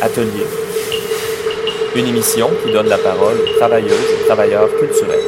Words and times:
Atelier. 0.00 0.46
Une 1.96 2.06
émission 2.06 2.48
qui 2.62 2.72
donne 2.72 2.86
la 2.86 2.98
parole 2.98 3.36
aux 3.40 3.58
travailleuses 3.58 3.90
et 3.90 4.26
travailleurs 4.26 4.68
culturels. 4.78 5.24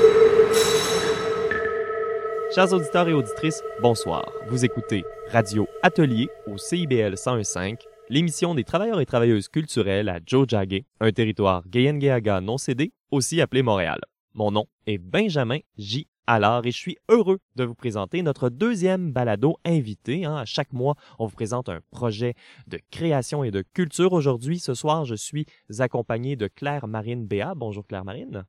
Chers 2.54 2.72
auditeurs 2.72 3.08
et 3.08 3.12
auditrices, 3.12 3.62
bonsoir. 3.82 4.30
Vous 4.48 4.64
écoutez 4.64 5.04
Radio 5.32 5.66
Atelier 5.82 6.28
au 6.46 6.56
CIBL 6.56 7.14
101.5, 7.14 7.80
l'émission 8.10 8.54
des 8.54 8.62
travailleurs 8.62 9.00
et 9.00 9.06
travailleuses 9.06 9.48
culturelles 9.48 10.08
à 10.08 10.20
Jojage, 10.24 10.82
un 11.00 11.10
territoire 11.10 11.64
Gayengeaga 11.66 12.40
non 12.40 12.56
cédé, 12.56 12.92
aussi 13.10 13.40
appelé 13.40 13.62
Montréal. 13.62 13.98
Mon 14.34 14.52
nom 14.52 14.66
est 14.86 14.98
Benjamin 14.98 15.58
J. 15.78 16.06
Alors, 16.32 16.64
et 16.64 16.70
je 16.70 16.76
suis 16.76 16.96
heureux 17.08 17.40
de 17.56 17.64
vous 17.64 17.74
présenter 17.74 18.22
notre 18.22 18.50
deuxième 18.50 19.10
balado 19.10 19.56
invité. 19.64 20.24
Hein. 20.24 20.36
À 20.36 20.44
chaque 20.44 20.72
mois, 20.72 20.94
on 21.18 21.26
vous 21.26 21.34
présente 21.34 21.68
un 21.68 21.80
projet 21.90 22.34
de 22.68 22.78
création 22.92 23.42
et 23.42 23.50
de 23.50 23.62
culture. 23.62 24.12
Aujourd'hui, 24.12 24.60
ce 24.60 24.74
soir, 24.74 25.04
je 25.04 25.16
suis 25.16 25.44
accompagné 25.80 26.36
de 26.36 26.46
Claire 26.46 26.86
Marine 26.86 27.26
Béat. 27.26 27.54
Bonjour 27.56 27.84
Claire 27.84 28.04
Marine. 28.04 28.46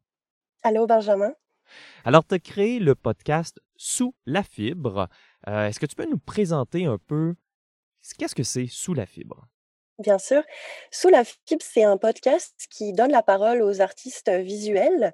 Allô 0.62 0.86
Benjamin. 0.86 1.32
Alors, 2.06 2.24
tu 2.24 2.36
as 2.36 2.40
créé 2.40 2.78
le 2.78 2.94
podcast 2.94 3.60
Sous 3.78 4.14
la 4.28 4.44
fibre. 4.44 5.10
Euh, 5.48 5.66
est-ce 5.66 5.80
que 5.80 5.88
tu 5.88 5.96
peux 5.96 6.08
nous 6.08 6.20
présenter 6.20 6.86
un 6.86 7.00
peu 7.00 7.34
qu'est-ce 8.20 8.36
que 8.36 8.44
c'est 8.44 8.68
Sous 8.68 8.94
la 8.94 9.08
fibre? 9.08 9.48
Bien 10.02 10.18
sûr. 10.18 10.42
Sous 10.90 11.10
la 11.10 11.24
fibre, 11.24 11.64
c'est 11.64 11.84
un 11.84 11.98
podcast 11.98 12.56
qui 12.72 12.92
donne 12.92 13.12
la 13.12 13.22
parole 13.22 13.62
aux 13.62 13.82
artistes 13.82 14.32
visuels, 14.32 15.14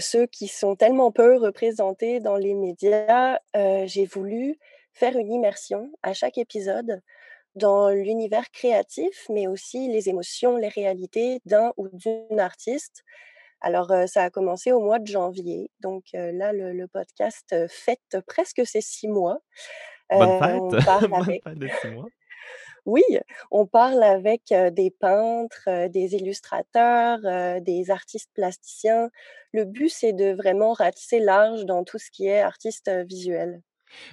ceux 0.00 0.26
qui 0.26 0.46
sont 0.46 0.76
tellement 0.76 1.10
peu 1.10 1.36
représentés 1.36 2.20
dans 2.20 2.36
les 2.36 2.54
médias. 2.54 3.40
J'ai 3.54 4.06
voulu 4.06 4.58
faire 4.92 5.16
une 5.16 5.32
immersion 5.32 5.90
à 6.04 6.12
chaque 6.12 6.38
épisode 6.38 7.02
dans 7.56 7.90
l'univers 7.90 8.48
créatif, 8.52 9.26
mais 9.28 9.48
aussi 9.48 9.88
les 9.88 10.08
émotions, 10.08 10.56
les 10.56 10.68
réalités 10.68 11.40
d'un 11.46 11.72
ou 11.76 11.88
d'une 11.92 12.38
artiste. 12.38 13.02
Alors, 13.60 13.92
ça 14.06 14.22
a 14.22 14.30
commencé 14.30 14.70
au 14.70 14.78
mois 14.78 15.00
de 15.00 15.06
janvier. 15.08 15.72
Donc 15.80 16.04
là, 16.12 16.52
le, 16.52 16.86
podcast 16.86 17.56
fête 17.68 18.18
presque 18.28 18.64
ses 18.64 18.82
six 18.82 19.08
mois. 19.08 19.38
Bonne 20.10 20.38
fête! 20.38 20.60
Bonne 21.10 21.24
fête 21.24 21.58
de 21.58 21.68
six 21.80 21.88
mois. 21.88 22.06
Oui, 22.86 23.02
on 23.50 23.66
parle 23.66 24.02
avec 24.02 24.54
des 24.72 24.90
peintres, 24.90 25.88
des 25.88 26.14
illustrateurs, 26.14 27.18
des 27.60 27.90
artistes 27.90 28.30
plasticiens. 28.32 29.10
Le 29.52 29.64
but, 29.64 29.88
c'est 29.88 30.12
de 30.12 30.32
vraiment 30.32 30.72
ratisser 30.72 31.18
large 31.18 31.66
dans 31.66 31.84
tout 31.84 31.98
ce 31.98 32.10
qui 32.10 32.26
est 32.26 32.40
artiste 32.40 32.90
visuel. 33.08 33.60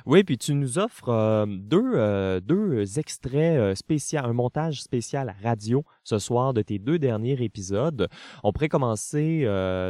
Oui, 0.05 0.23
puis 0.23 0.37
tu 0.37 0.53
nous 0.53 0.77
offres 0.77 1.45
deux, 1.47 2.41
deux 2.41 2.99
extraits 2.99 3.75
spéciaux, 3.75 4.19
un 4.23 4.31
montage 4.31 4.81
spécial 4.81 5.35
radio 5.41 5.83
ce 6.03 6.19
soir 6.19 6.53
de 6.53 6.61
tes 6.61 6.77
deux 6.77 6.99
derniers 6.99 7.41
épisodes. 7.43 8.07
On 8.43 8.53
pourrait 8.53 8.69
commencer 8.69 9.45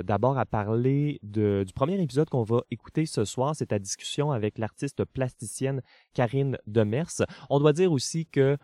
d'abord 0.06 0.38
à 0.38 0.46
parler 0.46 1.20
de, 1.22 1.64
du 1.68 1.74
premier 1.74 2.02
épisode 2.02 2.30
qu'on 2.30 2.44
va 2.44 2.62
écouter 2.72 3.06
ce 3.06 3.26
soir. 3.26 3.56
C'est 3.56 3.68
ta 3.68 3.80
discussion 3.80 4.32
avec 4.32 4.58
l'artiste 4.58 5.04
plasticienne 5.04 5.82
Karine 6.14 6.58
Demers. 6.66 7.22
On 7.50 7.60
doit 7.60 7.74
dire 7.74 7.92
aussi 7.92 8.26
que 8.26 8.58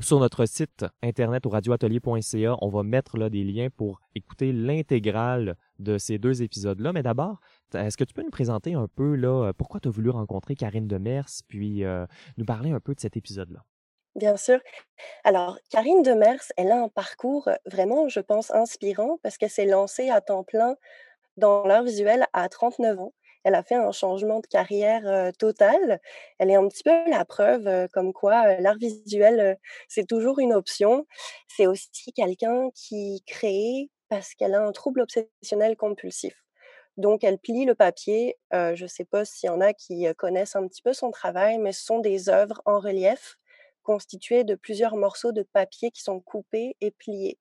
sur 0.00 0.18
notre 0.18 0.46
site 0.46 0.84
internet 1.02 1.46
au 1.46 1.50
radioatelier.ca, 1.50 2.56
on 2.60 2.68
va 2.68 2.82
mettre 2.82 3.18
là 3.18 3.28
des 3.28 3.44
liens 3.44 3.68
pour 3.70 4.00
écouter 4.14 4.52
l'intégrale 4.52 5.56
de 5.78 5.98
ces 5.98 6.18
deux 6.18 6.42
épisodes-là. 6.42 6.92
Mais 6.92 7.02
d'abord, 7.02 7.40
est-ce 7.74 7.96
que 7.96 8.04
tu 8.04 8.14
peux 8.14 8.22
nous 8.22 8.30
présenter 8.30 8.74
un 8.74 8.88
peu 8.88 9.14
là 9.14 9.52
pourquoi 9.56 9.80
tu 9.80 9.88
as 9.88 9.90
voulu 9.90 10.10
rencontrer 10.10 10.54
Karine 10.54 10.88
Demers, 10.88 11.28
puis 11.48 11.84
euh, 11.84 12.06
nous 12.36 12.44
parler 12.44 12.70
un 12.70 12.80
peu 12.80 12.94
de 12.94 13.00
cet 13.00 13.16
épisode-là? 13.16 13.64
Bien 14.14 14.36
sûr. 14.36 14.60
Alors, 15.24 15.58
Karine 15.70 16.02
Demers, 16.02 16.42
elle 16.56 16.70
a 16.70 16.82
un 16.82 16.88
parcours 16.88 17.48
vraiment, 17.64 18.08
je 18.08 18.20
pense, 18.20 18.50
inspirant 18.50 19.18
parce 19.22 19.38
qu'elle 19.38 19.50
s'est 19.50 19.66
lancée 19.66 20.10
à 20.10 20.20
temps 20.20 20.44
plein 20.44 20.76
dans 21.38 21.64
l'art 21.64 21.82
visuel 21.82 22.26
à 22.32 22.48
39 22.48 23.00
ans 23.00 23.14
elle 23.44 23.54
a 23.54 23.62
fait 23.62 23.74
un 23.74 23.92
changement 23.92 24.40
de 24.40 24.46
carrière 24.46 25.32
total. 25.38 26.00
Elle 26.38 26.50
est 26.50 26.54
un 26.56 26.68
petit 26.68 26.82
peu 26.84 27.10
la 27.10 27.24
preuve 27.24 27.88
comme 27.92 28.12
quoi 28.12 28.60
l'art 28.60 28.76
visuel, 28.78 29.58
c'est 29.88 30.06
toujours 30.06 30.38
une 30.38 30.52
option. 30.52 31.06
C'est 31.48 31.66
aussi 31.66 32.12
quelqu'un 32.14 32.70
qui 32.74 33.22
crée 33.26 33.90
parce 34.08 34.34
qu'elle 34.34 34.54
a 34.54 34.62
un 34.62 34.72
trouble 34.72 35.00
obsessionnel 35.00 35.76
compulsif. 35.76 36.34
Donc, 36.98 37.24
elle 37.24 37.38
plie 37.38 37.64
le 37.64 37.74
papier. 37.74 38.36
je 38.52 38.82
ne 38.82 38.88
sais 38.88 39.04
pas 39.04 39.24
s'il 39.24 39.46
y 39.48 39.50
en 39.50 39.60
a 39.60 39.72
qui 39.72 40.06
connaissent 40.16 40.56
un 40.56 40.66
petit 40.68 40.82
peu 40.82 40.92
son 40.92 41.10
travail, 41.10 41.58
mais 41.58 41.72
ce 41.72 41.84
sont 41.84 42.00
des 42.00 42.28
œuvres 42.28 42.60
en 42.66 42.78
relief 42.80 43.38
constituées 43.82 44.44
de 44.44 44.54
plusieurs 44.54 44.96
morceaux 44.96 45.32
de 45.32 45.42
papier 45.42 45.90
qui 45.90 46.02
sont 46.02 46.20
coupés 46.20 46.76
et 46.80 46.90
pliés. 46.90 47.38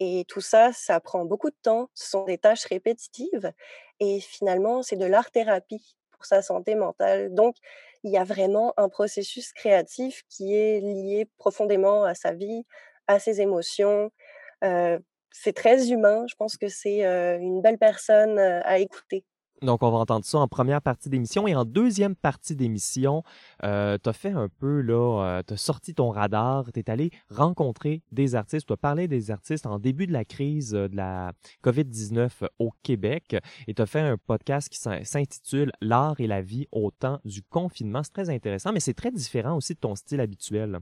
Et 0.00 0.24
tout 0.28 0.40
ça, 0.40 0.72
ça 0.72 0.98
prend 1.00 1.24
beaucoup 1.24 1.50
de 1.50 1.56
temps. 1.62 1.90
Ce 1.94 2.08
sont 2.10 2.24
des 2.24 2.38
tâches 2.38 2.64
répétitives. 2.66 3.52
Et 4.00 4.20
finalement, 4.20 4.82
c'est 4.82 4.96
de 4.96 5.04
l'art-thérapie 5.06 5.96
pour 6.12 6.24
sa 6.26 6.42
santé 6.42 6.74
mentale. 6.74 7.34
Donc, 7.34 7.56
il 8.04 8.10
y 8.12 8.16
a 8.18 8.24
vraiment 8.24 8.72
un 8.78 8.88
processus 8.88 9.52
créatif 9.52 10.22
qui 10.28 10.54
est 10.56 10.80
lié 10.80 11.28
profondément 11.38 12.04
à 12.04 12.14
sa 12.14 12.32
vie, 12.32 12.64
à 13.08 13.18
ses 13.18 13.40
émotions. 13.42 14.10
c'est 15.32 15.52
très 15.54 15.90
humain. 15.90 16.24
Je 16.28 16.34
pense 16.36 16.56
que 16.56 16.68
c'est 16.68 17.02
une 17.04 17.60
belle 17.62 17.78
personne 17.78 18.38
à 18.38 18.78
écouter. 18.78 19.24
Donc, 19.62 19.82
on 19.82 19.90
va 19.90 19.98
entendre 19.98 20.24
ça 20.24 20.38
en 20.38 20.48
première 20.48 20.80
partie 20.80 21.10
d'émission. 21.10 21.46
Et 21.46 21.54
en 21.54 21.66
deuxième 21.66 22.16
partie 22.16 22.56
d'émission, 22.56 23.22
euh, 23.62 23.98
tu 24.02 24.08
as 24.08 24.12
fait 24.14 24.30
un 24.30 24.48
peu, 24.48 24.80
là, 24.80 25.22
euh, 25.22 25.42
tu 25.46 25.56
sorti 25.58 25.94
ton 25.94 26.10
radar, 26.10 26.64
tu 26.72 26.82
allé 26.86 27.10
rencontrer 27.28 28.02
des 28.10 28.34
artistes, 28.34 28.66
tu 28.66 28.72
as 28.72 28.78
parlé 28.78 29.06
des 29.06 29.30
artistes 29.30 29.66
en 29.66 29.78
début 29.78 30.06
de 30.06 30.12
la 30.12 30.24
crise 30.24 30.74
euh, 30.74 30.88
de 30.88 30.96
la 30.96 31.32
COVID-19 31.62 32.30
au 32.58 32.70
Québec 32.82 33.36
et 33.66 33.74
tu 33.74 33.82
as 33.82 33.86
fait 33.86 34.00
un 34.00 34.16
podcast 34.16 34.70
qui 34.70 34.78
s'intitule 34.78 35.72
L'art 35.82 36.20
et 36.20 36.26
la 36.26 36.40
vie 36.40 36.66
au 36.72 36.90
temps 36.90 37.20
du 37.26 37.42
confinement. 37.42 38.02
C'est 38.02 38.14
très 38.14 38.30
intéressant, 38.30 38.72
mais 38.72 38.80
c'est 38.80 38.94
très 38.94 39.10
différent 39.10 39.56
aussi 39.56 39.74
de 39.74 39.78
ton 39.78 39.94
style 39.94 40.20
habituel. 40.20 40.78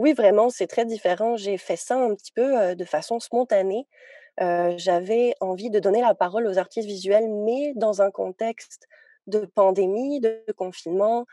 Oui, 0.00 0.14
vraiment, 0.14 0.50
c'est 0.50 0.66
très 0.66 0.84
différent. 0.84 1.36
J'ai 1.36 1.58
fait 1.58 1.76
ça 1.76 1.96
un 1.96 2.14
petit 2.14 2.32
peu 2.32 2.74
de 2.74 2.84
façon 2.84 3.20
spontanée 3.20 3.86
j'avais 4.38 5.34
envie 5.40 5.70
de 5.70 5.80
donner 5.80 6.00
la 6.00 6.14
parole 6.14 6.46
aux 6.46 6.58
artistes 6.58 6.86
visuels, 6.88 7.28
mais 7.28 7.72
dans 7.74 8.02
un 8.02 8.10
contexte 8.10 8.86
de 9.26 9.40
pandémie, 9.40 10.20
de 10.20 10.42
confinement. 10.56 11.26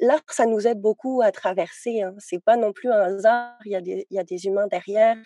L'art, 0.00 0.22
ça 0.28 0.46
nous 0.46 0.66
aide 0.68 0.80
beaucoup 0.80 1.22
à 1.22 1.32
traverser. 1.32 2.02
Hein. 2.02 2.14
C'est 2.18 2.42
pas 2.42 2.56
non 2.56 2.72
plus 2.72 2.90
un 2.90 3.00
hasard. 3.00 3.58
Il 3.64 3.72
y, 3.72 4.18
a 4.18 4.24
des, 4.24 4.46
humains 4.46 4.68
derrière 4.68 5.16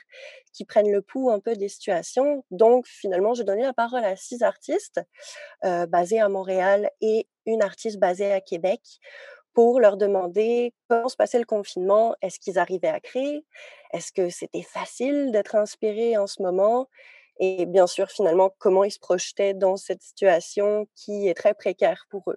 qui 0.55 0.65
prennent 0.65 0.91
le 0.91 1.03
pouls 1.03 1.31
un 1.31 1.41
peu 1.41 1.57
des 1.57 1.69
situations. 1.69 2.43
Donc, 2.51 2.87
finalement, 2.87 3.35
je 3.35 3.43
donnais 3.43 3.65
la 3.65 3.75
parole 3.75 4.05
à 4.05 4.17
six 4.17 4.43
artistes 4.43 5.01
basés 5.63 6.21
à 6.21 6.29
Montréal 6.31 6.91
et 7.03 7.29
une 7.45 7.63
artiste 7.63 7.99
basée 7.99 8.33
à 8.33 8.41
Québec 8.41 8.81
pour 9.55 9.81
leur 9.81 9.97
demander 9.97 10.75
comment 10.89 11.09
se 11.09 11.17
passait 11.17 11.39
le 11.39 11.45
confinement, 11.45 12.15
est-ce 12.23 12.39
qu'ils 12.39 12.59
arrivaient 12.59 12.89
à 12.89 13.01
créer, 13.01 13.45
est-ce 13.93 14.13
que 14.13 14.31
c'était 14.31 14.63
facile 14.63 15.31
d'être 15.31 15.57
inspiré 15.57 16.17
en 16.17 16.27
ce 16.27 16.43
moment, 16.43 16.89
et 17.45 17.67
bien 17.67 17.89
sûr, 17.89 18.09
finalement, 18.09 18.55
comment 18.59 18.85
ils 18.85 18.93
se 18.93 19.01
projetaient 19.01 19.53
dans 19.53 19.77
cette 19.77 20.01
situation 20.01 20.87
qui 20.95 21.27
est 21.27 21.35
très 21.35 21.55
précaire 21.55 22.07
pour 22.09 22.23
eux. 22.31 22.37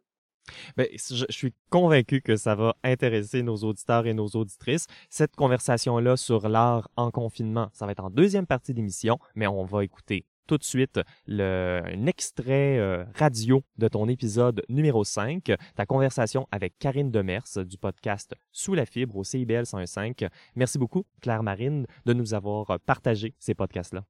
Bien, 0.78 0.88
je, 0.94 1.26
suis 1.30 1.54
convaincu 1.70 2.22
que 2.22 2.36
ça 2.36 2.56
va 2.56 2.76
intéresser 2.84 3.44
nos 3.44 3.56
auditeurs 3.58 4.08
et 4.08 4.16
nos 4.16 4.28
auditrices. 4.28 4.88
Cette 5.12 5.36
conversation-là 5.36 6.18
sur 6.18 6.50
l'art 6.50 6.90
en 6.96 7.12
confinement, 7.12 7.70
ça 7.72 7.86
va 7.86 7.92
être 7.92 8.04
en 8.04 8.10
deuxième 8.10 8.48
partie 8.48 8.74
d'émission, 8.74 9.20
mais 9.36 9.46
on 9.46 9.64
va 9.64 9.84
écouter 9.84 10.26
tout 10.48 10.58
de 10.58 10.64
suite 10.64 11.00
le, 11.28 11.82
un 11.86 12.06
extrait 12.08 12.80
euh, 12.80 13.04
radio 13.16 13.64
de 13.78 13.88
ton 13.88 14.08
épisode 14.08 14.64
numéro 14.70 15.04
5, 15.04 15.52
ta 15.76 15.86
conversation 15.86 16.48
avec 16.52 16.78
Karine 16.80 17.12
Demers 17.12 17.64
du 17.66 17.78
podcast 17.78 18.34
Sous 18.52 18.74
la 18.74 18.88
fibre 18.88 19.18
au 19.18 19.24
CIBL 19.24 19.68
105. 19.68 20.26
Merci 20.56 20.80
beaucoup, 20.80 21.06
Claire 21.22 21.44
Marine, 21.44 21.86
de 22.06 22.14
nous 22.14 22.34
avoir 22.34 22.80
partagé 22.80 23.36
ces 23.38 23.54
podcasts-là. 23.54 24.04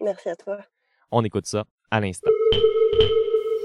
Merci 0.00 0.28
à 0.28 0.36
toi. 0.36 0.58
On 1.10 1.24
écoute 1.24 1.46
ça 1.46 1.64
à 1.90 2.00
l'instant. 2.00 2.30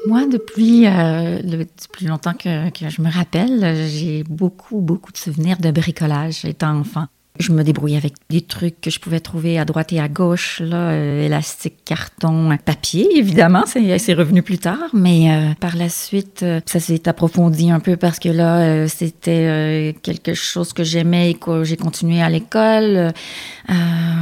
Moi, 0.08 0.26
depuis, 0.26 0.88
euh, 0.88 1.42
depuis 1.44 2.08
longtemps 2.08 2.34
que, 2.34 2.70
que, 2.72 2.90
je 2.90 3.02
me 3.02 3.12
rappelle, 3.12 3.88
j'ai 3.88 4.24
beaucoup, 4.24 4.82
beaucoup 4.82 5.12
de 5.12 5.18
souvenirs 5.18 5.58
de 5.58 5.70
bricolage 5.70 6.44
étant 6.44 6.76
enfant. 6.80 7.06
Je 7.40 7.54
me 7.54 7.64
débrouillais 7.64 7.98
avec 7.98 8.14
des 8.30 8.42
trucs 8.42 8.82
que 8.82 8.90
je 8.90 9.00
pouvais 9.00 9.22
trouver 9.22 9.58
à 9.58 9.64
droite 9.64 9.94
et 9.94 10.00
à 10.00 10.10
gauche, 10.10 10.60
là, 10.60 10.92
euh, 10.92 11.26
élastique, 11.26 11.78
carton, 11.86 12.56
papier, 12.64 13.08
évidemment, 13.18 13.64
c'est 13.66 14.14
revenu 14.14 14.44
plus 14.44 14.58
tard, 14.58 14.90
mais 14.94 15.32
euh, 15.32 15.54
par 15.60 15.78
la 15.78 15.88
suite, 15.88 16.44
euh, 16.44 16.60
ça 16.66 16.82
s'est 16.82 17.08
approfondi 17.08 17.72
un 17.72 17.80
peu 17.80 17.96
parce 17.96 18.20
que 18.20 18.28
là, 18.28 18.88
c'était 18.90 19.96
quelque 20.04 20.34
chose 20.34 20.74
que 20.74 20.84
j'aimais 20.84 21.32
et 21.32 21.34
que 21.34 21.64
j'ai 21.64 21.78
continué 21.78 22.22
à 22.22 22.30
l'école, 22.30 23.14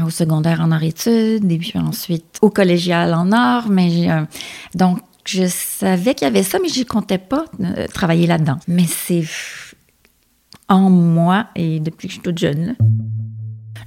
au 0.05 0.09
secondaire 0.09 0.61
en 0.61 0.71
art-études, 0.71 1.51
et 1.51 1.57
puis 1.57 1.73
ensuite 1.75 2.37
au 2.41 2.51
collégial 2.51 3.13
en 3.15 3.31
art, 3.31 3.69
mais 3.69 4.07
donc 4.75 4.99
je 5.25 5.45
savais 5.47 6.13
qu'il 6.13 6.25
y 6.25 6.29
avait 6.29 6.43
ça, 6.43 6.59
mais 6.61 6.69
je 6.69 6.83
comptais 6.83 7.17
pas 7.17 7.45
travailler 7.93 8.27
là-dedans. 8.27 8.59
Mais 8.67 8.85
c'est 8.87 9.23
en 10.69 10.89
moi 10.89 11.47
et 11.55 11.79
depuis 11.79 12.07
que 12.07 12.13
je 12.13 12.19
suis 12.19 12.23
toute 12.23 12.37
jeune. 12.37 12.75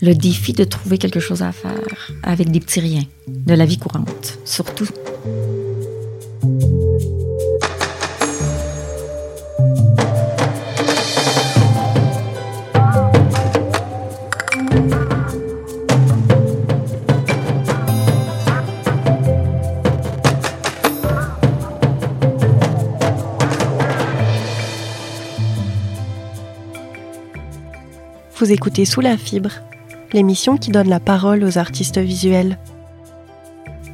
Le 0.02 0.14
défi 0.14 0.52
de 0.52 0.64
trouver 0.64 0.98
quelque 0.98 1.20
chose 1.20 1.42
à 1.42 1.52
faire 1.52 2.10
avec 2.24 2.50
des 2.50 2.58
petits 2.58 2.80
riens 2.80 3.04
de 3.28 3.54
la 3.54 3.64
vie 3.64 3.78
courante, 3.78 4.38
surtout. 4.44 4.88
Vous 28.36 28.50
écoutez 28.50 28.84
Sous 28.84 29.00
la 29.00 29.16
fibre, 29.16 29.52
l'émission 30.12 30.56
qui 30.56 30.70
donne 30.70 30.88
la 30.88 31.00
parole 31.00 31.44
aux 31.44 31.58
artistes 31.58 31.98
visuels. 31.98 32.58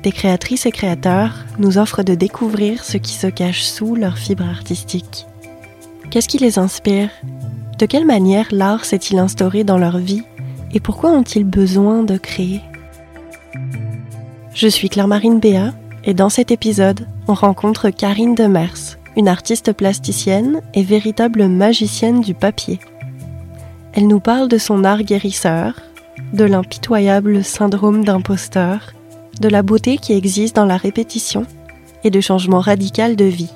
Des 0.02 0.12
créatrices 0.12 0.66
et 0.66 0.70
créateurs 0.70 1.44
nous 1.58 1.78
offrent 1.78 2.02
de 2.02 2.14
découvrir 2.14 2.84
ce 2.84 2.96
qui 2.96 3.14
se 3.14 3.26
cache 3.26 3.62
sous 3.62 3.94
leur 3.94 4.16
fibre 4.16 4.48
artistique. 4.48 5.26
Qu'est-ce 6.10 6.28
qui 6.28 6.38
les 6.38 6.58
inspire? 6.58 7.10
De 7.78 7.86
quelle 7.86 8.06
manière 8.06 8.46
l'art 8.50 8.84
s'est-il 8.84 9.18
instauré 9.18 9.64
dans 9.64 9.78
leur 9.78 9.98
vie? 9.98 10.22
Et 10.72 10.80
pourquoi 10.80 11.10
ont-ils 11.10 11.44
besoin 11.44 12.02
de 12.02 12.16
créer? 12.16 12.60
Je 14.54 14.68
suis 14.68 14.88
Claire-Marine 14.88 15.40
Béat 15.40 15.72
et 16.04 16.14
dans 16.14 16.28
cet 16.28 16.50
épisode, 16.50 17.06
on 17.26 17.34
rencontre 17.34 17.90
Karine 17.90 18.34
Demers, 18.34 18.98
une 19.16 19.28
artiste 19.28 19.72
plasticienne 19.72 20.62
et 20.74 20.82
véritable 20.82 21.48
magicienne 21.48 22.20
du 22.20 22.34
papier. 22.34 22.78
Elle 23.92 24.06
nous 24.06 24.20
parle 24.20 24.48
de 24.48 24.58
son 24.58 24.84
art 24.84 25.02
guérisseur, 25.02 25.74
de 26.32 26.44
l'impitoyable 26.44 27.42
syndrome 27.42 28.04
d'imposteur, 28.04 28.92
de 29.40 29.48
la 29.48 29.62
beauté 29.62 29.98
qui 29.98 30.12
existe 30.12 30.56
dans 30.56 30.66
la 30.66 30.76
répétition 30.76 31.46
et 32.04 32.10
de 32.10 32.20
changement 32.20 32.60
radical 32.60 33.16
de 33.16 33.24
vie. 33.24 33.52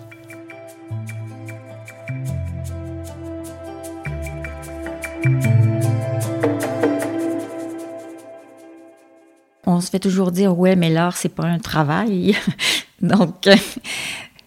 On 9.66 9.80
se 9.80 9.90
fait 9.90 9.98
toujours 9.98 10.32
dire 10.32 10.58
ouais 10.58 10.76
mais 10.76 10.90
l'art 10.90 11.16
c'est 11.16 11.28
pas 11.28 11.46
un 11.46 11.58
travail. 11.58 12.36
Donc 13.02 13.48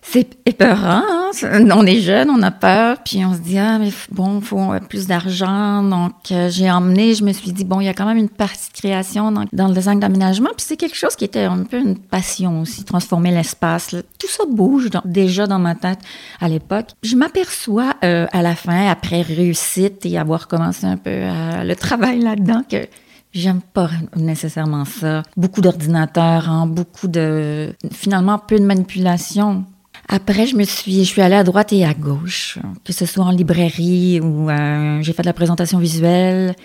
c'est 0.07 0.38
épeurant. 0.46 1.02
Hein? 1.04 1.31
On 1.74 1.86
est 1.86 2.00
jeune, 2.00 2.30
on 2.30 2.42
a 2.42 2.52
peur, 2.52 2.98
puis 3.04 3.25
on 3.25 3.34
se 3.34 3.40
dit 3.40 3.57
ah 3.57 3.80
mais 3.80 3.90
bon, 4.12 4.40
faut 4.40 4.72
plus 4.88 5.07
d'argent. 5.07 5.84
Donc 5.84 6.13
euh, 6.31 6.50
j'ai 6.50 6.69
emmené, 6.72 7.13
je 7.13 7.24
me 7.24 7.34
suis 7.34 7.52
dit 7.52 7.66
bon, 7.66 7.81
il 7.81 7.86
y 7.86 7.90
a 7.90 7.94
quand 7.94 8.06
même 8.06 8.18
une 8.18 8.30
partie 8.30 8.72
de 8.72 8.78
création 8.78 9.31
dans, 9.31 9.46
dans 9.52 9.68
le 9.68 9.74
design 9.74 10.00
d'aménagement, 10.00 10.50
puis 10.56 10.66
c'est 10.66 10.78
quelque 10.78 10.96
chose 10.96 11.16
qui 11.16 11.25
était 11.25 11.44
un 11.44 11.63
peu 11.63 11.78
une 11.78 11.98
passion 11.98 12.62
aussi, 12.62 12.84
transformer 12.84 13.31
l'espace. 13.31 13.96
Tout 14.19 14.28
ça 14.30 14.44
bouge 14.50 14.90
déjà 15.04 15.48
dans 15.48 15.60
ma 15.60 15.75
tête 15.75 16.00
à 16.40 16.48
l'époque. 16.48 16.88
Je 17.04 17.16
m'aperçois 17.16 17.96
euh, 18.04 18.28
à 18.31 18.42
la 18.42 18.56
fin, 18.56 18.88
après 18.88 19.22
réussite 19.22 20.06
et 20.06 20.18
avoir 20.18 20.48
commencé 20.48 20.86
un 20.86 20.98
peu 20.98 21.10
euh, 21.10 21.63
le 21.63 21.75
travail 21.75 22.19
là-dedans, 22.19 22.62
que 22.69 22.88
J'aime 23.34 23.60
pas 23.60 23.90
nécessairement 24.16 24.86
ça. 24.86 25.24
Beaucoup 25.36 25.60
d'ordinateurs, 25.60 26.50
hein, 26.50 26.68
beaucoup 26.68 27.10
de 27.10 27.75
finalement 27.92 28.40
peu 28.40 28.58
de 28.58 28.63
manipulation. 28.63 29.66
Après, 30.07 30.46
je 30.46 30.56
me 30.56 30.63
suis, 30.63 31.00
je 31.04 31.10
suis 31.10 31.22
allée 31.22 31.36
à 31.36 31.44
droite 31.44 31.74
et 31.74 31.84
à 31.84 31.94
gauche, 31.94 32.60
que 32.84 32.94
ce 32.94 33.06
soit 33.06 33.25
en 33.25 33.31
librairie 33.31 34.19
ou 34.22 34.50
euh, 34.50 35.02
j'ai 35.02 35.13
fait 35.13 35.24
de 35.24 35.28
la 35.28 35.34
présentation 35.34 35.80
visuelle 35.80 36.56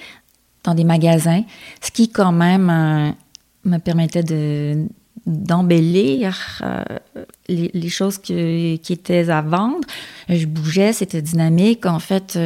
dans 0.62 0.74
des 0.74 0.84
magasins, 0.84 1.42
ce 1.80 1.90
qui 1.90 2.10
quand 2.10 2.32
même 2.32 2.68
euh, 2.68 3.10
me 3.64 3.78
permettait 3.78 4.22
de 4.22 4.86
d'embellir 5.26 6.60
euh, 6.62 6.82
les, 7.48 7.70
les, 7.74 7.88
choses 7.90 8.18
qui 8.18 8.80
étaient 8.88 9.28
à 9.28 9.42
vendre. 9.42 9.86
Je 10.28 10.46
bougeais, 10.46 10.94
c'était 10.94 11.20
dynamique. 11.20 11.84
En 11.84 11.98
fait, 11.98 12.38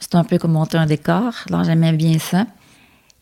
c'était 0.00 0.16
un 0.16 0.24
peu 0.24 0.36
comme 0.36 0.52
monter 0.52 0.78
un 0.78 0.86
décor. 0.86 1.32
Alors, 1.48 1.62
j'aimais 1.62 1.92
bien 1.92 2.18
ça. 2.18 2.46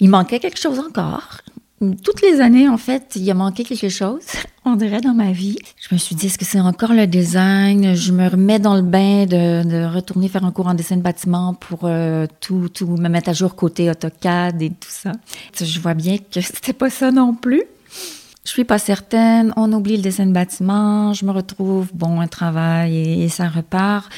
Il 0.01 0.09
manquait 0.09 0.41
quelque 0.41 0.59
chose 0.59 0.79
encore 0.79 1.39
toutes 1.81 2.23
les 2.23 2.41
années, 2.41 2.69
en 2.69 2.76
fait, 2.76 3.12
il 3.17 3.29
a 3.31 3.35
manqué 3.35 3.65
quelque 3.65 3.88
chose, 3.88 4.23
on 4.65 4.76
dirait, 4.76 5.00
dans 5.00 5.15
ma 5.15 5.32
vie. 5.32 5.56
Je 5.81 5.94
me 5.94 5.99
suis 5.99 6.15
dit, 6.15 6.26
est-ce 6.26 6.38
que 6.38 6.44
c'est 6.44 6.61
encore 6.61 6.93
le 6.93 7.06
design? 7.06 7.94
Je 7.94 8.12
me 8.12 8.29
remets 8.29 8.59
dans 8.59 8.75
le 8.75 8.82
bain 8.82 9.26
de, 9.26 9.85
retourner 9.93 10.29
faire 10.29 10.44
un 10.44 10.53
cours 10.53 10.69
en 10.69 10.75
dessin 10.75 10.97
de 10.97 11.03
bâtiment 11.03 11.55
pour 11.55 11.81
euh, 11.85 12.26
tout, 12.41 12.69
tout 12.69 12.87
me 12.87 13.09
mettre 13.09 13.31
à 13.31 13.32
jour 13.32 13.55
côté 13.55 13.91
AutoCAD 13.91 14.62
et 14.62 14.71
tout 14.71 14.88
ça. 14.88 15.12
Je 15.59 15.81
vois 15.81 15.94
bien 15.94 16.19
que 16.19 16.41
c'était 16.41 16.73
pas 16.73 16.91
ça 16.91 17.11
non 17.11 17.35
plus. 17.35 17.62
Je 18.44 18.50
suis 18.50 18.65
pas 18.65 18.79
certaine. 18.79 19.53
On 19.56 19.73
oublie 19.73 19.97
le 19.97 20.03
dessin 20.03 20.27
de 20.27 20.32
bâtiment. 20.32 21.15
Je 21.15 21.25
me 21.25 21.32
retrouve, 21.32 21.88
bon, 21.94 22.20
un 22.20 22.27
travail 22.27 23.23
et 23.23 23.29
ça 23.29 23.49
repart. 23.49 24.11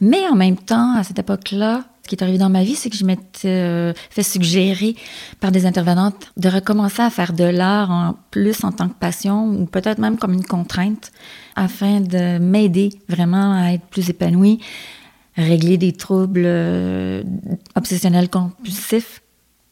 Mais 0.00 0.28
en 0.28 0.36
même 0.36 0.56
temps, 0.56 0.96
à 0.96 1.02
cette 1.02 1.18
époque-là, 1.18 1.84
qui 2.10 2.16
est 2.16 2.22
arrivé 2.24 2.38
dans 2.38 2.50
ma 2.50 2.64
vie, 2.64 2.74
c'est 2.74 2.90
que 2.90 2.96
je 2.96 3.04
m'étais 3.04 3.46
euh, 3.46 3.92
fait 4.10 4.24
suggérer 4.24 4.96
par 5.38 5.52
des 5.52 5.64
intervenantes 5.64 6.32
de 6.36 6.48
recommencer 6.48 7.02
à 7.02 7.08
faire 7.08 7.32
de 7.32 7.44
l'art 7.44 7.92
en 7.92 8.16
plus 8.32 8.64
en 8.64 8.72
tant 8.72 8.88
que 8.88 8.94
passion 8.94 9.46
ou 9.46 9.66
peut-être 9.66 9.98
même 9.98 10.18
comme 10.18 10.32
une 10.32 10.44
contrainte 10.44 11.12
afin 11.54 12.00
de 12.00 12.38
m'aider 12.38 12.90
vraiment 13.08 13.54
à 13.54 13.74
être 13.74 13.84
plus 13.84 14.10
épanouie, 14.10 14.58
régler 15.36 15.78
des 15.78 15.92
troubles 15.92 16.42
euh, 16.44 17.22
obsessionnels 17.76 18.28
compulsifs 18.28 19.22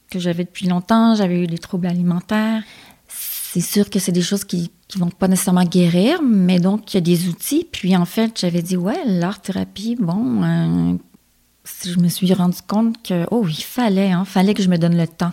que 0.08 0.20
j'avais 0.20 0.44
depuis 0.44 0.68
longtemps. 0.68 1.16
J'avais 1.16 1.42
eu 1.42 1.48
des 1.48 1.58
troubles 1.58 1.88
alimentaires. 1.88 2.62
C'est 3.08 3.60
sûr 3.60 3.90
que 3.90 3.98
c'est 3.98 4.12
des 4.12 4.22
choses 4.22 4.44
qui 4.44 4.70
qui 4.88 4.98
vont 4.98 5.10
pas 5.10 5.28
nécessairement 5.28 5.64
guérir, 5.64 6.22
mais 6.22 6.58
donc 6.58 6.92
il 6.92 6.96
y 6.96 6.98
a 6.98 7.02
des 7.02 7.28
outils. 7.28 7.66
Puis 7.70 7.94
en 7.94 8.06
fait, 8.06 8.40
j'avais 8.40 8.62
dit 8.62 8.76
ouais, 8.76 8.98
l'art 9.04 9.40
thérapie, 9.40 9.96
bon, 10.00 10.42
euh, 10.42 10.94
je 11.84 11.98
me 11.98 12.08
suis 12.08 12.32
rendu 12.32 12.58
compte 12.66 13.02
que, 13.02 13.26
oh, 13.30 13.44
il 13.48 13.62
fallait, 13.62 14.10
hein, 14.10 14.24
fallait 14.24 14.54
que 14.54 14.62
je 14.62 14.68
me 14.68 14.78
donne 14.78 14.96
le 14.96 15.06
temps. 15.06 15.32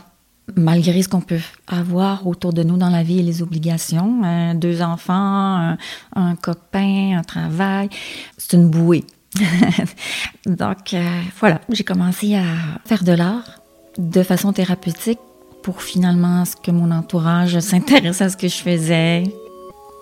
Malgré 0.55 1.01
ce 1.01 1.09
qu'on 1.09 1.21
peut 1.21 1.39
avoir 1.67 2.27
autour 2.27 2.53
de 2.53 2.61
nous 2.61 2.77
dans 2.77 2.89
la 2.89 3.01
vie 3.01 3.19
et 3.19 3.23
les 3.23 3.41
obligations, 3.41 4.21
euh, 4.23 4.53
deux 4.53 4.83
enfants, 4.83 5.75
un, 6.15 6.35
copain, 6.35 7.17
un 7.17 7.23
travail, 7.23 7.89
c'est 8.37 8.53
une 8.53 8.69
bouée. 8.69 9.03
Donc 10.45 10.93
euh, 10.93 11.21
voilà, 11.39 11.61
j'ai 11.69 11.83
commencé 11.83 12.35
à 12.35 12.43
faire 12.85 13.03
de 13.03 13.11
l'art 13.11 13.59
de 13.97 14.23
façon 14.23 14.53
thérapeutique 14.53 15.19
pour 15.63 15.81
finalement 15.81 16.45
ce 16.45 16.55
que 16.55 16.69
mon 16.69 16.91
entourage 16.91 17.59
s'intéresse 17.61 18.21
à 18.21 18.29
ce 18.29 18.37
que 18.37 18.47
je 18.47 18.57
faisais. 18.57 19.23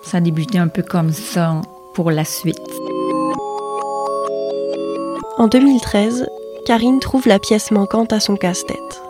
Ça 0.04 0.18
a 0.18 0.20
débuté 0.20 0.58
un 0.58 0.68
peu 0.68 0.82
comme 0.82 1.12
ça 1.12 1.62
pour 1.94 2.10
la 2.10 2.24
suite. 2.26 2.60
En 5.36 5.48
2013, 5.48 6.28
Karine 6.64 7.00
trouve 7.00 7.26
la 7.26 7.40
pièce 7.40 7.72
manquante 7.72 8.12
à 8.12 8.20
son 8.20 8.36
casse-tête. 8.36 9.02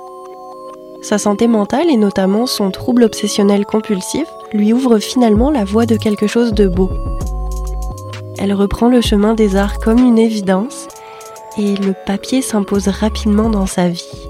Sa 1.03 1.19
santé 1.19 1.49
mentale 1.49 1.91
et 1.91 1.99
notamment 1.99 2.47
son 2.47 2.71
trouble 2.71 3.03
obsessionnel 3.03 3.67
compulsif 3.67 4.27
lui 4.55 4.73
ouvrent 4.73 4.99
finalement 4.99 5.51
la 5.51 5.65
voie 5.65 5.85
de 5.85 5.97
quelque 5.97 6.27
chose 6.27 6.55
de 6.55 6.67
beau. 6.67 6.91
Elle 8.39 8.55
reprend 8.55 8.89
le 8.89 9.03
chemin 9.03 9.35
des 9.35 9.55
arts 9.55 9.79
comme 9.81 9.99
une 9.99 10.19
évidence 10.19 10.89
et 11.59 11.77
le 11.77 11.93
papier 12.07 12.41
s'impose 12.41 12.89
rapidement 12.89 13.51
dans 13.51 13.67
sa 13.67 13.91
vie. 13.91 14.29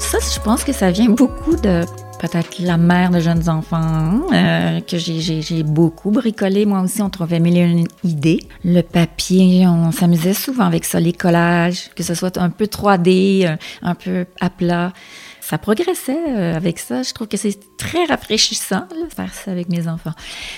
Ça, 0.00 0.18
je 0.18 0.40
pense 0.40 0.64
que 0.64 0.72
ça 0.72 0.90
vient 0.90 1.10
beaucoup 1.10 1.54
de 1.54 1.82
peut-être 2.18 2.58
la 2.58 2.76
mère 2.76 3.10
de 3.10 3.20
jeunes 3.20 3.48
enfants, 3.48 4.22
euh, 4.32 4.80
que 4.80 4.98
j'ai 4.98 5.62
beaucoup 5.62 6.10
bricolé. 6.10 6.66
Moi 6.66 6.80
aussi, 6.80 7.00
on 7.00 7.10
trouvait 7.10 7.40
mille 7.40 7.56
et 7.56 7.60
une 7.62 7.86
idées. 8.04 8.40
Le 8.64 8.82
papier, 8.82 9.66
on 9.66 9.92
s'amusait 9.92 10.34
souvent 10.34 10.64
avec 10.64 10.84
ça, 10.84 11.00
les 11.00 11.12
collages, 11.12 11.90
que 11.94 12.02
ce 12.02 12.14
soit 12.14 12.36
un 12.38 12.50
peu 12.50 12.64
3D, 12.64 13.46
euh, 13.46 13.56
un 13.82 13.94
peu 13.94 14.26
à 14.40 14.50
plat. 14.50 14.92
Ça 15.40 15.58
progressait 15.58 16.18
euh, 16.28 16.54
avec 16.54 16.78
ça. 16.78 17.02
Je 17.02 17.12
trouve 17.14 17.28
que 17.28 17.36
c'est 17.36 17.58
très 17.76 18.04
rafraîchissant 18.04 18.86
de 18.90 19.14
faire 19.14 19.32
ça 19.32 19.50
avec 19.50 19.68
mes 19.68 19.88
enfants. 19.88 20.14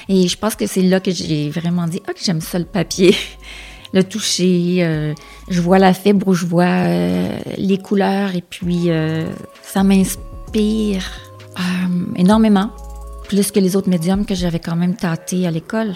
Et 0.09 0.26
je 0.29 0.37
pense 0.37 0.57
que 0.57 0.67
c'est 0.67 0.83
là 0.83 0.99
que 1.00 1.11
j'ai 1.11 1.50
vraiment 1.50 1.87
dit, 1.87 2.02
ah, 2.09 2.12
que 2.12 2.21
j'aime 2.23 2.40
ça 2.40 2.59
le 2.59 2.64
papier. 2.64 3.14
le 3.93 4.05
toucher, 4.05 5.14
je 5.49 5.61
vois 5.61 5.81
la 5.81 5.93
fibre, 5.93 6.33
je 6.33 6.47
vois 6.47 6.87
les 7.59 7.79
couleurs 7.83 8.37
et 8.37 8.40
puis 8.40 8.88
ça 9.64 9.83
m'inspire 9.83 11.30
euh, 11.61 12.17
énormément, 12.17 12.71
plus 13.29 13.50
que 13.52 13.61
les 13.61 13.76
autres 13.76 13.88
médiums 13.88 14.26
que 14.26 14.35
j'avais 14.35 14.61
quand 14.61 14.76
même 14.76 14.97
tâtés 14.97 15.47
à 15.47 15.50
l'école. 15.50 15.95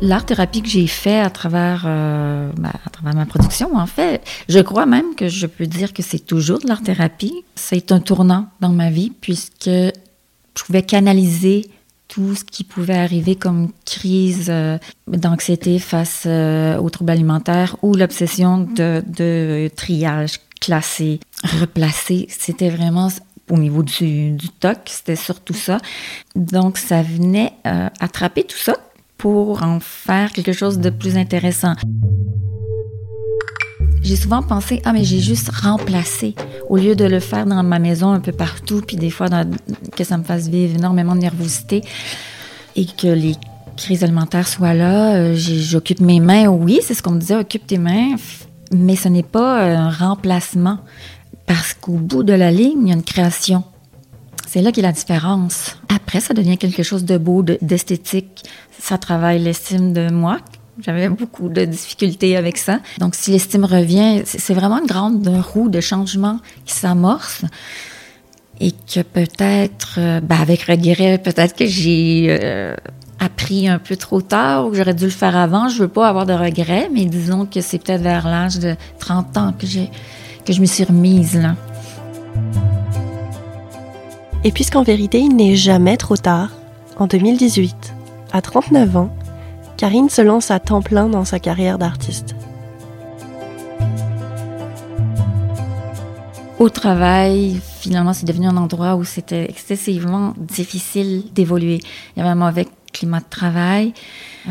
l'art-thérapie 0.00 0.62
que 0.62 0.68
j'ai 0.68 0.86
fait 0.86 1.20
à 1.20 1.30
travers, 1.30 1.84
euh, 1.86 2.50
ben, 2.56 2.72
à 2.84 2.90
travers 2.90 3.14
ma 3.14 3.26
production, 3.26 3.76
en 3.76 3.86
fait, 3.86 4.22
je 4.48 4.58
crois 4.60 4.86
même 4.86 5.14
que 5.14 5.28
je 5.28 5.46
peux 5.46 5.66
dire 5.66 5.92
que 5.92 6.02
c'est 6.02 6.18
toujours 6.18 6.58
de 6.58 6.68
l'art-thérapie. 6.68 7.44
C'est 7.54 7.92
un 7.92 8.00
tournant 8.00 8.48
dans 8.60 8.70
ma 8.70 8.90
vie 8.90 9.12
puisque 9.20 9.66
je 9.66 10.64
pouvais 10.64 10.82
canaliser 10.82 11.70
tout 12.10 12.34
ce 12.34 12.44
qui 12.44 12.64
pouvait 12.64 12.98
arriver 12.98 13.36
comme 13.36 13.70
crise 13.86 14.48
euh, 14.50 14.78
d'anxiété 15.06 15.78
face 15.78 16.24
euh, 16.26 16.76
aux 16.76 16.90
troubles 16.90 17.12
alimentaires 17.12 17.76
ou 17.82 17.94
l'obsession 17.94 18.58
de, 18.58 19.68
triage, 19.68 20.40
classer, 20.60 21.20
replacer. 21.60 22.26
C'était 22.28 22.68
vraiment 22.68 23.08
au 23.48 23.58
niveau 23.58 23.84
du, 23.84 24.32
du 24.32 24.48
TOC, 24.48 24.78
c'était 24.86 25.16
surtout 25.16 25.54
ça. 25.54 25.78
Donc, 26.34 26.78
ça 26.78 27.02
venait 27.02 27.52
euh, 27.66 27.88
attraper 28.00 28.42
tout 28.42 28.58
ça 28.58 28.76
pour 29.16 29.62
en 29.62 29.78
faire 29.78 30.32
quelque 30.32 30.52
chose 30.52 30.78
de 30.78 30.90
plus 30.90 31.16
intéressant. 31.16 31.74
J'ai 34.10 34.16
souvent 34.16 34.42
pensé, 34.42 34.82
ah 34.84 34.92
mais 34.92 35.04
j'ai 35.04 35.20
juste 35.20 35.50
remplacé, 35.50 36.34
au 36.68 36.76
lieu 36.76 36.96
de 36.96 37.04
le 37.04 37.20
faire 37.20 37.46
dans 37.46 37.62
ma 37.62 37.78
maison 37.78 38.10
un 38.10 38.18
peu 38.18 38.32
partout, 38.32 38.82
puis 38.84 38.96
des 38.96 39.08
fois 39.08 39.28
que 39.96 40.02
ça 40.02 40.18
me 40.18 40.24
fasse 40.24 40.48
vivre 40.48 40.74
énormément 40.74 41.14
de 41.14 41.20
nervosité 41.20 41.84
et 42.74 42.86
que 42.86 43.06
les 43.06 43.36
crises 43.76 44.02
alimentaires 44.02 44.48
soient 44.48 44.74
là, 44.74 45.14
euh, 45.14 45.36
j'occupe 45.36 46.00
mes 46.00 46.18
mains. 46.18 46.48
Oui, 46.48 46.80
c'est 46.82 46.94
ce 46.94 47.04
qu'on 47.04 47.12
me 47.12 47.20
disait, 47.20 47.36
occupe 47.36 47.68
tes 47.68 47.78
mains, 47.78 48.16
mais 48.72 48.96
ce 48.96 49.06
n'est 49.06 49.22
pas 49.22 49.62
un 49.62 49.90
remplacement, 49.90 50.78
parce 51.46 51.72
qu'au 51.74 51.92
bout 51.92 52.24
de 52.24 52.32
la 52.32 52.50
ligne, 52.50 52.80
il 52.82 52.88
y 52.88 52.90
a 52.90 52.96
une 52.96 53.04
création. 53.04 53.62
C'est 54.48 54.60
là 54.60 54.72
qu'il 54.72 54.82
y 54.82 54.86
a 54.86 54.88
la 54.88 54.92
différence. 54.92 55.76
Après, 55.88 56.18
ça 56.18 56.34
devient 56.34 56.58
quelque 56.58 56.82
chose 56.82 57.04
de 57.04 57.16
beau, 57.16 57.44
d'esthétique. 57.44 58.42
Ça 58.76 58.98
travaille 58.98 59.38
l'estime 59.38 59.92
de 59.92 60.10
moi, 60.10 60.38
j'avais 60.84 61.08
beaucoup 61.08 61.48
de 61.48 61.64
difficultés 61.64 62.36
avec 62.36 62.58
ça. 62.58 62.80
Donc, 62.98 63.14
si 63.14 63.30
l'estime 63.30 63.64
revient, 63.64 64.22
c'est 64.24 64.54
vraiment 64.54 64.78
une 64.78 64.86
grande 64.86 65.28
roue 65.52 65.68
de 65.68 65.80
changement 65.80 66.38
qui 66.64 66.74
s'amorce 66.74 67.42
et 68.60 68.72
que 68.72 69.00
peut-être, 69.00 69.94
euh, 69.98 70.20
ben 70.20 70.38
avec 70.40 70.62
regret, 70.62 71.18
peut-être 71.18 71.56
que 71.56 71.66
j'ai 71.66 72.26
euh, 72.28 72.74
appris 73.18 73.68
un 73.68 73.78
peu 73.78 73.96
trop 73.96 74.20
tard 74.20 74.66
ou 74.66 74.70
que 74.70 74.76
j'aurais 74.76 74.94
dû 74.94 75.04
le 75.04 75.10
faire 75.10 75.36
avant. 75.36 75.68
Je 75.68 75.78
veux 75.78 75.88
pas 75.88 76.08
avoir 76.08 76.26
de 76.26 76.34
regrets, 76.34 76.90
mais 76.92 77.06
disons 77.06 77.46
que 77.46 77.60
c'est 77.60 77.78
peut-être 77.78 78.02
vers 78.02 78.28
l'âge 78.28 78.58
de 78.58 78.76
30 78.98 79.36
ans 79.38 79.54
que 79.58 79.66
que 80.44 80.52
je 80.52 80.60
me 80.60 80.66
suis 80.66 80.84
remise 80.84 81.36
là. 81.36 81.54
Et 84.42 84.52
puisqu'en 84.52 84.82
vérité, 84.82 85.18
il 85.20 85.36
n'est 85.36 85.56
jamais 85.56 85.98
trop 85.98 86.16
tard, 86.16 86.50
en 86.96 87.06
2018, 87.06 87.94
à 88.32 88.40
39 88.40 88.96
ans, 88.96 89.14
Karine 89.80 90.10
se 90.10 90.20
lance 90.20 90.50
à 90.50 90.60
temps 90.60 90.82
plein 90.82 91.08
dans 91.08 91.24
sa 91.24 91.38
carrière 91.38 91.78
d'artiste. 91.78 92.34
Au 96.58 96.68
travail, 96.68 97.58
finalement, 97.80 98.12
c'est 98.12 98.26
devenu 98.26 98.46
un 98.46 98.58
endroit 98.58 98.96
où 98.96 99.04
c'était 99.04 99.48
excessivement 99.48 100.34
difficile 100.36 101.24
d'évoluer. 101.32 101.80
Il 102.14 102.22
y 102.22 102.26
avait 102.26 102.28
un 102.28 102.64
climat 102.92 103.20
de 103.20 103.24
travail, 103.30 103.94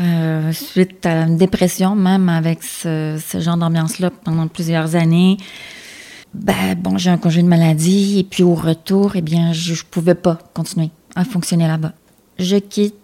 euh, 0.00 0.50
suite 0.50 1.06
à 1.06 1.22
une 1.28 1.36
dépression 1.36 1.94
même 1.94 2.28
avec 2.28 2.64
ce, 2.64 3.16
genre 3.34 3.56
d'ambiance-là 3.56 4.10
pendant 4.10 4.48
plusieurs 4.48 4.96
années. 4.96 5.36
Ben, 6.34 6.74
bon, 6.76 6.98
j'ai 6.98 7.10
un 7.10 7.18
congé 7.18 7.40
de 7.42 7.46
maladie 7.46 8.18
et 8.18 8.24
puis 8.24 8.42
au 8.42 8.56
retour, 8.56 9.12
eh 9.14 9.22
bien, 9.22 9.52
je 9.52 9.74
ne 9.74 9.88
pouvais 9.92 10.16
pas 10.16 10.38
continuer 10.54 10.90
à 11.14 11.24
fonctionner 11.24 11.68
là-bas. 11.68 11.92
Je 12.40 12.56
quitte 12.56 12.96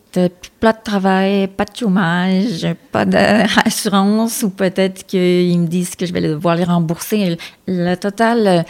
pas 0.60 0.72
de 0.72 0.82
travail, 0.82 1.48
pas 1.48 1.64
de 1.64 1.76
chômage, 1.76 2.66
pas 2.92 3.04
d'assurance, 3.04 4.42
ou 4.44 4.50
peut-être 4.50 5.06
qu'ils 5.06 5.58
me 5.58 5.66
disent 5.66 5.94
que 5.96 6.06
je 6.06 6.12
vais 6.12 6.20
devoir 6.20 6.56
les 6.56 6.64
rembourser. 6.64 7.36
Le 7.66 7.94
total. 7.94 8.64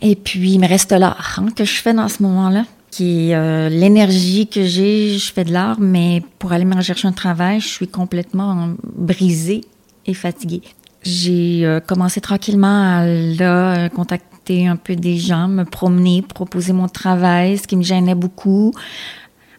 Et 0.00 0.16
puis, 0.16 0.52
il 0.52 0.58
me 0.58 0.68
reste 0.68 0.92
l'art 0.92 1.38
hein, 1.38 1.48
que 1.54 1.64
je 1.64 1.80
fais 1.80 1.92
dans 1.92 2.08
ce 2.08 2.22
moment-là, 2.22 2.64
qui 2.90 3.30
est 3.30 3.34
euh, 3.34 3.68
l'énergie 3.68 4.46
que 4.46 4.64
j'ai. 4.64 5.18
Je 5.18 5.32
fais 5.32 5.44
de 5.44 5.52
l'art, 5.52 5.78
mais 5.80 6.22
pour 6.38 6.52
aller 6.52 6.64
me 6.64 6.74
rechercher 6.74 7.08
un 7.08 7.12
travail, 7.12 7.60
je 7.60 7.68
suis 7.68 7.88
complètement 7.88 8.70
brisée 8.82 9.62
et 10.06 10.14
fatiguée. 10.14 10.62
J'ai 11.02 11.64
euh, 11.64 11.80
commencé 11.80 12.20
tranquillement 12.20 13.04
à 13.40 13.88
contacter 13.88 14.66
un 14.66 14.76
peu 14.76 14.96
des 14.96 15.18
gens, 15.18 15.48
me 15.48 15.64
promener, 15.64 16.22
proposer 16.22 16.72
mon 16.72 16.88
travail, 16.88 17.58
ce 17.58 17.66
qui 17.66 17.76
me 17.76 17.82
gênait 17.82 18.14
beaucoup 18.14 18.72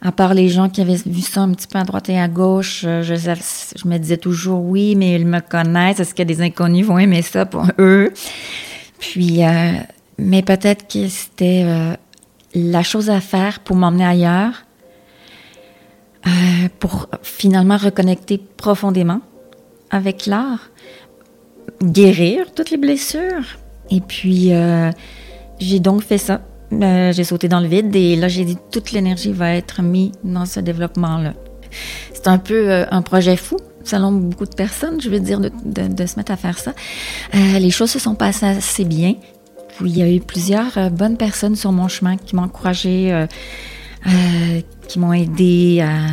à 0.04 0.12
part 0.12 0.34
les 0.34 0.50
gens 0.50 0.68
qui 0.70 0.82
avaient 0.82 1.00
vu 1.06 1.22
ça 1.22 1.42
un 1.42 1.52
petit 1.54 1.66
peu 1.66 1.80
à 1.80 1.84
droite 1.84 2.10
et 2.10 2.20
à 2.20 2.28
gauche, 2.28 2.84
euh, 2.86 3.02
je, 3.02 3.88
me 3.88 3.98
disais 3.98 4.18
toujours 4.18 4.62
oui, 4.62 4.96
mais 4.98 5.16
ils 5.16 5.26
me 5.26 5.40
connaissent. 5.40 6.02
Est-ce 6.02 6.14
que 6.14 6.24
des 6.24 6.42
inconnus 6.42 6.86
vont 6.86 7.00
aimer 7.00 7.22
ça 7.22 7.46
pour 7.46 7.66
eux? 7.80 8.12
Puis, 9.00 9.46
euh, 9.46 9.72
mais 10.18 10.42
peut-être 10.42 10.92
que 10.92 11.08
c'était 11.08 11.64
euh, 11.66 11.96
la 12.54 12.84
chose 12.84 13.10
à 13.10 13.22
faire 13.22 13.62
pour 13.62 13.78
m'emmener 13.78 14.06
ailleurs, 14.06 14.66
pour 16.80 17.08
finalement 17.22 17.78
reconnecter 17.78 18.38
profondément 18.38 19.22
avec 19.90 20.26
l'art, 20.26 20.70
guérir 21.82 22.54
toutes 22.54 22.72
les 22.72 22.78
blessures. 22.78 23.58
Et 23.90 24.02
puis, 24.02 24.52
j'ai 25.60 25.80
donc 25.80 26.02
fait 26.02 26.18
ça. 26.18 26.42
Euh, 26.82 27.12
j'ai 27.14 27.24
sauté 27.24 27.48
dans 27.48 27.60
le 27.60 27.68
vide 27.68 27.96
et 27.96 28.16
là, 28.16 28.28
j'ai 28.28 28.46
dit 28.46 28.58
toute 28.72 28.92
l'énergie 28.92 29.32
va 29.32 29.56
être 29.56 29.82
mise 29.82 30.12
dans 30.24 30.46
ce 30.46 30.60
développement-là. 30.60 31.34
C'est 32.14 32.28
un 32.28 32.38
peu 32.38 32.70
euh, 32.70 32.86
un 32.92 33.02
projet 33.02 33.36
fou, 33.36 33.58
selon 33.84 34.12
beaucoup 34.12 34.46
de 34.46 34.56
personnes, 34.56 35.02
je 35.02 35.10
veux 35.10 35.20
dire, 35.20 35.40
de, 35.40 36.06
se 36.06 36.18
mettre 36.18 36.32
à 36.32 36.38
faire 36.38 36.58
ça. 36.58 36.74
Euh, 37.36 37.60
les 37.60 37.72
choses 37.72 37.92
se 37.92 38.00
sont 38.00 38.16
passées 38.16 38.46
assez 38.46 38.86
bien. 38.86 39.16
Il 39.82 39.98
y 39.98 40.02
a 40.02 40.10
eu 40.10 40.20
plusieurs 40.20 40.92
bonnes 40.92 41.18
personnes 41.18 41.56
sur 41.56 41.72
mon 41.72 41.88
chemin 41.88 42.16
qui 42.16 42.36
m'ont 42.36 42.44
encouragé, 42.44 43.26
qui 44.88 45.00
m'ont 45.00 45.14
aidé 45.14 45.82
à 45.82 46.08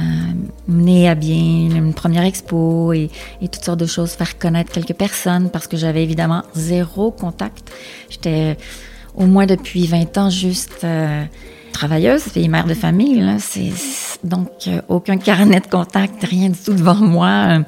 mener 0.66 1.10
à 1.10 1.14
bien 1.14 1.36
une 1.36 1.92
première 1.92 2.24
expo 2.24 2.94
et, 2.94 3.10
et, 3.42 3.48
toutes 3.48 3.62
sortes 3.62 3.80
de 3.80 3.84
choses, 3.84 4.12
faire 4.12 4.38
connaître 4.38 4.72
quelques 4.72 4.94
personnes 4.94 5.50
parce 5.50 5.66
que 5.66 5.76
j'avais 5.76 6.02
évidemment 6.02 6.42
zéro 6.54 7.10
contact. 7.10 7.70
J'étais 8.08 8.56
au 9.20 9.26
moins 9.26 9.46
depuis 9.46 9.86
20 9.86 10.18
ans 10.18 10.30
juste 10.30 10.82
euh, 10.82 11.24
travailleuse 11.72 12.24
et 12.36 12.48
mère 12.48 12.66
de 12.66 12.74
famille. 12.74 13.20
Là. 13.20 13.38
C'est, 13.38 13.70
donc, 14.24 14.48
euh, 14.66 14.80
aucun 14.88 15.18
carnet 15.18 15.60
de 15.60 15.66
contact, 15.66 16.24
rien 16.24 16.48
du 16.48 16.58
tout 16.58 16.72
devant 16.72 16.96
moi. 16.96 17.62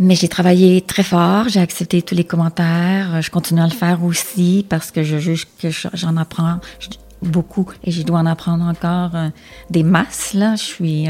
Mais 0.00 0.16
j'ai 0.16 0.26
travaillé 0.26 0.80
très 0.80 1.04
fort, 1.04 1.48
j'ai 1.48 1.60
accepté 1.60 2.02
tous 2.02 2.16
les 2.16 2.24
commentaires, 2.24 3.22
je 3.22 3.30
continue 3.30 3.60
à 3.60 3.66
le 3.66 3.72
faire 3.72 4.04
aussi 4.04 4.66
parce 4.68 4.90
que 4.90 5.04
je 5.04 5.18
juge 5.18 5.46
que 5.62 5.68
j'en 5.70 6.16
apprends 6.16 6.58
beaucoup 7.22 7.70
et 7.84 7.92
je 7.92 8.02
dois 8.02 8.18
en 8.18 8.26
apprendre 8.26 8.64
encore 8.64 9.14
euh, 9.14 9.28
des 9.70 9.84
masses. 9.84 10.34
Là. 10.34 10.56
Je 10.56 10.62
suis, 10.62 11.06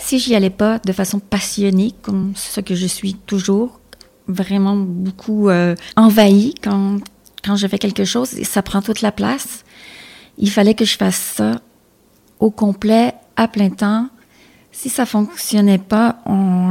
si 0.00 0.18
j'y 0.18 0.34
allais 0.34 0.50
pas 0.50 0.80
de 0.80 0.92
façon 0.92 1.20
passionnée, 1.20 1.94
comme 2.02 2.32
ce 2.34 2.60
que 2.60 2.74
je 2.74 2.86
suis 2.86 3.14
toujours, 3.14 3.78
vraiment 4.26 4.76
beaucoup 4.76 5.48
envahie 5.96 6.54
quand 6.62 6.98
quand 7.44 7.56
je 7.56 7.66
fais 7.66 7.78
quelque 7.78 8.04
chose, 8.04 8.28
ça 8.42 8.62
prend 8.62 8.82
toute 8.82 9.00
la 9.00 9.12
place. 9.12 9.64
Il 10.38 10.50
fallait 10.50 10.74
que 10.74 10.84
je 10.84 10.96
fasse 10.96 11.16
ça 11.16 11.60
au 12.38 12.50
complet, 12.50 13.14
à 13.36 13.48
plein 13.48 13.70
temps. 13.70 14.08
Si 14.72 14.88
ça 14.88 15.06
fonctionnait 15.06 15.78
pas, 15.78 16.18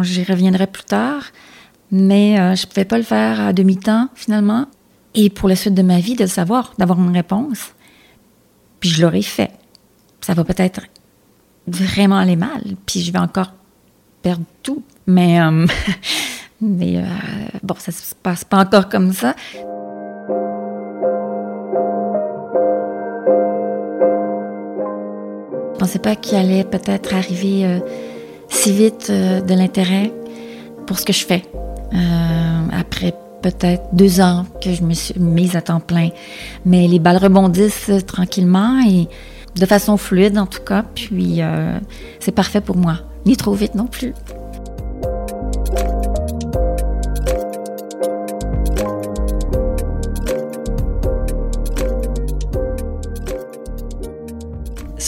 j'y 0.02 0.24
reviendrai 0.24 0.68
plus 0.68 0.84
tard. 0.84 1.24
Mais 1.92 2.40
euh, 2.40 2.56
je 2.56 2.68
pouvais 2.68 2.86
pas 2.86 2.98
le 2.98 3.04
faire 3.04 3.40
à 3.40 3.54
demi-temps, 3.54 4.10
finalement. 4.16 4.68
Et 5.16 5.30
pour 5.30 5.50
la 5.50 5.56
suite 5.56 5.74
de 5.74 5.82
ma 5.82 6.00
vie, 6.00 6.16
de 6.16 6.28
savoir, 6.28 6.74
d'avoir 6.78 7.00
une 7.00 7.16
réponse. 7.16 7.74
Puis 8.80 8.90
je 8.90 9.02
l'aurais 9.02 9.22
fait. 9.22 9.52
Ça 10.22 10.34
va 10.34 10.44
peut-être 10.44 10.82
vraiment 11.68 12.18
aller 12.18 12.36
mal. 12.36 12.62
Puis 12.86 13.02
je 13.02 13.12
vais 13.12 13.20
encore 13.20 13.54
perdre 14.22 14.44
tout. 14.64 14.84
Mais, 15.08 15.42
euh, 15.42 15.66
euh, 16.64 17.06
bon, 17.64 17.76
ça 17.78 17.92
se 17.92 18.14
passe 18.16 18.44
pas 18.44 18.58
encore 18.58 18.90
comme 18.90 19.14
ça. 19.14 19.36
Pensais 25.89 25.98
pas 25.98 26.15
qu'il 26.15 26.38
allait 26.38 26.63
peut-être 26.63 27.15
arriver 27.15 27.65
euh, 27.65 27.79
si 28.48 28.72
vite 28.72 29.08
euh, 29.10 29.41
de 29.41 29.55
l'intérêt 29.55 30.13
pour 30.86 31.00
ce 31.00 31.05
que 31.05 31.13
je 31.13 31.25
fais. 31.25 31.41
Euh, 31.96 32.67
après 32.79 33.15
peut-être 33.41 33.81
deux 33.93 34.22
ans 34.22 34.46
que 34.62 34.72
je 34.72 34.84
me 34.84 34.93
suis 34.93 35.19
mise 35.19 35.55
à 35.55 35.62
temps 35.62 35.79
plein. 35.79 36.10
Mais 36.63 36.88
les 36.88 37.00
balles 37.00 37.17
rebondissent 37.17 37.89
tranquillement 38.05 38.79
et 38.88 39.08
de 39.60 39.65
façon 39.65 39.98
fluide 39.98 40.38
en 40.38 40.46
tout 40.46 40.62
cas. 40.62 40.86
Puis 40.93 41.41
c'est 42.19 42.34
parfait 42.34 42.62
pour 42.62 42.77
moi. 42.77 42.98
Ni 43.25 43.36
trop 43.36 43.53
vite 43.53 43.74
non 43.74 43.88
plus. 43.88 44.13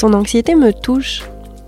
Son 0.01 0.15
anxiété 0.15 0.55
me 0.55 0.73
touche 0.73 1.21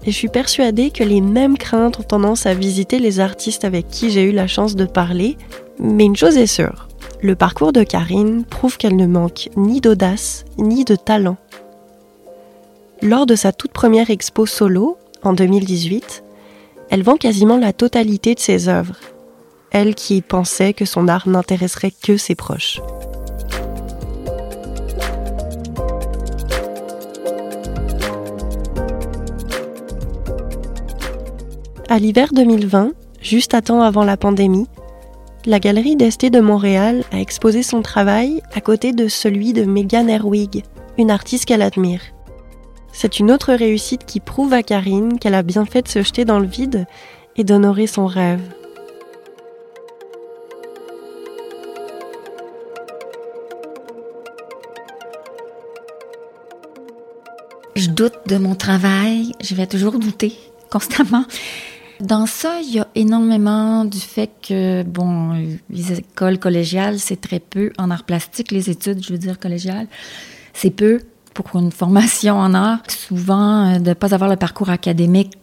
et 0.07 0.09
je 0.09 0.17
suis 0.17 0.27
persuadée 0.27 0.89
que 0.89 1.03
les 1.03 1.21
mêmes 1.21 1.55
craintes 1.55 1.99
ont 1.99 2.03
tendance 2.03 2.47
à 2.47 2.55
visiter 2.55 2.97
les 2.97 3.19
artistes 3.19 3.63
avec 3.63 3.89
qui 3.89 4.09
j'ai 4.09 4.23
eu 4.23 4.31
la 4.31 4.47
chance 4.47 4.75
de 4.75 4.85
parler. 4.85 5.37
Mais 5.77 6.05
une 6.05 6.15
chose 6.15 6.35
est 6.37 6.47
sûre, 6.47 6.87
le 7.21 7.35
parcours 7.35 7.73
de 7.73 7.83
Karine 7.83 8.43
prouve 8.43 8.77
qu'elle 8.77 8.95
ne 8.95 9.05
manque 9.05 9.49
ni 9.55 9.81
d'audace 9.81 10.45
ni 10.57 10.83
de 10.83 10.95
talent. 10.95 11.37
Lors 13.03 13.27
de 13.27 13.35
sa 13.35 13.51
toute 13.51 13.71
première 13.71 14.09
expo 14.09 14.47
solo, 14.47 14.97
en 15.21 15.33
2018, 15.33 16.23
elle 16.89 17.03
vend 17.03 17.17
quasiment 17.17 17.57
la 17.57 17.71
totalité 17.71 18.33
de 18.33 18.39
ses 18.39 18.67
œuvres. 18.67 18.97
Elle 19.69 19.93
qui 19.93 20.23
pensait 20.23 20.73
que 20.73 20.85
son 20.85 21.07
art 21.07 21.27
n'intéresserait 21.27 21.93
que 22.01 22.17
ses 22.17 22.33
proches. 22.33 22.81
À 31.93 31.99
l'hiver 31.99 32.29
2020, 32.33 32.93
juste 33.21 33.53
à 33.53 33.61
temps 33.61 33.83
avant 33.83 34.03
la 34.03 34.17
pandémie, 34.17 34.65
la 35.45 35.59
galerie 35.59 35.95
d'Esté 35.95 36.31
de 36.31 36.39
Montréal 36.39 37.03
a 37.11 37.19
exposé 37.19 37.61
son 37.61 37.83
travail 37.83 38.41
à 38.55 38.61
côté 38.61 38.93
de 38.93 39.07
celui 39.07 39.53
de 39.53 39.63
Megan 39.63 40.09
Erwig, 40.09 40.63
une 40.97 41.11
artiste 41.11 41.45
qu'elle 41.45 41.61
admire. 41.61 42.01
C'est 42.91 43.19
une 43.19 43.29
autre 43.29 43.53
réussite 43.53 44.05
qui 44.07 44.19
prouve 44.19 44.53
à 44.53 44.63
Karine 44.63 45.19
qu'elle 45.19 45.35
a 45.35 45.43
bien 45.43 45.65
fait 45.65 45.83
de 45.83 45.87
se 45.87 46.01
jeter 46.01 46.25
dans 46.25 46.39
le 46.39 46.47
vide 46.47 46.87
et 47.35 47.43
d'honorer 47.43 47.85
son 47.85 48.07
rêve. 48.07 48.41
Je 57.75 57.89
doute 57.89 58.17
de 58.25 58.37
mon 58.37 58.55
travail, 58.55 59.33
je 59.43 59.53
vais 59.53 59.67
toujours 59.67 59.99
douter 59.99 60.33
constamment. 60.71 61.25
Dans 62.03 62.25
ça, 62.25 62.59
il 62.61 62.75
y 62.75 62.79
a 62.79 62.87
énormément 62.95 63.85
du 63.85 63.99
fait 63.99 64.29
que, 64.45 64.83
bon, 64.83 65.41
les 65.69 65.99
écoles 65.99 66.37
collégiales, 66.37 66.99
c'est 66.99 67.21
très 67.21 67.39
peu 67.39 67.71
en 67.77 67.89
art 67.91 68.03
plastique, 68.03 68.51
les 68.51 68.69
études, 68.69 69.01
je 69.01 69.13
veux 69.13 69.17
dire, 69.17 69.39
collégiales, 69.39 69.87
c'est 70.53 70.69
peu 70.69 70.99
pour 71.33 71.55
une 71.57 71.71
formation 71.71 72.35
en 72.35 72.53
art. 72.53 72.79
Souvent, 72.89 73.75
euh, 73.75 73.79
de 73.79 73.89
ne 73.89 73.93
pas 73.93 74.13
avoir 74.13 74.29
le 74.29 74.35
parcours 74.35 74.69
académique, 74.69 75.37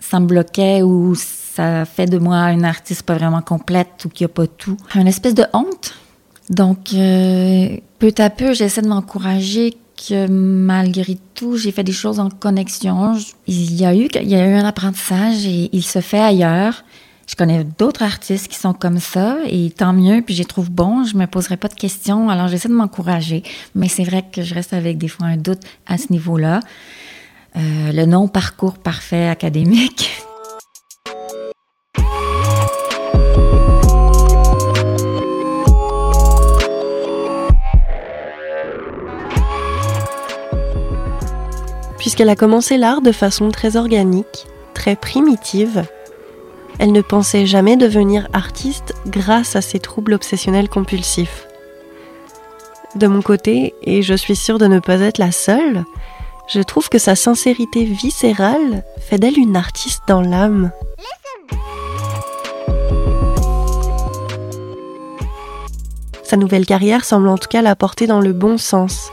ça 0.00 0.18
me 0.18 0.24
bloquait 0.24 0.80
ou 0.80 1.14
ça 1.14 1.84
fait 1.84 2.06
de 2.06 2.16
moi 2.16 2.52
une 2.52 2.64
artiste 2.64 3.02
pas 3.02 3.14
vraiment 3.14 3.42
complète 3.42 4.06
ou 4.06 4.08
qui 4.08 4.24
a 4.24 4.28
pas 4.28 4.46
tout. 4.46 4.78
Une 4.94 5.06
espèce 5.06 5.34
de 5.34 5.44
honte. 5.52 5.94
Donc, 6.48 6.94
euh, 6.94 7.76
peu 7.98 8.14
à 8.16 8.30
peu, 8.30 8.54
j'essaie 8.54 8.80
de 8.80 8.88
m'encourager 8.88 9.76
que 10.08 10.26
malgré 10.26 11.16
tout, 11.34 11.56
j'ai 11.56 11.72
fait 11.72 11.84
des 11.84 11.92
choses 11.92 12.18
en 12.18 12.28
connexion. 12.28 13.16
Il 13.46 13.74
y 13.74 13.84
a 13.84 13.94
eu, 13.94 14.08
il 14.20 14.28
y 14.28 14.34
a 14.34 14.46
eu 14.46 14.54
un 14.54 14.64
apprentissage 14.64 15.46
et 15.46 15.70
il 15.72 15.82
se 15.82 16.00
fait 16.00 16.20
ailleurs. 16.20 16.84
Je 17.26 17.36
connais 17.36 17.64
d'autres 17.64 18.02
artistes 18.02 18.48
qui 18.48 18.58
sont 18.58 18.74
comme 18.74 18.98
ça 18.98 19.38
et 19.46 19.70
tant 19.70 19.92
mieux, 19.92 20.22
puis 20.22 20.34
je 20.34 20.40
les 20.40 20.44
trouve 20.44 20.70
bons, 20.70 21.04
je 21.04 21.16
me 21.16 21.26
poserai 21.26 21.56
pas 21.56 21.68
de 21.68 21.74
questions, 21.74 22.28
alors 22.28 22.48
j'essaie 22.48 22.68
de 22.68 22.74
m'encourager, 22.74 23.42
mais 23.74 23.88
c'est 23.88 24.04
vrai 24.04 24.24
que 24.30 24.42
je 24.42 24.54
reste 24.54 24.72
avec 24.72 24.98
des 24.98 25.08
fois 25.08 25.28
un 25.28 25.36
doute 25.36 25.62
à 25.86 25.98
ce 25.98 26.12
niveau-là. 26.12 26.60
Euh, 27.56 27.92
le 27.92 28.06
non-parcours 28.06 28.78
parfait 28.78 29.28
académique. 29.28 30.10
Puisqu'elle 42.12 42.28
a 42.28 42.36
commencé 42.36 42.76
l'art 42.76 43.00
de 43.00 43.10
façon 43.10 43.48
très 43.48 43.78
organique, 43.78 44.46
très 44.74 44.96
primitive, 44.96 45.86
elle 46.78 46.92
ne 46.92 47.00
pensait 47.00 47.46
jamais 47.46 47.78
devenir 47.78 48.28
artiste 48.34 48.92
grâce 49.06 49.56
à 49.56 49.62
ses 49.62 49.78
troubles 49.78 50.12
obsessionnels 50.12 50.68
compulsifs. 50.68 51.46
De 52.96 53.06
mon 53.06 53.22
côté, 53.22 53.72
et 53.80 54.02
je 54.02 54.12
suis 54.12 54.36
sûre 54.36 54.58
de 54.58 54.66
ne 54.66 54.78
pas 54.78 55.00
être 55.00 55.16
la 55.16 55.32
seule, 55.32 55.86
je 56.48 56.60
trouve 56.60 56.90
que 56.90 56.98
sa 56.98 57.14
sincérité 57.14 57.84
viscérale 57.84 58.84
fait 59.00 59.16
d'elle 59.16 59.38
une 59.38 59.56
artiste 59.56 60.02
dans 60.06 60.20
l'âme. 60.20 60.70
Sa 66.22 66.36
nouvelle 66.36 66.66
carrière 66.66 67.06
semble 67.06 67.28
en 67.28 67.38
tout 67.38 67.48
cas 67.48 67.62
la 67.62 67.74
porter 67.74 68.06
dans 68.06 68.20
le 68.20 68.34
bon 68.34 68.58
sens, 68.58 69.10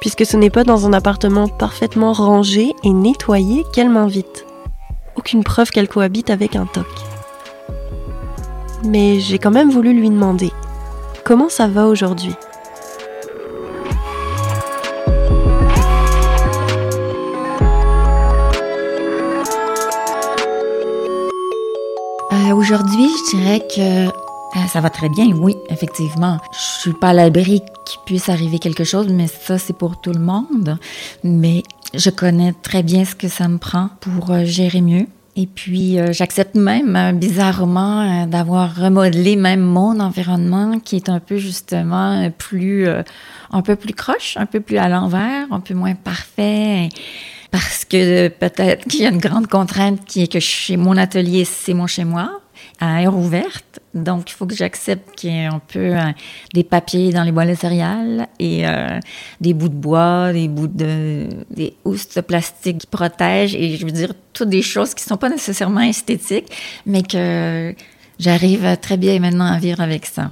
puisque 0.00 0.26
ce 0.26 0.36
n'est 0.36 0.50
pas 0.50 0.64
dans 0.64 0.86
un 0.86 0.92
appartement 0.92 1.48
parfaitement 1.48 2.12
rangé 2.12 2.74
et 2.84 2.92
nettoyé 2.92 3.64
qu'elle 3.72 3.90
m'invite. 3.90 4.46
Aucune 5.16 5.44
preuve 5.44 5.70
qu'elle 5.70 5.88
cohabite 5.88 6.30
avec 6.30 6.56
un 6.56 6.66
toc. 6.66 6.86
Mais 8.84 9.18
j'ai 9.20 9.38
quand 9.38 9.50
même 9.50 9.70
voulu 9.70 9.92
lui 9.92 10.10
demander 10.10 10.52
comment 11.24 11.48
ça 11.48 11.66
va 11.66 11.86
aujourd'hui? 11.86 12.34
Euh, 22.32 22.54
aujourd'hui, 22.54 23.08
je 23.08 23.36
dirais 23.36 23.60
que 23.60 24.25
ça 24.68 24.80
va 24.80 24.90
très 24.90 25.08
bien, 25.08 25.26
oui, 25.32 25.54
effectivement. 25.70 26.38
Je 26.52 26.80
suis 26.80 26.92
pas 26.92 27.08
à 27.08 27.12
l'abri 27.12 27.60
qu'il 27.84 28.00
puisse 28.04 28.28
arriver 28.28 28.58
quelque 28.58 28.84
chose, 28.84 29.08
mais 29.08 29.26
ça, 29.26 29.58
c'est 29.58 29.76
pour 29.76 30.00
tout 30.00 30.12
le 30.12 30.20
monde. 30.20 30.78
Mais 31.22 31.62
je 31.94 32.10
connais 32.10 32.52
très 32.62 32.82
bien 32.82 33.04
ce 33.04 33.14
que 33.14 33.28
ça 33.28 33.48
me 33.48 33.58
prend 33.58 33.90
pour 34.00 34.30
euh, 34.30 34.44
gérer 34.44 34.80
mieux. 34.80 35.06
Et 35.38 35.46
puis, 35.46 35.98
euh, 35.98 36.12
j'accepte 36.12 36.54
même, 36.54 37.18
bizarrement, 37.18 38.26
d'avoir 38.26 38.74
remodelé 38.74 39.36
même 39.36 39.60
mon 39.60 40.00
environnement 40.00 40.78
qui 40.80 40.96
est 40.96 41.10
un 41.10 41.20
peu, 41.20 41.36
justement, 41.36 42.30
plus, 42.30 42.88
un 42.88 43.62
peu 43.62 43.76
plus 43.76 43.92
croche, 43.92 44.38
un 44.38 44.46
peu 44.46 44.60
plus 44.60 44.78
à 44.78 44.88
l'envers, 44.88 45.46
un 45.50 45.60
peu 45.60 45.74
moins 45.74 45.94
parfait. 45.94 46.88
Parce 47.50 47.84
que 47.84 48.28
peut-être 48.28 48.86
qu'il 48.86 49.02
y 49.02 49.06
a 49.06 49.10
une 49.10 49.18
grande 49.18 49.46
contrainte 49.46 50.04
qui 50.06 50.22
est 50.22 50.32
que 50.32 50.40
chez 50.40 50.76
mon 50.76 50.96
atelier, 50.96 51.44
c'est 51.44 51.74
mon 51.74 51.86
chez 51.86 52.04
moi, 52.04 52.40
à 52.80 53.02
air 53.02 53.16
ouverte. 53.16 53.80
Donc, 53.96 54.30
il 54.30 54.34
faut 54.34 54.46
que 54.46 54.54
j'accepte 54.54 55.16
qu'il 55.16 55.32
y 55.32 55.38
ait 55.38 55.46
un 55.46 55.58
peu 55.58 55.96
euh, 55.96 56.12
des 56.52 56.64
papiers 56.64 57.12
dans 57.12 57.24
les 57.24 57.32
boîtes 57.32 57.48
de 57.48 57.54
céréales 57.54 58.28
et 58.38 58.66
euh, 58.66 59.00
des 59.40 59.54
bouts 59.54 59.70
de 59.70 59.74
bois, 59.74 60.32
des 60.32 60.48
bouts 60.48 60.66
de... 60.66 61.26
des 61.50 61.74
housses 61.84 62.10
de 62.14 62.20
plastique 62.20 62.78
qui 62.78 62.86
protègent 62.86 63.54
et 63.54 63.76
je 63.76 63.86
veux 63.86 63.92
dire, 63.92 64.12
toutes 64.34 64.50
des 64.50 64.62
choses 64.62 64.94
qui 64.94 65.04
ne 65.04 65.08
sont 65.08 65.16
pas 65.16 65.30
nécessairement 65.30 65.80
esthétiques, 65.80 66.52
mais 66.84 67.02
que 67.02 67.74
j'arrive 68.18 68.76
très 68.82 68.98
bien 68.98 69.18
maintenant 69.18 69.46
à 69.46 69.58
vivre 69.58 69.80
avec 69.80 70.04
ça. 70.04 70.30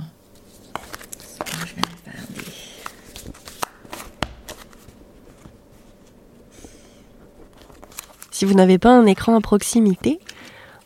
Si 8.31 8.44
vous 8.44 8.55
n'avez 8.55 8.79
pas 8.79 8.90
un 8.90 9.07
écran 9.07 9.37
à 9.37 9.40
proximité, 9.40 10.18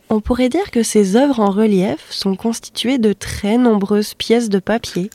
on 0.09 0.21
pourrait 0.21 0.49
dire 0.49 0.71
que 0.71 0.83
ces 0.83 1.15
œuvres 1.15 1.39
en 1.39 1.51
relief 1.51 2.05
sont 2.09 2.35
constituées 2.35 2.97
de 2.97 3.13
très 3.13 3.57
nombreuses 3.57 4.15
pièces 4.15 4.49
de 4.49 4.59
papier 4.59 5.09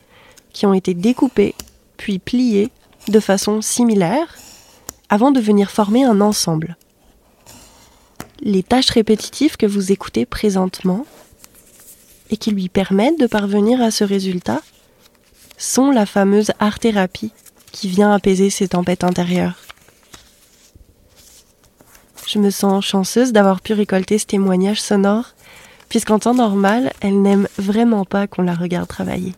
qui 0.52 0.66
ont 0.66 0.74
été 0.74 0.94
découpées 0.94 1.54
puis 1.96 2.18
pliées 2.18 2.70
de 3.08 3.20
façon 3.20 3.60
similaire 3.60 4.36
avant 5.08 5.32
de 5.32 5.40
venir 5.40 5.70
former 5.70 6.04
un 6.04 6.20
ensemble. 6.20 6.76
Les 8.40 8.62
tâches 8.62 8.90
répétitives 8.90 9.56
que 9.56 9.66
vous 9.66 9.92
écoutez 9.92 10.26
présentement 10.26 11.06
et 12.30 12.36
qui 12.36 12.50
lui 12.50 12.68
permettent 12.68 13.18
de 13.18 13.26
parvenir 13.26 13.82
à 13.82 13.90
ce 13.90 14.04
résultat 14.04 14.62
sont 15.58 15.90
la 15.90 16.06
fameuse 16.06 16.52
art-thérapie 16.58 17.32
qui 17.72 17.88
vient 17.88 18.12
apaiser 18.12 18.50
ces 18.50 18.68
tempêtes 18.68 19.04
intérieures. 19.04 19.63
Je 22.26 22.38
me 22.38 22.50
sens 22.50 22.84
chanceuse 22.84 23.32
d'avoir 23.32 23.60
pu 23.60 23.72
récolter 23.74 24.18
ce 24.18 24.26
témoignage 24.26 24.80
sonore, 24.80 25.34
puisqu'en 25.88 26.18
temps 26.18 26.34
normal, 26.34 26.92
elle 27.00 27.20
n'aime 27.22 27.48
vraiment 27.58 28.04
pas 28.04 28.26
qu'on 28.26 28.42
la 28.42 28.54
regarde 28.54 28.88
travailler. 28.88 29.34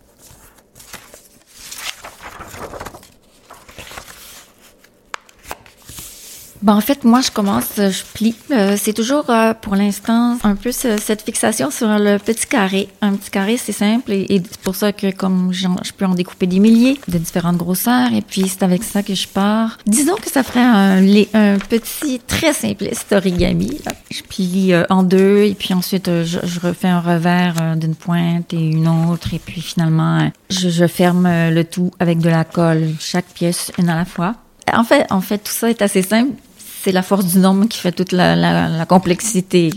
Ben, 6.67 6.75
en 6.75 6.81
fait, 6.81 7.05
moi, 7.05 7.21
je 7.21 7.31
commence, 7.31 7.75
je 7.77 8.03
plie. 8.13 8.35
Euh, 8.51 8.77
c'est 8.77 8.93
toujours, 8.93 9.31
euh, 9.31 9.55
pour 9.55 9.77
l'instant, 9.77 10.37
un 10.43 10.57
peu 10.57 10.73
cette 10.73 11.23
fixation 11.23 11.71
sur 11.71 11.87
le 11.87 12.19
petit 12.19 12.45
carré. 12.45 12.89
Un 13.01 13.13
petit 13.13 13.31
carré, 13.31 13.57
c'est 13.57 13.71
simple 13.71 14.11
et, 14.11 14.43
c'est 14.51 14.61
pour 14.63 14.75
ça 14.75 14.93
que 14.93 15.13
comme 15.13 15.53
je 15.53 15.93
peux 15.97 16.07
en 16.07 16.17
découper 16.17 16.49
des 16.49 16.59
milliers 16.59 16.99
de 17.07 17.19
différentes 17.19 17.57
grosseurs 17.57 18.13
et 18.13 18.21
puis 18.21 18.49
c'est 18.49 18.65
avec 18.65 18.83
ça 18.83 19.05
que 19.05 19.15
je 19.15 19.29
pars. 19.29 19.79
Disons 19.87 20.17
que 20.17 20.29
ça 20.29 20.43
ferait 20.43 20.59
un, 20.59 21.07
un 21.35 21.59
petit, 21.59 22.19
très 22.27 22.53
simpliste 22.53 23.13
origami. 23.13 23.81
Je 24.11 24.23
plie 24.23 24.73
euh, 24.73 24.83
en 24.91 25.05
deux 25.05 25.45
et 25.45 25.55
puis 25.55 25.73
ensuite, 25.73 26.11
je, 26.25 26.39
refais 26.61 26.89
un 26.89 27.01
revers 27.01 27.77
d'une 27.77 27.95
pointe 27.95 28.53
et 28.53 28.71
une 28.71 28.89
autre 28.89 29.35
et 29.35 29.39
puis 29.39 29.61
finalement, 29.61 30.33
je, 30.51 30.69
je 30.69 30.87
ferme 30.89 31.29
le 31.29 31.63
tout 31.63 31.93
avec 32.01 32.19
de 32.19 32.29
la 32.29 32.43
colle, 32.43 32.89
chaque 32.99 33.27
pièce 33.27 33.71
une 33.79 33.89
à 33.89 33.95
la 33.95 34.05
fois. 34.05 34.35
En 34.73 34.83
fait, 34.83 35.07
en 35.11 35.21
fait, 35.21 35.39
tout 35.39 35.53
ça 35.53 35.71
est 35.71 35.81
assez 35.81 36.03
simple 36.03 36.33
c'est 36.87 36.93
la 36.93 37.03
force 37.03 37.25
du 37.25 37.39
nombre 37.41 37.67
qui 37.67 37.81
fait 37.81 37.91
toute 37.91 38.13
la, 38.13 38.87
complexité. 38.89 39.73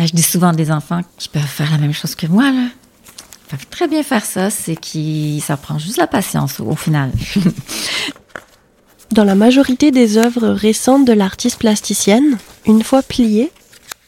Euh, 0.00 0.06
je 0.06 0.12
dis 0.12 0.22
souvent 0.22 0.54
des 0.54 0.70
enfants 0.70 1.02
qui 1.18 1.28
peuvent 1.28 1.42
faire 1.42 1.70
la 1.70 1.76
même 1.76 1.92
chose 1.92 2.14
que 2.14 2.26
moi, 2.26 2.44
là. 2.44 2.62
Ils 2.62 3.50
peuvent 3.50 3.66
très 3.68 3.86
bien 3.86 4.02
faire 4.02 4.24
ça, 4.24 4.48
c'est 4.48 4.74
qui 4.74 5.42
ça 5.46 5.58
prend 5.58 5.78
juste 5.78 5.98
la 5.98 6.06
patience 6.06 6.58
au, 6.60 6.74
final. 6.74 7.10
Dans 9.12 9.24
la 9.24 9.34
majorité 9.34 9.90
des 9.90 10.16
œuvres 10.16 10.48
récentes 10.48 11.04
de 11.04 11.12
l'artiste 11.12 11.58
plasticienne, 11.58 12.38
une 12.64 12.82
fois 12.82 13.02
pliées, 13.02 13.52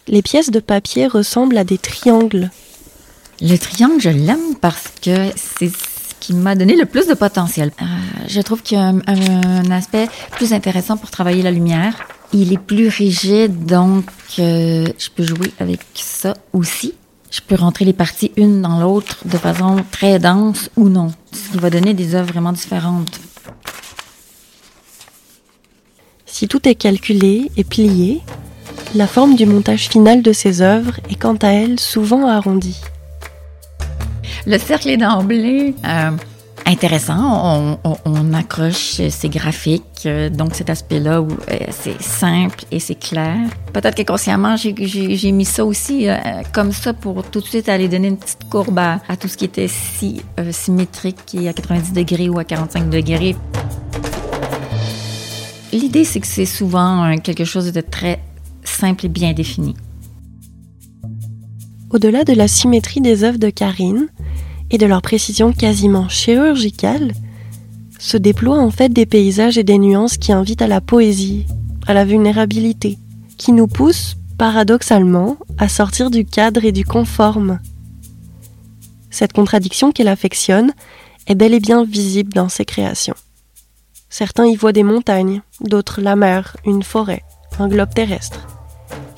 les 0.07 0.23
pièces 0.23 0.51
de 0.51 0.59
papier 0.59 1.07
ressemblent 1.07 1.59
à 1.59 1.65
des 1.65 1.77
triangles. 1.77 2.51
Le 3.43 3.59
triangle, 3.59 4.01
je 4.01 4.09
l'aime 4.09 4.55
parce 4.59 4.87
que 5.03 5.33
c'est 5.37 5.69
ce 5.69 6.15
qui 6.19 6.33
m'a 6.33 6.55
donné 6.55 6.77
le 6.77 6.87
plus 6.87 7.07
de 7.09 7.15
potentiel. 7.15 7.73
Euh, 7.83 7.85
je 8.27 8.41
trouve 8.41 8.63
qu'il 8.63 8.79
y 8.79 8.81
a 8.81 8.87
un, 8.87 9.71
aspect 9.71 10.09
plus 10.31 10.55
intéressant 10.55 10.97
pour 10.97 11.11
travailler 11.11 11.43
la 11.43 11.51
lumière. 11.51 12.09
Il 12.33 12.53
est 12.53 12.59
plus 12.59 12.89
rigide, 12.89 13.65
donc 13.65 14.05
euh, 14.39 14.87
je 14.99 15.09
peux 15.15 15.25
jouer 15.25 15.51
avec 15.59 15.81
ça 15.95 16.35
aussi. 16.53 16.95
Je 17.31 17.41
peux 17.41 17.55
rentrer 17.55 17.85
les 17.85 17.93
parties 17.93 18.33
une 18.37 18.63
dans 18.63 18.81
l'autre 18.81 19.19
de 19.25 19.37
façon 19.37 19.85
très 19.91 20.19
dense 20.19 20.71
ou 20.77 20.89
non, 20.89 21.13
ce 21.33 21.53
qui 21.53 21.59
va 21.59 21.71
donner 21.71 21.95
des 21.95 22.15
œuvres 22.15 22.33
vraiment 22.33 22.53
différentes. 22.53 23.21
Si 26.27 26.49
tout 26.49 26.69
est 26.69 26.75
calculé 26.75 27.51
et 27.57 27.65
plié, 27.65 28.21
la 28.95 29.07
forme 29.07 29.35
du 29.35 29.45
montage 29.45 29.89
final 29.89 30.23
de 30.23 30.33
ces 30.33 30.63
œuvres 30.63 31.01
est 31.11 31.17
quant 31.17 31.37
à 31.37 31.49
elle 31.49 31.81
souvent 31.81 32.27
arrondie. 32.27 32.81
Le 34.47 34.59
cercle 34.59 34.89
est 34.89 34.97
d'emblée 34.97 35.75
euh, 35.85 36.11
intéressant. 36.69 37.79
On, 38.05 38.33
accroche 38.35 39.01
ces 39.09 39.29
graphiques, 39.29 40.03
euh, 40.07 40.29
donc 40.29 40.55
cet 40.55 40.71
aspect-là 40.71 41.23
où 41.23 41.29
euh, 41.29 41.57
c'est 41.71 42.01
simple 42.01 42.65
et 42.71 42.79
c'est 42.79 42.95
clair. 42.95 43.39
Peut-être 43.73 43.97
que 43.97 44.03
consciemment, 44.03 44.57
j'ai 44.57 45.33
mis 45.33 45.45
ça 45.45 45.65
aussi 45.65 46.07
comme 46.53 46.73
ça 46.73 46.93
pour 46.93 47.25
tout 47.25 47.41
de 47.41 47.47
suite 47.47 47.69
aller 47.69 47.89
donner 47.89 48.09
une 48.09 48.19
petite 48.19 48.49
courbe 48.51 48.79
à, 48.79 49.01
tout 49.19 49.29
ce 49.29 49.37
qui 49.37 49.47
était 49.47 49.69
si 49.69 50.23
symétrique 50.51 51.35
est 51.35 51.49
à 51.49 51.53
90 51.53 51.93
degrés 51.93 52.29
ou 52.29 52.39
à 52.39 52.45
45 52.45 52.91
degrés. 52.91 53.35
L'idée, 55.73 56.05
c'est 56.05 56.21
que 56.21 56.27
c'est 56.27 56.47
souvent 56.47 57.17
quelque 57.19 57.45
chose 57.45 57.73
de 57.73 57.81
très 57.81 58.21
simple 58.63 59.07
et 59.07 59.09
bien 59.09 59.33
défini. 59.33 59.75
Au-delà 61.91 62.25
de 62.25 62.35
la 62.35 62.49
symétrie 62.49 63.01
des 63.01 63.25
œuvres 63.25 63.39
de 63.39 63.51
Karine 63.51 64.09
et 64.71 64.79
de 64.79 64.87
leur 64.87 65.03
précision 65.03 65.53
quasiment 65.53 66.09
chirurgicale, 66.09 67.13
se 67.99 68.17
déploient 68.17 68.61
en 68.61 68.71
fait 68.71 68.91
des 68.91 69.07
paysages 69.07 69.59
et 69.59 69.65
des 69.65 69.79
nuances 69.79 70.17
qui 70.17 70.33
invitent 70.33 70.63
à 70.63 70.69
la 70.69 70.81
poésie, 70.81 71.47
à 71.87 71.95
la 71.95 72.05
vulnérabilité, 72.05 72.99
qui 73.37 73.53
nous 73.53 73.67
poussent, 73.67 74.17
paradoxalement, 74.37 75.37
à 75.59 75.69
sortir 75.69 76.11
du 76.11 76.25
cadre 76.25 76.65
et 76.65 76.73
du 76.73 76.85
conforme. 76.85 77.59
Cette 79.11 79.33
contradiction 79.33 79.91
qu'elle 79.91 80.09
affectionne 80.09 80.73
est 81.27 81.35
bel 81.35 81.55
et 81.55 81.61
bien 81.61 81.85
visible 81.85 82.33
dans 82.33 82.49
ses 82.49 82.65
créations. 82.65 83.17
Certains 84.11 84.47
y 84.47 84.57
voient 84.57 84.73
des 84.73 84.83
montagnes, 84.85 85.43
d'autres 85.61 86.01
la 86.01 86.17
mer, 86.17 86.57
une 86.65 86.83
forêt, 86.83 87.23
un 87.59 87.69
globe 87.69 87.93
terrestre. 87.93 88.47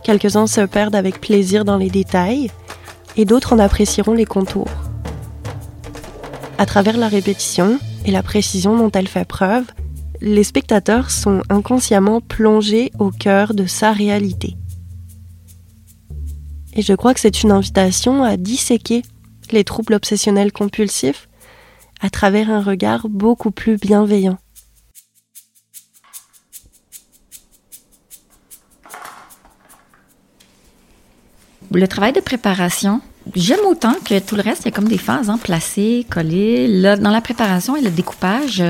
Quelques-uns 0.03 0.47
se 0.47 0.63
perdent 0.63 0.97
avec 0.97 1.21
plaisir 1.21 1.65
dans 1.65 1.77
les 1.77 1.91
détails 1.91 2.51
et 3.17 3.25
d'autres 3.25 3.53
en 3.53 3.59
apprécieront 3.59 4.15
les 4.15 4.25
contours. 4.25 4.90
À 6.61 6.67
travers 6.67 6.99
la 6.99 7.09
répétition 7.09 7.79
et 8.05 8.11
la 8.11 8.23
précision 8.23 8.77
dont 8.77 8.91
elle 8.91 9.09
fait 9.09 9.25
preuve, 9.25 9.65
les 10.21 10.45
spectateurs 10.45 11.11
sont 11.11 11.41
inconsciemment 11.49 12.21
plongés 12.21 12.93
au 12.99 13.11
cœur 13.11 13.55
de 13.55 13.65
sa 13.65 13.93
réalité. 13.93 14.59
Et 16.75 16.83
je 16.83 16.93
crois 16.93 17.15
que 17.15 17.21
c'est 17.21 17.43
une 17.43 17.51
invitation 17.51 18.25
à 18.25 18.37
disséquer 18.37 19.01
les 19.53 19.65
troubles 19.65 19.95
obsessionnels 19.95 20.53
compulsifs 20.53 21.31
à 22.03 22.11
travers 22.11 22.51
un 22.51 22.61
regard 22.61 23.09
beaucoup 23.09 23.53
plus 23.53 23.79
bienveillant. 23.79 24.37
Le 31.73 31.89
travail 31.89 32.13
de 32.13 32.21
préparation, 32.21 33.01
j'aime 33.35 33.61
autant 33.69 33.95
que 34.05 34.19
tout 34.19 34.37
le 34.37 34.43
reste. 34.43 34.63
Il 34.63 34.67
y 34.67 34.69
a 34.69 34.73
comme 34.73 34.89
des 34.89 34.99
phases, 34.99 35.31
hein, 35.31 35.39
placer, 35.43 36.07
coller. 36.11 36.67
Là, 36.69 36.97
dans 36.97 37.11
la 37.11 37.21
préparation 37.21 37.77
et 37.77 37.81
le 37.81 37.91
découpage, 37.91 38.63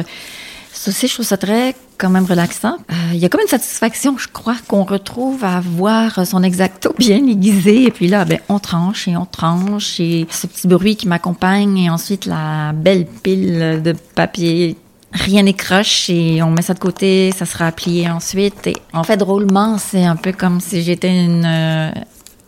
ça 0.73 0.91
aussi, 0.91 1.09
je 1.09 1.15
trouve 1.15 1.27
ça 1.27 1.37
très 1.37 1.75
quand 1.99 2.11
même 2.11 2.25
relaxant. 2.25 2.77
Euh, 2.91 2.95
il 3.13 3.19
y 3.19 3.27
a 3.27 3.29
comme 3.29 3.43
une 3.43 3.49
satisfaction, 3.49 4.17
je 4.17 4.29
crois, 4.29 4.57
qu'on 4.67 4.85
retrouve 4.85 5.45
à 5.45 5.61
voir 5.61 6.27
son 6.27 6.43
exacto 6.43 6.95
bien 6.99 7.27
aiguisé. 7.27 7.85
Et 7.85 7.91
puis 7.91 8.09
là, 8.09 8.25
ben, 8.25 8.39
on 8.49 8.59
tranche 8.59 9.07
et 9.07 9.17
on 9.17 9.27
tranche. 9.27 10.01
Et 10.01 10.27
ce 10.31 10.47
petit 10.47 10.67
bruit 10.67 10.97
qui 10.97 11.07
m'accompagne. 11.07 11.77
Et 11.79 11.91
ensuite, 11.91 12.27
la 12.27 12.73
belle 12.73 13.07
pile 13.07 13.83
de 13.83 13.93
papier 14.15 14.77
rien 15.13 15.43
n'écroche 15.43 16.09
et 16.09 16.43
on 16.43 16.51
met 16.51 16.63
ça 16.63 16.75
de 16.75 16.79
côté, 16.79 17.33
ça 17.33 17.45
sera 17.45 17.73
plié 17.73 18.09
ensuite. 18.09 18.67
Et 18.67 18.77
en 18.93 19.05
fait, 19.05 19.17
drôlement, 19.17 19.79
c'est 19.79 20.05
un 20.05 20.17
peu 20.17 20.33
comme 20.33 20.61
si 20.61 20.83
j'étais 20.83 21.25
une, 21.25 21.45
euh, 21.45 21.91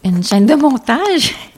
une 0.05 0.23
chaîne 0.23 0.47
de 0.47 0.55
montage. 0.55 1.35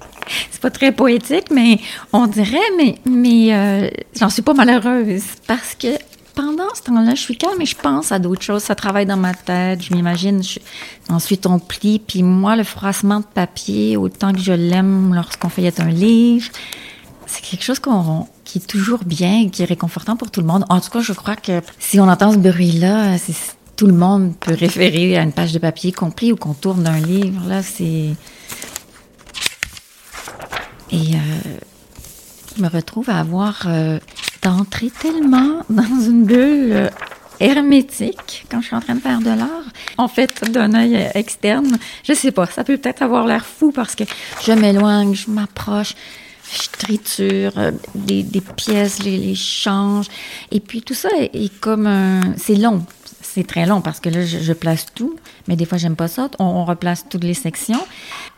c'est 0.50 0.60
pas 0.60 0.70
très 0.70 0.92
poétique, 0.92 1.50
mais 1.50 1.78
on 2.12 2.26
dirait, 2.26 2.58
mais, 2.76 2.98
mais 3.04 3.54
euh, 3.54 3.90
j'en 4.18 4.30
suis 4.30 4.42
pas 4.42 4.54
malheureuse 4.54 5.24
parce 5.46 5.74
que 5.74 5.88
pendant 6.34 6.74
ce 6.74 6.82
temps-là, 6.82 7.14
je 7.14 7.20
suis 7.20 7.36
calme 7.36 7.60
et 7.60 7.66
je 7.66 7.76
pense 7.76 8.12
à 8.12 8.18
d'autres 8.18 8.42
choses. 8.42 8.62
Ça 8.62 8.74
travaille 8.74 9.06
dans 9.06 9.16
ma 9.16 9.34
tête, 9.34 9.82
je 9.82 9.94
m'imagine. 9.94 10.42
Ensuite, 11.08 11.46
on 11.46 11.58
plie. 11.58 12.00
Puis 12.00 12.22
moi, 12.22 12.56
le 12.56 12.64
froissement 12.64 13.20
de 13.20 13.24
papier, 13.24 13.96
autant 13.96 14.32
que 14.32 14.40
je 14.40 14.52
l'aime 14.52 15.14
lorsqu'on 15.14 15.48
feuillette 15.48 15.80
un 15.80 15.90
livre, 15.90 16.48
c'est 17.26 17.42
quelque 17.42 17.64
chose 17.64 17.78
qu'on, 17.78 18.26
qui 18.44 18.58
est 18.58 18.66
toujours 18.66 19.04
bien, 19.04 19.48
qui 19.48 19.62
est 19.62 19.66
réconfortant 19.66 20.16
pour 20.16 20.30
tout 20.30 20.40
le 20.40 20.46
monde. 20.46 20.64
En 20.68 20.80
tout 20.80 20.90
cas, 20.90 21.00
je 21.00 21.12
crois 21.12 21.36
que 21.36 21.60
si 21.78 22.00
on 22.00 22.08
entend 22.08 22.32
ce 22.32 22.38
bruit-là, 22.38 23.16
tout 23.76 23.86
le 23.86 23.94
monde 23.94 24.34
peut 24.38 24.54
référer 24.54 25.16
à 25.16 25.22
une 25.22 25.32
page 25.32 25.52
de 25.52 25.58
papier 25.58 25.92
compris 25.92 26.32
ou 26.32 26.36
qu'on 26.36 26.54
tourne 26.54 26.82
d'un 26.82 26.98
livre. 26.98 27.48
Là, 27.48 27.62
c'est 27.62 28.10
et 30.94 31.16
euh, 31.16 31.58
je 32.56 32.62
me 32.62 32.68
retrouve 32.68 33.10
à 33.10 33.18
avoir 33.18 33.64
euh, 33.66 33.98
entré 34.46 34.90
tellement 34.90 35.62
dans 35.68 36.00
une 36.00 36.24
bulle 36.24 36.72
euh, 36.72 36.88
hermétique 37.40 38.46
quand 38.48 38.60
je 38.60 38.66
suis 38.66 38.76
en 38.76 38.80
train 38.80 38.94
de 38.94 39.00
faire 39.00 39.18
de 39.18 39.30
l'art. 39.30 39.64
En 39.98 40.06
fait, 40.06 40.48
d'un 40.52 40.72
œil 40.74 41.10
externe, 41.14 41.78
je 42.04 42.12
sais 42.12 42.30
pas, 42.30 42.46
ça 42.46 42.62
peut 42.62 42.76
peut-être 42.76 43.02
avoir 43.02 43.26
l'air 43.26 43.44
fou 43.44 43.72
parce 43.72 43.96
que 43.96 44.04
je 44.46 44.52
m'éloigne, 44.52 45.14
je 45.14 45.30
m'approche, 45.30 45.94
je 46.52 46.68
triture 46.78 47.52
des, 47.96 48.22
des 48.22 48.40
pièces, 48.40 48.98
je 49.00 49.08
les 49.08 49.34
change. 49.34 50.06
Et 50.52 50.60
puis 50.60 50.82
tout 50.82 50.94
ça 50.94 51.08
est, 51.18 51.58
comme 51.58 51.88
un... 51.88 52.20
C'est 52.36 52.54
long, 52.54 52.86
c'est 53.34 53.44
très 53.44 53.66
long 53.66 53.80
parce 53.80 53.98
que 53.98 54.08
là, 54.08 54.24
je, 54.24 54.52
place 54.52 54.86
tout, 54.94 55.16
mais 55.48 55.56
des 55.56 55.64
fois, 55.64 55.76
j'aime 55.76 55.96
pas 55.96 56.06
ça. 56.06 56.30
On, 56.38 56.64
replace 56.64 57.06
toutes 57.08 57.24
les 57.24 57.34
sections. 57.34 57.80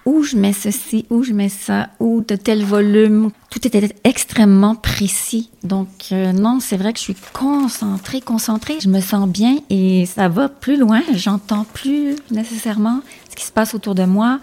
Où 0.06 0.22
je 0.22 0.36
mets 0.36 0.54
ceci, 0.54 1.04
où 1.10 1.22
je 1.22 1.34
mets 1.34 1.50
ça, 1.50 1.90
où 2.00 2.24
de 2.26 2.34
tel 2.34 2.64
volume. 2.64 3.30
Tout 3.50 3.66
était 3.66 3.94
extrêmement 4.04 4.74
précis. 4.74 5.50
Donc, 5.64 5.88
euh, 6.12 6.32
non, 6.32 6.60
c'est 6.60 6.78
vrai 6.78 6.94
que 6.94 6.98
je 6.98 7.04
suis 7.04 7.16
concentrée, 7.34 8.22
concentrée. 8.22 8.78
Je 8.80 8.88
me 8.88 9.00
sens 9.00 9.28
bien 9.28 9.58
et 9.68 10.06
ça 10.06 10.28
va 10.28 10.48
plus 10.48 10.78
loin. 10.78 11.02
J'entends 11.12 11.66
plus 11.74 12.16
nécessairement 12.30 13.02
ce 13.28 13.36
qui 13.36 13.44
se 13.44 13.52
passe 13.52 13.74
autour 13.74 13.94
de 13.94 14.04
moi. 14.04 14.40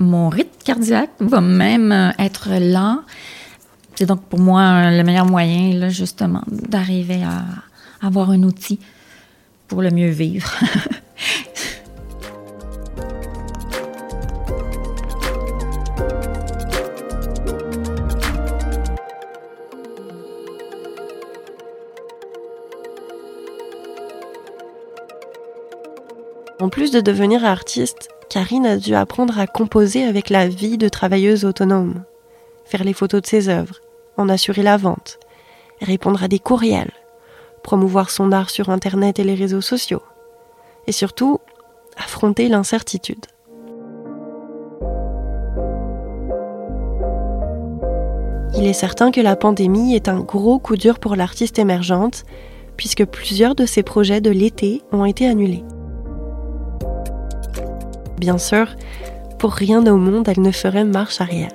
Mon 0.00 0.30
rythme 0.30 0.50
cardiaque 0.64 1.12
va 1.20 1.40
même 1.40 1.92
euh, 1.92 2.10
être 2.18 2.48
lent. 2.58 3.02
C'est 3.94 4.06
donc 4.06 4.22
pour 4.24 4.40
moi 4.40 4.90
le 4.90 5.02
meilleur 5.04 5.26
moyen, 5.26 5.74
là, 5.74 5.90
justement, 5.90 6.42
d'arriver 6.48 7.22
à 7.22 7.44
avoir 8.04 8.30
un 8.30 8.42
outil 8.42 8.80
le 9.82 9.90
mieux 9.90 10.10
vivre. 10.10 10.54
En 26.60 26.70
plus 26.70 26.90
de 26.90 27.00
devenir 27.00 27.44
artiste, 27.44 28.08
Karine 28.30 28.64
a 28.64 28.76
dû 28.78 28.94
apprendre 28.94 29.38
à 29.38 29.46
composer 29.46 30.04
avec 30.04 30.30
la 30.30 30.48
vie 30.48 30.78
de 30.78 30.88
travailleuse 30.88 31.44
autonome, 31.44 32.04
faire 32.64 32.84
les 32.84 32.94
photos 32.94 33.20
de 33.20 33.26
ses 33.26 33.48
œuvres, 33.50 33.80
en 34.16 34.30
assurer 34.30 34.62
la 34.62 34.76
vente, 34.78 35.18
répondre 35.82 36.22
à 36.22 36.28
des 36.28 36.38
courriels, 36.38 36.92
promouvoir 37.64 38.10
son 38.10 38.30
art 38.30 38.50
sur 38.50 38.70
Internet 38.70 39.18
et 39.18 39.24
les 39.24 39.34
réseaux 39.34 39.62
sociaux, 39.62 40.02
et 40.86 40.92
surtout 40.92 41.40
affronter 41.96 42.48
l'incertitude. 42.48 43.26
Il 48.56 48.66
est 48.66 48.72
certain 48.72 49.10
que 49.10 49.20
la 49.20 49.34
pandémie 49.34 49.96
est 49.96 50.08
un 50.08 50.20
gros 50.20 50.60
coup 50.60 50.76
dur 50.76 51.00
pour 51.00 51.16
l'artiste 51.16 51.58
émergente, 51.58 52.24
puisque 52.76 53.04
plusieurs 53.04 53.56
de 53.56 53.66
ses 53.66 53.82
projets 53.82 54.20
de 54.20 54.30
l'été 54.30 54.82
ont 54.92 55.04
été 55.04 55.26
annulés. 55.26 55.64
Bien 58.18 58.38
sûr, 58.38 58.68
pour 59.38 59.52
rien 59.52 59.84
au 59.86 59.96
monde, 59.96 60.28
elle 60.28 60.40
ne 60.40 60.52
ferait 60.52 60.84
marche 60.84 61.20
arrière. 61.20 61.50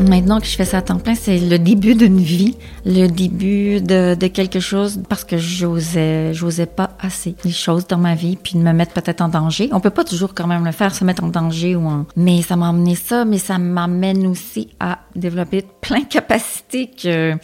Maintenant 0.00 0.40
que 0.40 0.46
je 0.46 0.54
fais 0.54 0.64
ça 0.64 0.78
à 0.78 0.82
temps 0.82 0.98
plein, 0.98 1.16
c'est 1.16 1.38
le 1.38 1.58
début 1.58 1.96
d'une 1.96 2.20
vie, 2.20 2.56
le 2.86 3.08
début 3.08 3.80
de, 3.80 4.14
de, 4.14 4.26
quelque 4.28 4.60
chose 4.60 5.00
parce 5.08 5.24
que 5.24 5.38
j'osais, 5.38 6.32
j'osais 6.34 6.66
pas 6.66 6.90
assez 7.00 7.34
les 7.44 7.50
choses 7.50 7.86
dans 7.86 7.98
ma 7.98 8.14
vie, 8.14 8.36
puis 8.36 8.54
de 8.54 8.60
me 8.60 8.72
mettre 8.72 8.92
peut-être 8.92 9.20
en 9.20 9.28
danger. 9.28 9.68
On 9.72 9.80
peut 9.80 9.90
pas 9.90 10.04
toujours 10.04 10.34
quand 10.34 10.46
même 10.46 10.64
le 10.64 10.72
faire, 10.72 10.94
se 10.94 11.04
mettre 11.04 11.24
en 11.24 11.28
danger 11.28 11.74
ou 11.74 11.86
en... 11.86 12.06
Mais 12.16 12.42
ça 12.42 12.54
m'a 12.54 12.68
amené 12.68 12.94
ça, 12.94 13.24
mais 13.24 13.38
ça 13.38 13.58
m'amène 13.58 14.26
aussi 14.26 14.68
à 14.78 15.00
développer 15.16 15.64
plein 15.80 16.00
de 16.00 16.06
capacités 16.06 16.88
que 16.90 17.34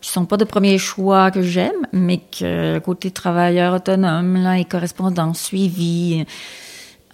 qui 0.00 0.10
sont 0.10 0.26
pas 0.26 0.36
de 0.36 0.44
premier 0.44 0.76
choix 0.76 1.30
que 1.30 1.40
j'aime, 1.40 1.86
mais 1.92 2.18
que 2.18 2.78
côté 2.80 3.10
travailleur 3.10 3.72
autonome, 3.72 4.36
là, 4.36 4.58
et 4.58 4.66
correspondant, 4.66 5.32
suivi, 5.32 6.26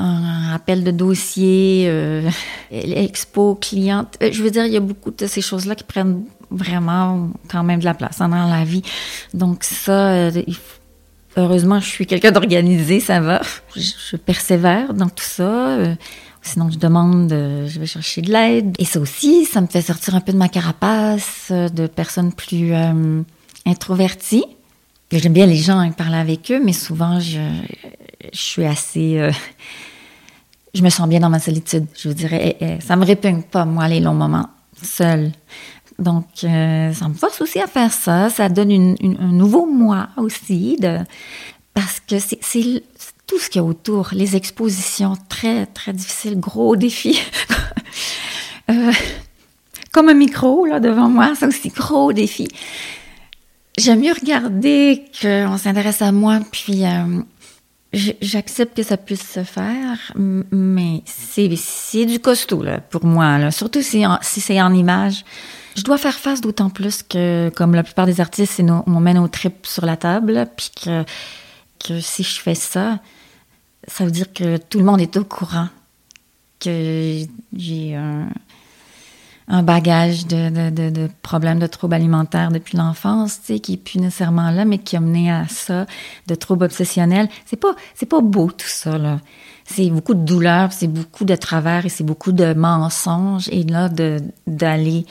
un 0.01 0.55
appel 0.55 0.85
de 0.85 0.91
dossier, 0.91 1.85
euh, 1.87 2.29
expo 2.71 3.55
cliente. 3.55 4.17
Euh, 4.23 4.31
je 4.33 4.43
veux 4.43 4.51
dire, 4.51 4.67
il 4.67 4.73
y 4.73 4.77
a 4.77 4.81
beaucoup 4.81 5.11
de 5.11 5.27
ces 5.27 5.41
choses-là 5.41 5.75
qui 5.75 5.85
prennent 5.85 6.25
vraiment 6.51 7.31
quand 7.49 7.63
même 7.63 7.81
de 7.81 7.85
la 7.85 7.95
place 7.95 8.21
hein, 8.21 8.29
dans 8.29 8.49
la 8.49 8.65
vie. 8.65 8.83
Donc 9.35 9.63
ça, 9.63 10.11
euh, 10.11 10.31
heureusement, 11.37 11.81
je 11.81 11.87
suis 11.87 12.07
quelqu'un 12.07 12.33
d'organisé, 12.33 13.01
ça 13.01 13.21
va. 13.21 13.41
Je, 13.77 14.17
persévère 14.17 14.95
dans 14.95 15.09
tout 15.09 15.25
ça. 15.25 15.79
sinon, 16.43 16.71
je 16.71 16.79
demande, 16.79 17.31
je 17.31 17.79
vais 17.79 17.87
chercher 17.87 18.23
de 18.23 18.33
l'aide. 18.33 18.75
Et 18.79 18.85
ça 18.85 18.99
aussi, 18.99 19.45
ça 19.45 19.61
me 19.61 19.67
fait 19.67 19.83
sortir 19.83 20.15
un 20.17 20.21
peu 20.21 20.33
de 20.33 20.39
ma 20.39 20.49
carapace, 20.49 21.53
de 21.53 21.87
personnes 21.87 22.33
plus 22.33 22.73
introverties. 23.65 24.45
J'aime 25.13 25.33
bien 25.33 25.47
les 25.47 25.57
gens 25.57 25.83
et 25.83 25.91
parler 25.91 26.17
avec 26.17 26.51
eux, 26.51 26.61
mais 26.65 26.73
souvent, 26.73 27.21
je 27.21 27.39
suis 28.33 28.65
assez 28.65 29.31
je 30.75 30.83
me 30.83 30.91
sens 30.91 31.09
bien 31.09 31.21
dans 31.21 31.31
ma 31.31 31.41
solitude. 31.41 31.87
Je 31.97 32.09
vous 32.09 32.15
dirais, 32.15 32.57
eh, 32.61 32.65
eh, 32.65 32.81
ça 32.81 32.97
me 32.97 33.05
répugne 33.05 33.43
pas, 33.43 33.65
moi, 33.65 33.89
les 33.89 34.01
longs 34.01 34.15
moments 34.15 34.49
seul. 34.83 35.33
Donc, 35.99 36.27
euh, 36.45 36.93
ça 36.95 37.09
me 37.09 37.15
force 37.15 37.41
aussi 37.41 37.61
à 37.61 37.67
faire 37.67 37.93
ça. 37.93 38.31
Ça 38.31 38.49
donne 38.49 38.97
un 39.03 39.33
nouveau 39.33 39.67
moi 39.67 40.09
aussi, 40.17 40.77
de, 40.81 40.99
parce 41.75 42.01
que 42.01 42.19
c'est 42.19 42.83
tout 43.27 43.39
ce 43.39 43.51
qu'il 43.51 43.61
y 43.61 43.65
a 43.65 43.67
autour. 43.67 44.11
Les 44.13 44.37
expositions, 44.37 45.17
très, 45.29 45.67
très 45.67 45.93
difficiles, 45.93 46.39
gros 46.41 46.77
défi. 46.77 47.21
euh, 48.71 48.93
comme 49.93 50.09
un 50.09 50.15
micro, 50.15 50.67
là, 50.67 50.81
devant 50.81 51.09
moi, 51.09 51.33
c'est 51.39 51.47
aussi 51.47 51.69
gros 51.69 52.13
défi. 52.13 52.49
J'aime 53.79 54.01
mieux 54.01 54.13
regarder 54.13 55.05
qu'on 55.21 55.59
s'intéresse 55.59 56.03
à 56.03 56.13
moi, 56.13 56.41
puis 56.51 56.85
euh, 56.85 57.23
J'accepte 57.93 58.77
que 58.77 58.85
ça 58.85 58.97
puisse 58.97 59.29
se 59.29 59.43
faire, 59.43 60.13
mais 60.15 61.03
c'est 61.07 62.07
du 62.07 62.21
costaud 62.21 62.63
là, 62.63 62.79
pour 62.81 63.05
moi, 63.05 63.39
là. 63.39 63.51
surtout 63.51 63.83
si, 63.83 64.05
si 64.23 64.41
c'est 64.41 64.63
en 64.63 64.73
image. 64.73 65.25
Je 65.77 65.83
dois 65.83 65.99
faire 65.99 66.19
face 66.19 66.41
d'autant 66.41 66.71
plus 66.71 67.03
que, 67.03 67.51
comme 67.57 67.75
la 67.75 67.83
plupart 67.83 68.07
des 68.07 68.21
artistes, 68.21 68.55
c'est 68.57 68.71
on 68.71 69.01
met 69.01 69.15
nos 69.15 69.27
tripes 69.27 69.67
sur 69.67 69.87
la 69.87 69.97
table, 69.97 70.47
puis 70.57 70.71
que, 70.85 71.05
que 71.85 72.01
si 72.01 72.23
je 72.23 72.41
fais 72.41 72.55
ça, 72.55 73.01
ça 73.89 74.05
veut 74.05 74.11
dire 74.13 74.33
que 74.33 74.57
tout 74.57 74.79
le 74.79 74.85
monde 74.85 75.01
est 75.01 75.17
au 75.17 75.25
courant 75.25 75.69
que 76.61 77.27
j'ai 77.57 77.97
un, 77.97 78.29
un 79.51 79.65
bagage 79.65 80.29
de, 80.29 80.49
de, 80.49 80.71
de, 80.71 80.91
de, 80.91 81.09
problèmes 81.23 81.59
de 81.59 81.67
troubles 81.67 81.95
alimentaires 81.95 82.53
depuis 82.53 82.79
l'enfance, 82.79 83.41
tu 83.41 83.55
sais, 83.55 83.59
qui 83.59 83.75
est 83.75 83.77
plus 83.77 83.99
nécessairement 83.99 84.53
là, 84.53 84.65
mais 84.65 84.79
qui 84.79 84.97
a 84.97 85.01
mené 85.01 85.31
à 85.31 85.49
ça, 85.49 85.87
de 86.29 86.35
troubles 86.37 86.65
obsessionnels. 86.65 87.29
C'est 87.47 87.57
pas, 87.57 87.75
c'est 87.97 88.07
pas 88.07 88.21
beau 88.21 88.47
tout 88.47 88.69
ça, 88.69 88.97
là. 88.97 89.19
C'est 89.65 89.91
beaucoup 89.91 90.15
de 90.15 90.25
douleur, 90.25 90.73
c'est 90.73 90.87
beaucoup 90.87 91.25
de 91.25 91.35
travers 91.35 91.85
et 91.85 91.89
c'est 91.89 92.05
beaucoup 92.05 92.33
de 92.33 92.55
mensonges. 92.55 93.49
Et 93.51 93.65
là, 93.65 93.89
de, 93.89 94.21
d'aller 94.47 95.05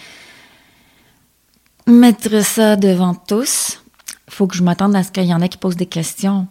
mettre 1.86 2.44
ça 2.44 2.78
devant 2.78 3.16
tous, 3.16 3.84
faut 4.30 4.48
que 4.48 4.56
je 4.56 4.64
m'attende 4.64 4.96
à 4.96 5.04
ce 5.04 5.12
qu'il 5.12 5.26
y 5.26 5.34
en 5.34 5.42
ait 5.42 5.50
qui 5.50 5.58
posent 5.58 5.76
des 5.76 5.86
questions. 5.86 6.48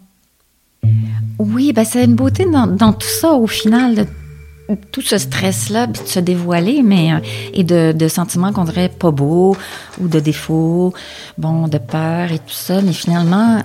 Oui, 1.39 1.73
ben 1.73 1.85
c'est 1.85 2.05
une 2.05 2.15
beauté 2.15 2.45
dans, 2.45 2.67
dans 2.67 2.93
tout 2.93 3.07
ça 3.07 3.33
au 3.33 3.47
final, 3.47 4.07
tout 4.91 5.01
ce 5.01 5.17
stress-là, 5.17 5.87
de 5.87 5.97
se 5.97 6.19
dévoiler, 6.19 6.81
mais 6.83 7.13
euh, 7.13 7.19
et 7.53 7.63
de, 7.63 8.07
sentiments 8.07 8.51
qu'on 8.51 8.65
dirait 8.65 8.89
pas 8.89 9.11
beaux 9.11 9.55
ou 9.99 10.07
de 10.07 10.19
défauts, 10.19 10.93
bon, 11.37 11.67
de 11.67 11.77
peur 11.77 12.31
et 12.31 12.39
tout 12.39 12.49
ça, 12.49 12.81
mais 12.81 12.93
finalement 12.93 13.61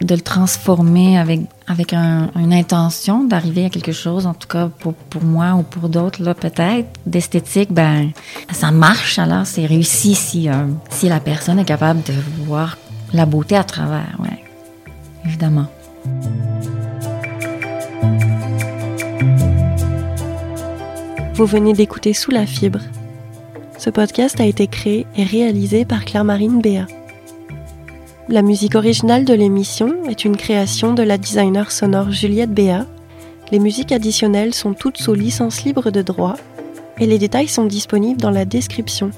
de 0.00 0.14
le 0.14 0.22
transformer 0.22 1.18
avec 1.18 1.40
avec 1.66 1.92
une 1.92 2.52
intention 2.52 3.24
d'arriver 3.24 3.66
à 3.66 3.68
quelque 3.68 3.92
chose, 3.92 4.26
en 4.26 4.32
tout 4.34 4.48
cas 4.48 4.68
pour, 4.78 4.94
pour 4.94 5.22
moi 5.22 5.52
ou 5.54 5.62
pour 5.62 5.88
d'autres 5.88 6.22
là 6.22 6.34
peut-être 6.34 6.88
d'esthétique, 7.04 7.70
ben 7.70 8.10
ça 8.50 8.70
marche 8.70 9.18
alors 9.18 9.46
c'est 9.46 9.66
réussi 9.66 10.14
si 10.14 10.48
euh, 10.48 10.66
si 10.88 11.08
la 11.08 11.20
personne 11.20 11.58
est 11.58 11.66
capable 11.66 12.02
de 12.02 12.14
voir 12.46 12.78
la 13.12 13.26
beauté 13.26 13.56
à 13.56 13.64
travers, 13.64 14.16
ouais, 14.20 14.42
évidemment. 15.26 15.66
Vous 21.40 21.46
venez 21.46 21.72
d'écouter 21.72 22.12
Sous 22.12 22.30
la 22.30 22.44
fibre. 22.44 22.80
Ce 23.78 23.88
podcast 23.88 24.38
a 24.42 24.44
été 24.44 24.66
créé 24.66 25.06
et 25.16 25.24
réalisé 25.24 25.86
par 25.86 26.04
Claire-Marine 26.04 26.60
Béat. 26.60 26.86
La 28.28 28.42
musique 28.42 28.74
originale 28.74 29.24
de 29.24 29.32
l'émission 29.32 30.04
est 30.06 30.26
une 30.26 30.36
création 30.36 30.92
de 30.92 31.02
la 31.02 31.16
designer 31.16 31.72
sonore 31.72 32.10
Juliette 32.10 32.52
Béat. 32.52 32.84
Les 33.52 33.58
musiques 33.58 33.90
additionnelles 33.90 34.52
sont 34.52 34.74
toutes 34.74 34.98
sous 34.98 35.14
licence 35.14 35.64
libre 35.64 35.90
de 35.90 36.02
droit 36.02 36.36
et 36.98 37.06
les 37.06 37.18
détails 37.18 37.48
sont 37.48 37.64
disponibles 37.64 38.20
dans 38.20 38.30
la 38.30 38.44
description. 38.44 39.10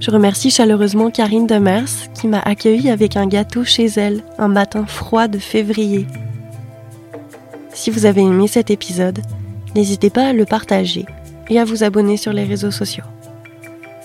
Je 0.00 0.10
remercie 0.10 0.50
chaleureusement 0.50 1.10
Karine 1.10 1.46
Demers 1.46 2.10
qui 2.12 2.28
m'a 2.28 2.40
accueilli 2.40 2.90
avec 2.90 3.16
un 3.16 3.26
gâteau 3.26 3.64
chez 3.64 3.86
elle 3.86 4.22
un 4.36 4.48
matin 4.48 4.84
froid 4.84 5.28
de 5.28 5.38
février. 5.38 6.06
Si 7.72 7.88
vous 7.88 8.04
avez 8.04 8.20
aimé 8.20 8.48
cet 8.48 8.70
épisode, 8.70 9.22
N'hésitez 9.74 10.10
pas 10.10 10.28
à 10.28 10.32
le 10.32 10.44
partager 10.44 11.06
et 11.48 11.58
à 11.58 11.64
vous 11.64 11.82
abonner 11.82 12.16
sur 12.16 12.32
les 12.32 12.44
réseaux 12.44 12.70
sociaux. 12.70 13.04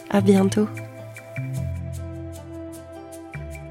À 0.10 0.22
bientôt. 0.22 0.68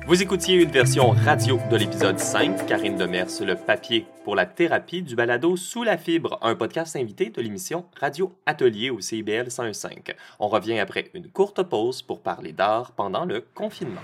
Vous 0.06 0.22
écoutiez 0.22 0.54
une 0.54 0.70
version 0.70 1.11
radio 1.11 1.59
de 1.68 1.76
l'épisode 1.76 2.18
5, 2.18 2.66
Karine 2.66 2.96
Demers, 2.96 3.26
le 3.40 3.56
papier 3.56 4.06
pour 4.24 4.37
la 4.37 4.46
thérapie 4.46 5.02
du 5.02 5.16
balado 5.16 5.56
Sous 5.56 5.82
la 5.82 5.96
fibre, 5.96 6.38
un 6.42 6.54
podcast 6.54 6.94
invité 6.94 7.30
de 7.30 7.42
l'émission 7.42 7.87
Radio 7.98 8.32
Atelier 8.46 8.90
au 8.90 9.00
CIBL 9.00 9.50
105. 9.50 10.14
On 10.38 10.46
revient 10.46 10.78
après 10.78 11.11
une 11.14 11.28
courte 11.28 11.62
pause 11.64 12.02
pour 12.02 12.20
parler 12.20 12.52
d'art 12.52 12.92
pendant 12.92 13.24
le 13.24 13.44
confinement. 13.54 14.02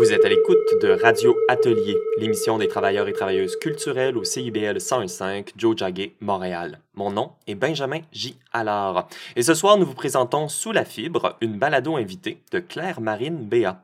Vous 0.00 0.14
êtes 0.14 0.24
à 0.24 0.30
l'écoute 0.30 0.80
de 0.80 0.88
Radio 0.92 1.36
Atelier, 1.46 1.98
l'émission 2.16 2.56
des 2.56 2.68
travailleurs 2.68 3.06
et 3.08 3.12
travailleuses 3.12 3.56
culturelles 3.56 4.16
au 4.16 4.24
CIBL 4.24 4.78
101.5 4.78 5.48
Joe 5.58 5.76
Jagger, 5.76 6.16
Montréal. 6.22 6.80
Mon 6.94 7.10
nom 7.10 7.32
est 7.46 7.54
Benjamin 7.54 8.00
J. 8.10 8.38
Allard. 8.50 9.08
Et 9.36 9.42
ce 9.42 9.52
soir, 9.52 9.76
nous 9.76 9.84
vous 9.84 9.92
présentons 9.92 10.48
Sous 10.48 10.72
la 10.72 10.86
fibre, 10.86 11.36
une 11.42 11.58
balado 11.58 11.96
invitée 11.96 12.40
de 12.50 12.60
Claire 12.60 13.02
Marine 13.02 13.46
Béat. 13.46 13.82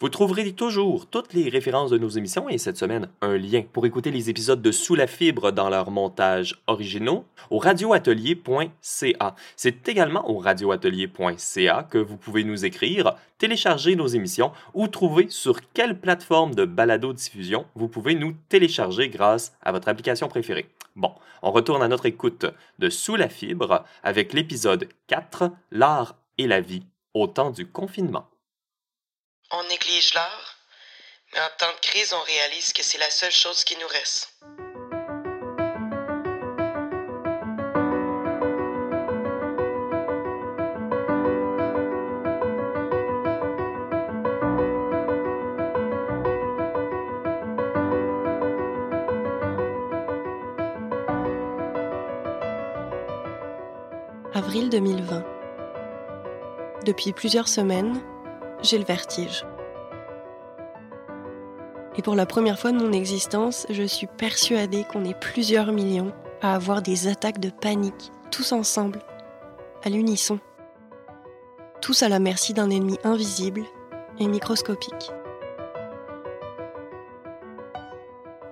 Vous 0.00 0.08
trouverez 0.08 0.52
toujours 0.52 1.06
toutes 1.06 1.32
les 1.32 1.48
références 1.48 1.90
de 1.90 1.98
nos 1.98 2.08
émissions 2.08 2.48
et 2.48 2.58
cette 2.58 2.76
semaine 2.76 3.08
un 3.20 3.36
lien 3.36 3.62
pour 3.72 3.86
écouter 3.86 4.10
les 4.10 4.30
épisodes 4.30 4.62
de 4.62 4.72
Sous 4.72 4.94
la 4.94 5.06
fibre 5.06 5.52
dans 5.52 5.70
leur 5.70 5.90
montage 5.90 6.62
originaux 6.66 7.24
au 7.50 7.58
radioatelier.ca. 7.58 9.34
C'est 9.56 9.88
également 9.88 10.30
au 10.30 10.38
radioatelier.ca 10.38 11.86
que 11.90 11.98
vous 11.98 12.16
pouvez 12.16 12.44
nous 12.44 12.64
écrire, 12.64 13.14
télécharger 13.38 13.96
nos 13.96 14.06
émissions 14.06 14.52
ou 14.74 14.88
trouver 14.88 15.26
sur 15.28 15.60
quelle 15.72 15.98
plateforme 15.98 16.54
de 16.54 16.64
balado-diffusion 16.64 17.66
vous 17.74 17.88
pouvez 17.88 18.14
nous 18.14 18.34
télécharger 18.48 19.08
grâce 19.08 19.52
à 19.62 19.72
votre 19.72 19.88
application 19.88 20.28
préférée. 20.28 20.68
Bon, 20.94 21.12
on 21.42 21.50
retourne 21.50 21.82
à 21.82 21.88
notre 21.88 22.06
écoute 22.06 22.46
de 22.78 22.90
Sous 22.90 23.16
la 23.16 23.28
fibre 23.28 23.84
avec 24.02 24.32
l'épisode 24.32 24.88
4, 25.06 25.50
L'art 25.70 26.16
et 26.38 26.46
la 26.46 26.60
vie 26.60 26.84
au 27.14 27.26
temps 27.26 27.50
du 27.50 27.66
confinement 27.66 28.26
on 29.52 29.62
néglige 29.64 30.14
l'art, 30.14 30.56
mais 31.32 31.40
en 31.40 31.50
temps 31.58 31.72
de 31.72 31.86
crise, 31.86 32.12
on 32.12 32.22
réalise 32.22 32.72
que 32.72 32.82
c'est 32.82 32.98
la 32.98 33.10
seule 33.10 33.32
chose 33.32 33.64
qui 33.64 33.76
nous 33.76 33.86
reste. 33.86 34.28
Avril 54.34 54.70
2020. 54.70 55.24
Depuis 56.84 57.12
plusieurs 57.12 57.48
semaines, 57.48 58.02
j'ai 58.62 58.78
le 58.78 58.84
vertige. 58.84 59.44
Et 61.96 62.02
pour 62.02 62.14
la 62.14 62.26
première 62.26 62.58
fois 62.58 62.72
de 62.72 62.78
mon 62.78 62.92
existence, 62.92 63.66
je 63.68 63.82
suis 63.82 64.06
persuadée 64.06 64.84
qu'on 64.84 65.04
est 65.04 65.18
plusieurs 65.18 65.72
millions 65.72 66.12
à 66.40 66.54
avoir 66.54 66.80
des 66.80 67.06
attaques 67.06 67.40
de 67.40 67.50
panique, 67.50 68.12
tous 68.30 68.52
ensemble, 68.52 69.00
à 69.84 69.90
l'unisson. 69.90 70.38
Tous 71.80 72.02
à 72.02 72.08
la 72.08 72.18
merci 72.18 72.54
d'un 72.54 72.70
ennemi 72.70 72.98
invisible 73.04 73.64
et 74.18 74.26
microscopique. 74.26 75.12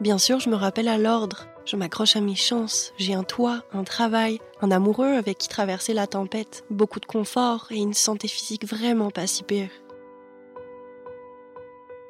Bien 0.01 0.19
sûr, 0.19 0.41
je 0.41 0.51
me 0.51 0.57
rappelle 0.57 0.89
à 0.89 0.99
l'ordre, 0.99 1.47
je 1.65 1.77
m'accroche 1.77 2.17
à 2.17 2.21
mes 2.21 2.35
chances, 2.35 2.93
j'ai 2.97 3.15
un 3.15 3.23
toit, 3.23 3.63
un 3.73 3.85
travail, 3.85 4.41
un 4.61 4.71
amoureux 4.71 5.15
avec 5.15 5.39
qui 5.39 5.49
traverser 5.49 5.93
la 5.93 6.07
tempête, 6.07 6.65
beaucoup 6.71 7.01
de 7.01 7.07
confort 7.07 7.67
et 7.71 7.77
une 7.77 7.95
santé 7.95 8.27
physique 8.27 8.67
vraiment 8.67 9.11
pas 9.11 9.27
si 9.27 9.43
pire. 9.45 9.71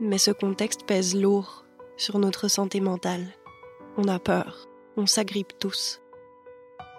Mais 0.02 0.16
ce 0.16 0.30
contexte 0.30 0.86
pèse 0.86 1.14
lourd 1.14 1.66
sur 1.98 2.18
notre 2.18 2.48
santé 2.48 2.80
mentale. 2.80 3.26
On 3.98 4.08
a 4.08 4.18
peur, 4.18 4.66
on 4.96 5.04
s'agrippe 5.04 5.58
tous. 5.58 6.00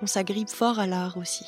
On 0.03 0.05
s'agrippe 0.05 0.49
fort 0.49 0.77
à 0.77 0.85
l'art 0.85 1.17
aussi. 1.17 1.45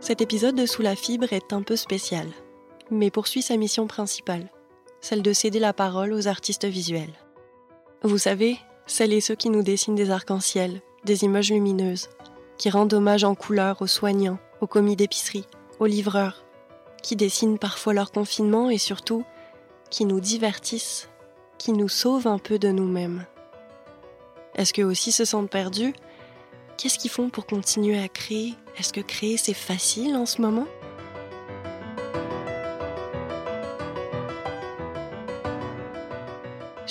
Cet 0.00 0.22
épisode 0.22 0.54
de 0.54 0.64
Sous 0.64 0.80
la 0.80 0.96
fibre 0.96 1.34
est 1.34 1.52
un 1.52 1.60
peu 1.60 1.76
spécial, 1.76 2.26
mais 2.90 3.10
poursuit 3.10 3.42
sa 3.42 3.58
mission 3.58 3.86
principale, 3.86 4.50
celle 5.02 5.20
de 5.20 5.34
céder 5.34 5.58
la 5.58 5.74
parole 5.74 6.14
aux 6.14 6.26
artistes 6.26 6.64
visuels. 6.64 7.12
Vous 8.02 8.16
savez, 8.16 8.58
celles 8.86 9.12
et 9.12 9.20
ceux 9.20 9.34
qui 9.34 9.50
nous 9.50 9.62
dessinent 9.62 9.94
des 9.94 10.10
arcs-en-ciel, 10.10 10.80
des 11.04 11.24
images 11.24 11.50
lumineuses, 11.50 12.08
qui 12.56 12.70
rendent 12.70 12.94
hommage 12.94 13.24
en 13.24 13.34
couleur 13.34 13.82
aux 13.82 13.86
soignants, 13.86 14.38
aux 14.62 14.66
commis 14.66 14.96
d'épicerie, 14.96 15.44
aux 15.80 15.86
livreurs, 15.86 16.46
qui 17.02 17.14
dessinent 17.14 17.58
parfois 17.58 17.92
leur 17.92 18.10
confinement 18.10 18.70
et 18.70 18.78
surtout 18.78 19.22
qui 19.90 20.06
nous 20.06 20.20
divertissent, 20.20 21.10
qui 21.58 21.72
nous 21.72 21.90
sauvent 21.90 22.26
un 22.26 22.38
peu 22.38 22.58
de 22.58 22.68
nous-mêmes. 22.68 23.26
Est-ce 24.54 24.72
qu'eux 24.72 24.84
aussi 24.84 25.12
se 25.12 25.26
sentent 25.26 25.50
perdus? 25.50 25.92
Qu'est-ce 26.78 26.98
qu'ils 26.98 27.10
font 27.10 27.28
pour 27.28 27.44
continuer 27.44 28.02
à 28.02 28.08
créer? 28.08 28.54
Est-ce 28.78 28.94
que 28.94 29.02
créer 29.02 29.36
c'est 29.36 29.52
facile 29.52 30.16
en 30.16 30.24
ce 30.24 30.40
moment? 30.40 30.66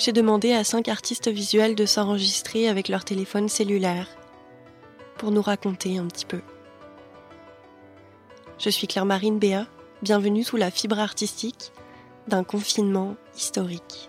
J'ai 0.02 0.12
demandé 0.12 0.54
à 0.54 0.64
cinq 0.64 0.88
artistes 0.88 1.28
visuels 1.28 1.74
de 1.74 1.84
s'enregistrer 1.84 2.70
avec 2.70 2.88
leur 2.88 3.04
téléphone 3.04 3.50
cellulaire 3.50 4.08
pour 5.18 5.30
nous 5.30 5.42
raconter 5.42 5.98
un 5.98 6.06
petit 6.06 6.24
peu. 6.24 6.40
Je 8.56 8.70
suis 8.70 8.86
Claire-Marine 8.86 9.38
Béa, 9.38 9.66
bienvenue 10.00 10.42
sous 10.42 10.56
la 10.56 10.70
fibre 10.70 10.98
artistique 10.98 11.72
d'un 12.28 12.44
confinement 12.44 13.14
historique. 13.36 14.08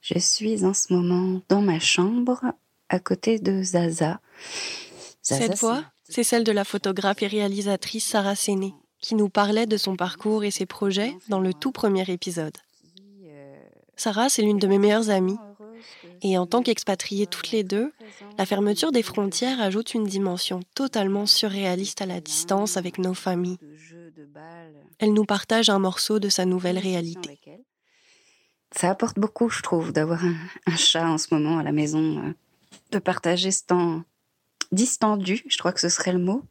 Je 0.00 0.18
suis 0.18 0.64
en 0.64 0.74
ce 0.74 0.92
moment 0.92 1.40
dans 1.48 1.62
ma 1.62 1.78
chambre 1.78 2.46
à 2.88 2.98
côté 2.98 3.38
de 3.38 3.62
Zaza. 3.62 4.18
Zaza 5.22 5.46
Cette 5.46 5.58
voix, 5.60 5.84
c'est 6.10 6.24
celle 6.24 6.44
de 6.44 6.52
la 6.52 6.64
photographe 6.64 7.22
et 7.22 7.26
réalisatrice 7.26 8.06
Sarah 8.06 8.34
Séné, 8.34 8.74
qui 9.00 9.14
nous 9.14 9.28
parlait 9.28 9.66
de 9.66 9.76
son 9.76 9.96
parcours 9.96 10.44
et 10.44 10.50
ses 10.50 10.66
projets 10.66 11.16
dans 11.28 11.40
le 11.40 11.54
tout 11.54 11.72
premier 11.72 12.10
épisode. 12.10 12.56
Sarah, 13.96 14.28
c'est 14.28 14.42
l'une 14.42 14.58
de 14.58 14.66
mes 14.66 14.78
meilleures 14.78 15.10
amies. 15.10 15.38
Et 16.22 16.36
en 16.36 16.46
tant 16.46 16.62
qu'expatriées 16.62 17.26
toutes 17.26 17.50
les 17.50 17.64
deux, 17.64 17.92
la 18.36 18.44
fermeture 18.44 18.92
des 18.92 19.02
frontières 19.02 19.60
ajoute 19.60 19.94
une 19.94 20.04
dimension 20.04 20.60
totalement 20.74 21.24
surréaliste 21.24 22.02
à 22.02 22.06
la 22.06 22.20
distance 22.20 22.76
avec 22.76 22.98
nos 22.98 23.14
familles. 23.14 23.58
Elle 24.98 25.14
nous 25.14 25.24
partage 25.24 25.70
un 25.70 25.78
morceau 25.78 26.18
de 26.18 26.28
sa 26.28 26.44
nouvelle 26.44 26.78
réalité 26.78 27.40
ça 28.72 28.90
apporte 28.90 29.18
beaucoup, 29.18 29.48
je 29.48 29.62
trouve, 29.62 29.92
d'avoir 29.92 30.24
un, 30.24 30.76
chat 30.76 31.08
en 31.08 31.18
ce 31.18 31.34
moment 31.34 31.58
à 31.58 31.62
la 31.62 31.72
maison, 31.72 32.18
euh, 32.18 32.34
de 32.92 32.98
partager 32.98 33.50
ce 33.50 33.64
temps 33.64 34.02
distendu, 34.72 35.42
je 35.48 35.58
crois 35.58 35.72
que 35.72 35.80
ce 35.80 35.88
serait 35.88 36.12
le 36.12 36.18
mot, 36.18 36.44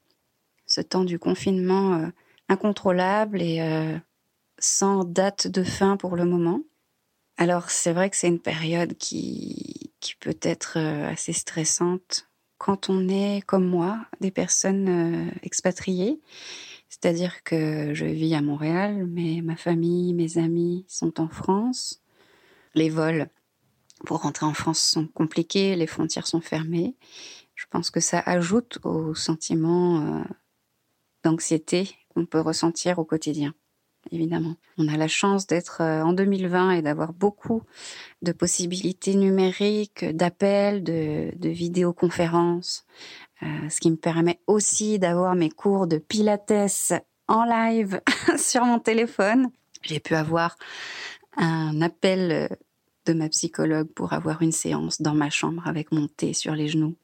ce 0.65 0.81
temps 0.81 1.03
du 1.03 1.19
confinement 1.19 1.93
euh, 1.95 2.07
incontrôlable 2.47 3.41
et 3.41 3.61
euh, 3.61 3.97
sans 4.59 5.03
date 5.03 5.47
de 5.47 5.63
fin 5.63 5.97
pour 5.97 6.15
le 6.15 6.25
moment. 6.25 6.61
Alors 7.37 7.69
c'est 7.69 7.93
vrai 7.93 8.09
que 8.09 8.17
c'est 8.17 8.27
une 8.27 8.41
période 8.41 8.95
qui, 8.97 9.93
qui 9.99 10.15
peut 10.15 10.37
être 10.41 10.77
assez 10.77 11.31
stressante 11.31 12.27
quand 12.57 12.89
on 12.89 13.07
est, 13.07 13.41
comme 13.45 13.65
moi, 13.65 14.05
des 14.19 14.31
personnes 14.31 15.31
expatriées. 15.43 16.19
C'est-à-dire 16.89 17.43
que 17.43 17.93
je 17.93 18.05
vis 18.05 18.33
à 18.33 18.41
Montréal, 18.41 19.05
mais 19.07 19.41
ma 19.41 19.55
famille, 19.55 20.13
mes 20.13 20.39
amis 20.39 20.85
sont 20.87 21.21
en 21.21 21.29
France. 21.29 22.01
Les 22.73 22.89
vols 22.89 23.29
pour 24.05 24.21
rentrer 24.21 24.45
en 24.45 24.53
France 24.53 24.81
sont 24.81 25.07
compliqués, 25.07 25.75
les 25.75 25.87
frontières 25.87 26.27
sont 26.27 26.41
fermées. 26.41 26.95
Je 27.59 27.65
pense 27.69 27.91
que 27.91 27.99
ça 27.99 28.23
ajoute 28.25 28.79
au 28.85 29.13
sentiment 29.13 29.99
euh, 29.99 30.23
d'anxiété 31.25 31.93
qu'on 32.07 32.25
peut 32.25 32.39
ressentir 32.39 32.99
au 32.99 33.03
quotidien, 33.03 33.53
évidemment. 34.13 34.55
On 34.77 34.87
a 34.87 34.95
la 34.95 35.09
chance 35.09 35.45
d'être 35.45 35.81
euh, 35.81 36.01
en 36.01 36.13
2020 36.13 36.71
et 36.71 36.81
d'avoir 36.81 37.11
beaucoup 37.11 37.63
de 38.21 38.31
possibilités 38.31 39.13
numériques, 39.13 40.05
d'appels, 40.05 40.85
de, 40.85 41.33
vidéoconférences, 41.49 42.85
euh, 43.43 43.67
ce 43.69 43.81
qui 43.81 43.91
me 43.91 43.97
permet 43.97 44.39
aussi 44.47 44.97
d'avoir 44.97 45.35
mes 45.35 45.49
cours 45.49 45.85
de 45.85 45.97
Pilates 45.97 46.93
en 47.27 47.43
live 47.43 47.99
sur 48.37 48.63
mon 48.63 48.79
téléphone. 48.79 49.51
J'ai 49.81 49.99
pu 49.99 50.15
avoir 50.15 50.55
un 51.35 51.81
appel 51.81 52.57
de 53.05 53.11
ma 53.11 53.27
psychologue 53.27 53.89
pour 53.89 54.13
avoir 54.13 54.41
une 54.41 54.53
séance 54.53 55.01
dans 55.01 55.13
ma 55.13 55.29
chambre 55.29 55.67
avec 55.67 55.91
mon 55.91 56.07
thé 56.07 56.31
sur 56.31 56.55
les 56.55 56.69
genoux. 56.69 56.95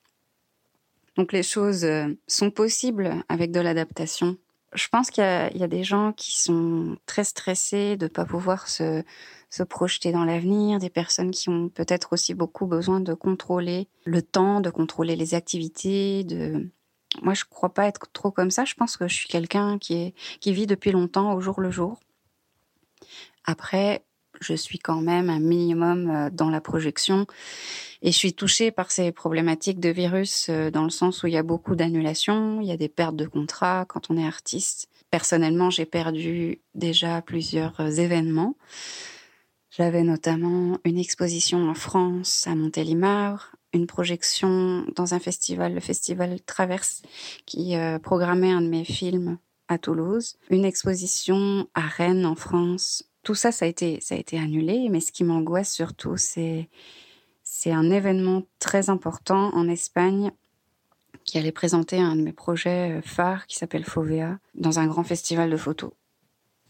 Donc 1.16 1.32
les 1.32 1.44
choses 1.44 1.86
euh, 1.86 2.08
sont 2.28 2.52
possibles 2.52 3.24
avec 3.30 3.52
de 3.52 3.60
l'adaptation. 3.60 4.38
Je 4.74 4.90
pense 4.90 5.10
qu'il 5.10 5.24
y, 5.24 5.64
a 5.64 5.68
des 5.68 5.86
gens 5.86 6.12
qui 6.12 6.38
sont 6.38 6.98
très 7.06 7.24
stressés 7.24 7.96
de 7.96 8.06
ne 8.06 8.10
pas 8.10 8.26
pouvoir 8.26 8.68
se, 8.68 9.04
se 9.50 9.64
projeter 9.64 10.12
dans 10.12 10.26
l'avenir, 10.26 10.80
des 10.80 10.90
personnes 10.90 11.32
qui 11.32 11.48
ont 11.48 11.70
peut-être 11.70 12.12
aussi 12.12 12.34
beaucoup 12.34 12.66
besoin 12.66 13.00
de 13.00 13.14
contrôler 13.14 13.88
le 14.04 14.22
temps, 14.22 14.60
de 14.60 14.70
contrôler 14.70 15.16
les 15.16 15.34
activités, 15.34 16.26
de 16.26 16.70
moi 17.22 17.34
je 17.34 17.46
crois 17.50 17.74
pas 17.74 17.86
être 17.86 18.12
trop 18.12 18.32
comme 18.32 18.52
ça, 18.52 18.66
je 18.66 18.74
pense 18.74 18.98
que 18.98 19.08
je 19.08 19.16
suis 19.16 19.30
quelqu'un 19.30 19.78
qui 19.78 19.94
est 19.94 20.14
qui 20.42 20.52
vit 20.52 20.68
depuis 20.68 20.92
longtemps 20.92 21.34
au 21.34 21.40
jour 21.40 21.62
le 21.62 21.72
jour. 21.72 22.02
Après, 23.46 24.04
je 24.42 24.54
suis 24.54 24.80
quand 24.80 25.02
même 25.02 25.30
un 25.30 25.40
minimum 25.40 26.10
euh, 26.10 26.30
dans 26.32 26.50
la 26.50 26.62
projection. 26.62 27.26
Et 28.02 28.12
je 28.12 28.18
suis 28.18 28.34
touchée 28.34 28.72
par 28.72 28.92
ces 28.92 29.12
problématiques 29.12 29.80
de 29.80 29.90
virus 29.90 30.48
euh, 30.50 30.72
dans 30.72 30.84
le 30.84 30.90
sens 30.90 31.24
où 31.24 31.28
il 31.28 31.34
y 31.34 31.38
a 31.38 31.44
beaucoup 31.44 31.76
d'annulations, 31.76 32.62
il 32.62 32.68
y 32.68 32.72
a 32.72 32.78
des 32.78 32.90
pertes 32.90 33.16
de 33.16 33.26
contrats 33.26 33.86
quand 33.88 34.10
on 34.10 34.18
est 34.18 34.26
artiste. 34.26 34.90
Personnellement, 35.12 35.70
j'ai 35.70 35.86
perdu 35.86 36.62
déjà 36.74 37.22
plusieurs 37.22 37.80
euh, 37.80 37.90
événements. 37.90 38.56
J'avais 39.72 40.04
notamment 40.04 40.78
une 40.86 40.98
exposition 40.98 41.70
en 41.70 41.74
France 41.74 42.48
à 42.48 42.56
Montélimar, 42.56 43.56
une 43.74 43.88
projection 43.88 44.86
dans 44.96 45.14
un 45.14 45.20
festival, 45.20 45.74
le 45.74 45.82
festival 45.82 46.40
Traverse, 46.46 47.02
qui 47.46 47.76
programmait 48.02 48.54
un 48.54 48.62
de 48.62 48.70
mes 48.70 48.86
films 48.86 49.38
à 49.68 49.78
Toulouse, 49.78 50.38
une 50.50 50.66
exposition 50.66 51.68
à 51.74 51.82
Rennes 51.82 52.26
en 52.26 52.36
France 52.36 53.04
tout 53.26 53.36
ça, 53.36 53.52
ça 53.52 53.66
a 53.66 53.68
été, 53.68 54.00
ça 54.00 54.16
a 54.16 54.18
été 54.18 54.40
annulé. 54.40 54.88
Mais 54.90 55.02
ce 55.02 55.12
qui 55.12 55.26
m'angoisse 55.26 55.74
surtout, 55.74 56.16
c'est, 56.16 56.70
c'est 57.44 57.72
un 57.72 57.90
événement 57.90 58.44
très 58.60 58.90
important 58.90 59.54
en 59.54 59.68
Espagne 59.68 60.32
qui 61.26 61.40
allait 61.40 61.52
présenter 61.52 62.00
un 62.00 62.16
de 62.16 62.22
mes 62.22 62.32
projets 62.32 63.00
euh, 63.00 63.02
phares 63.02 63.48
qui 63.48 63.58
s'appelle 63.58 63.84
Fovea 63.84 64.38
dans 64.54 64.80
un 64.80 64.86
grand 64.86 65.04
festival 65.04 65.50
de 65.50 65.58
photos 65.58 65.92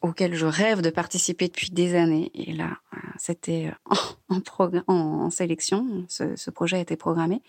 auquel 0.01 0.33
je 0.33 0.45
rêve 0.45 0.81
de 0.81 0.89
participer 0.89 1.47
depuis 1.47 1.71
des 1.71 1.95
années. 1.95 2.31
Et 2.33 2.53
là, 2.53 2.77
euh, 2.93 2.97
c'était 3.17 3.73
euh, 3.91 3.95
en, 4.29 4.83
en, 4.87 5.29
sélection. 5.29 6.05
Ce, 6.07 6.35
ce, 6.37 6.51
projet 6.51 6.77
a 6.77 6.79
été 6.79 6.95
programmé. 6.95 7.41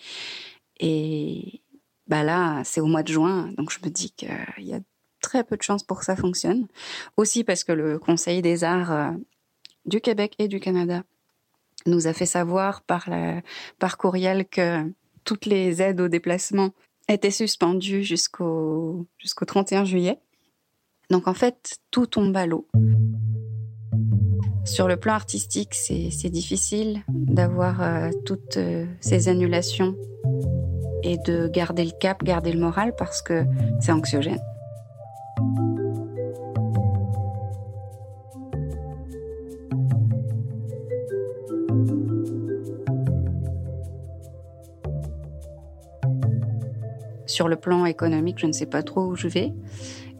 Et 0.81 1.63
bah 2.09 2.25
là, 2.25 2.63
c'est 2.65 2.81
au 2.81 2.87
mois 2.87 3.05
de 3.05 3.13
juin. 3.13 3.53
Donc 3.57 3.71
je 3.71 3.79
me 3.85 3.91
dis 3.91 4.11
qu'il 4.11 4.31
y 4.59 4.75
a 4.75 4.81
très 5.27 5.45
peu 5.45 5.57
de 5.57 5.63
chances 5.63 5.83
pour 5.83 5.99
que 5.99 6.05
ça 6.05 6.17
fonctionne. 6.17 6.67
Aussi 7.17 7.45
parce 7.45 7.65
que 7.65 7.73
le 7.73 7.99
Conseil 7.99 8.43
des 8.43 8.65
arts 8.65 8.93
euh, 8.93 9.11
du 9.85 10.01
Québec 10.01 10.35
et 10.39 10.49
du 10.49 10.61
Canada 10.61 11.03
nous 11.85 12.07
a 12.07 12.13
fait 12.13 12.27
savoir 12.27 12.83
par, 12.83 13.09
par 13.79 13.97
courriel 13.97 14.47
que 14.49 14.83
toutes 15.25 15.47
les 15.47 15.83
aides 15.83 16.01
au 16.01 16.09
déplacement 16.09 16.71
étaient 17.09 17.31
suspendues 17.31 18.03
jusqu'au 18.03 19.07
jusqu'au 19.19 19.45
31 19.45 19.85
juillet. 19.85 20.19
Donc 21.11 21.29
en 21.29 21.35
fait, 21.35 21.79
tout 21.91 22.07
tombe 22.07 22.37
à 22.37 22.47
l'eau. 22.47 22.67
Sur 24.65 24.89
le 24.89 24.97
plan 24.97 25.13
artistique, 25.15 25.75
c'est 25.75 26.31
difficile 26.31 27.03
d'avoir 27.09 27.83
euh, 27.83 28.11
toutes 28.25 28.57
euh, 28.57 28.85
ces 29.01 29.29
annulations 29.29 29.95
et 31.05 31.19
de 31.19 31.47
garder 31.47 31.85
le 31.85 31.93
cap, 32.01 32.25
garder 32.25 32.53
le 32.53 32.59
moral 32.59 32.93
parce 32.99 33.23
que 33.23 33.45
c'est 33.81 33.93
anxiogène. 33.93 34.41
Sur 47.27 47.49
le 47.49 47.57
plan 47.57 47.85
économique, 47.85 48.39
je 48.39 48.47
ne 48.47 48.53
sais 48.53 48.65
pas 48.65 48.83
trop 48.83 49.05
où 49.05 49.15
je 49.15 49.29
vais. 49.29 49.53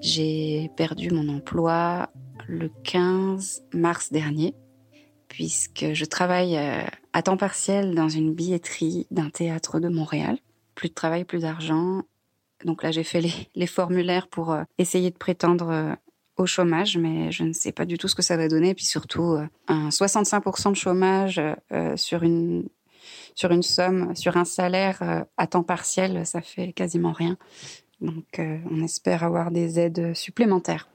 J'ai 0.03 0.71
perdu 0.77 1.11
mon 1.11 1.35
emploi 1.35 2.11
le 2.47 2.69
15 2.85 3.65
mars 3.73 4.13
dernier, 4.13 4.55
puisque 5.29 5.93
je 5.95 6.05
travaille 6.05 6.59
euh, 6.59 6.85
à 7.15 7.23
temps 7.23 7.39
partiel 7.39 7.95
dans 7.95 8.11
une 8.11 8.35
billetterie 8.35 9.07
d'un 9.11 9.31
théâtre 9.31 9.81
de 9.81 9.89
Montréal. 9.89 10.37
Plus 10.75 10.91
de 10.91 10.95
travail, 10.95 11.25
plus 11.25 11.41
d'argent. 11.41 12.03
Donc 12.65 12.83
là, 12.83 12.91
j'ai 12.91 13.05
fait 13.05 13.23
les, 13.55 13.67
formulaires 13.67 14.29
pour 14.29 14.53
euh, 14.53 14.63
essayer 14.79 15.11
de 15.11 15.17
prétendre 15.17 15.71
euh, 15.71 15.95
au 16.37 16.47
chômage, 16.47 16.97
mais 16.99 17.33
je 17.33 17.45
ne 17.45 17.53
sais 17.53 17.73
pas 17.73 17.85
du 17.85 17.99
tout 17.99 18.09
ce 18.09 18.15
que 18.15 18.23
ça 18.23 18.37
va 18.37 18.49
donner. 18.49 18.71
Et 18.71 18.75
puis 18.75 18.85
surtout, 18.85 19.39
un 19.69 19.89
65% 19.89 20.71
de 20.71 20.77
chômage 20.77 21.41
sur 21.95 22.23
une 22.23 22.69
sur 23.35 23.53
une 23.53 23.63
somme, 23.63 24.15
sur 24.15 24.37
un 24.37 24.45
salaire 24.45 25.25
à 25.39 25.47
temps 25.47 25.63
partiel, 25.63 26.27
ça 26.27 26.43
fait 26.43 26.75
quasiment 26.75 27.13
rien. 27.13 27.39
Donc, 28.03 28.39
on 28.39 28.83
espère 28.83 29.25
avoir 29.25 29.51
des 29.51 29.79
aides 29.81 30.15
supplémentaires. 30.15 30.91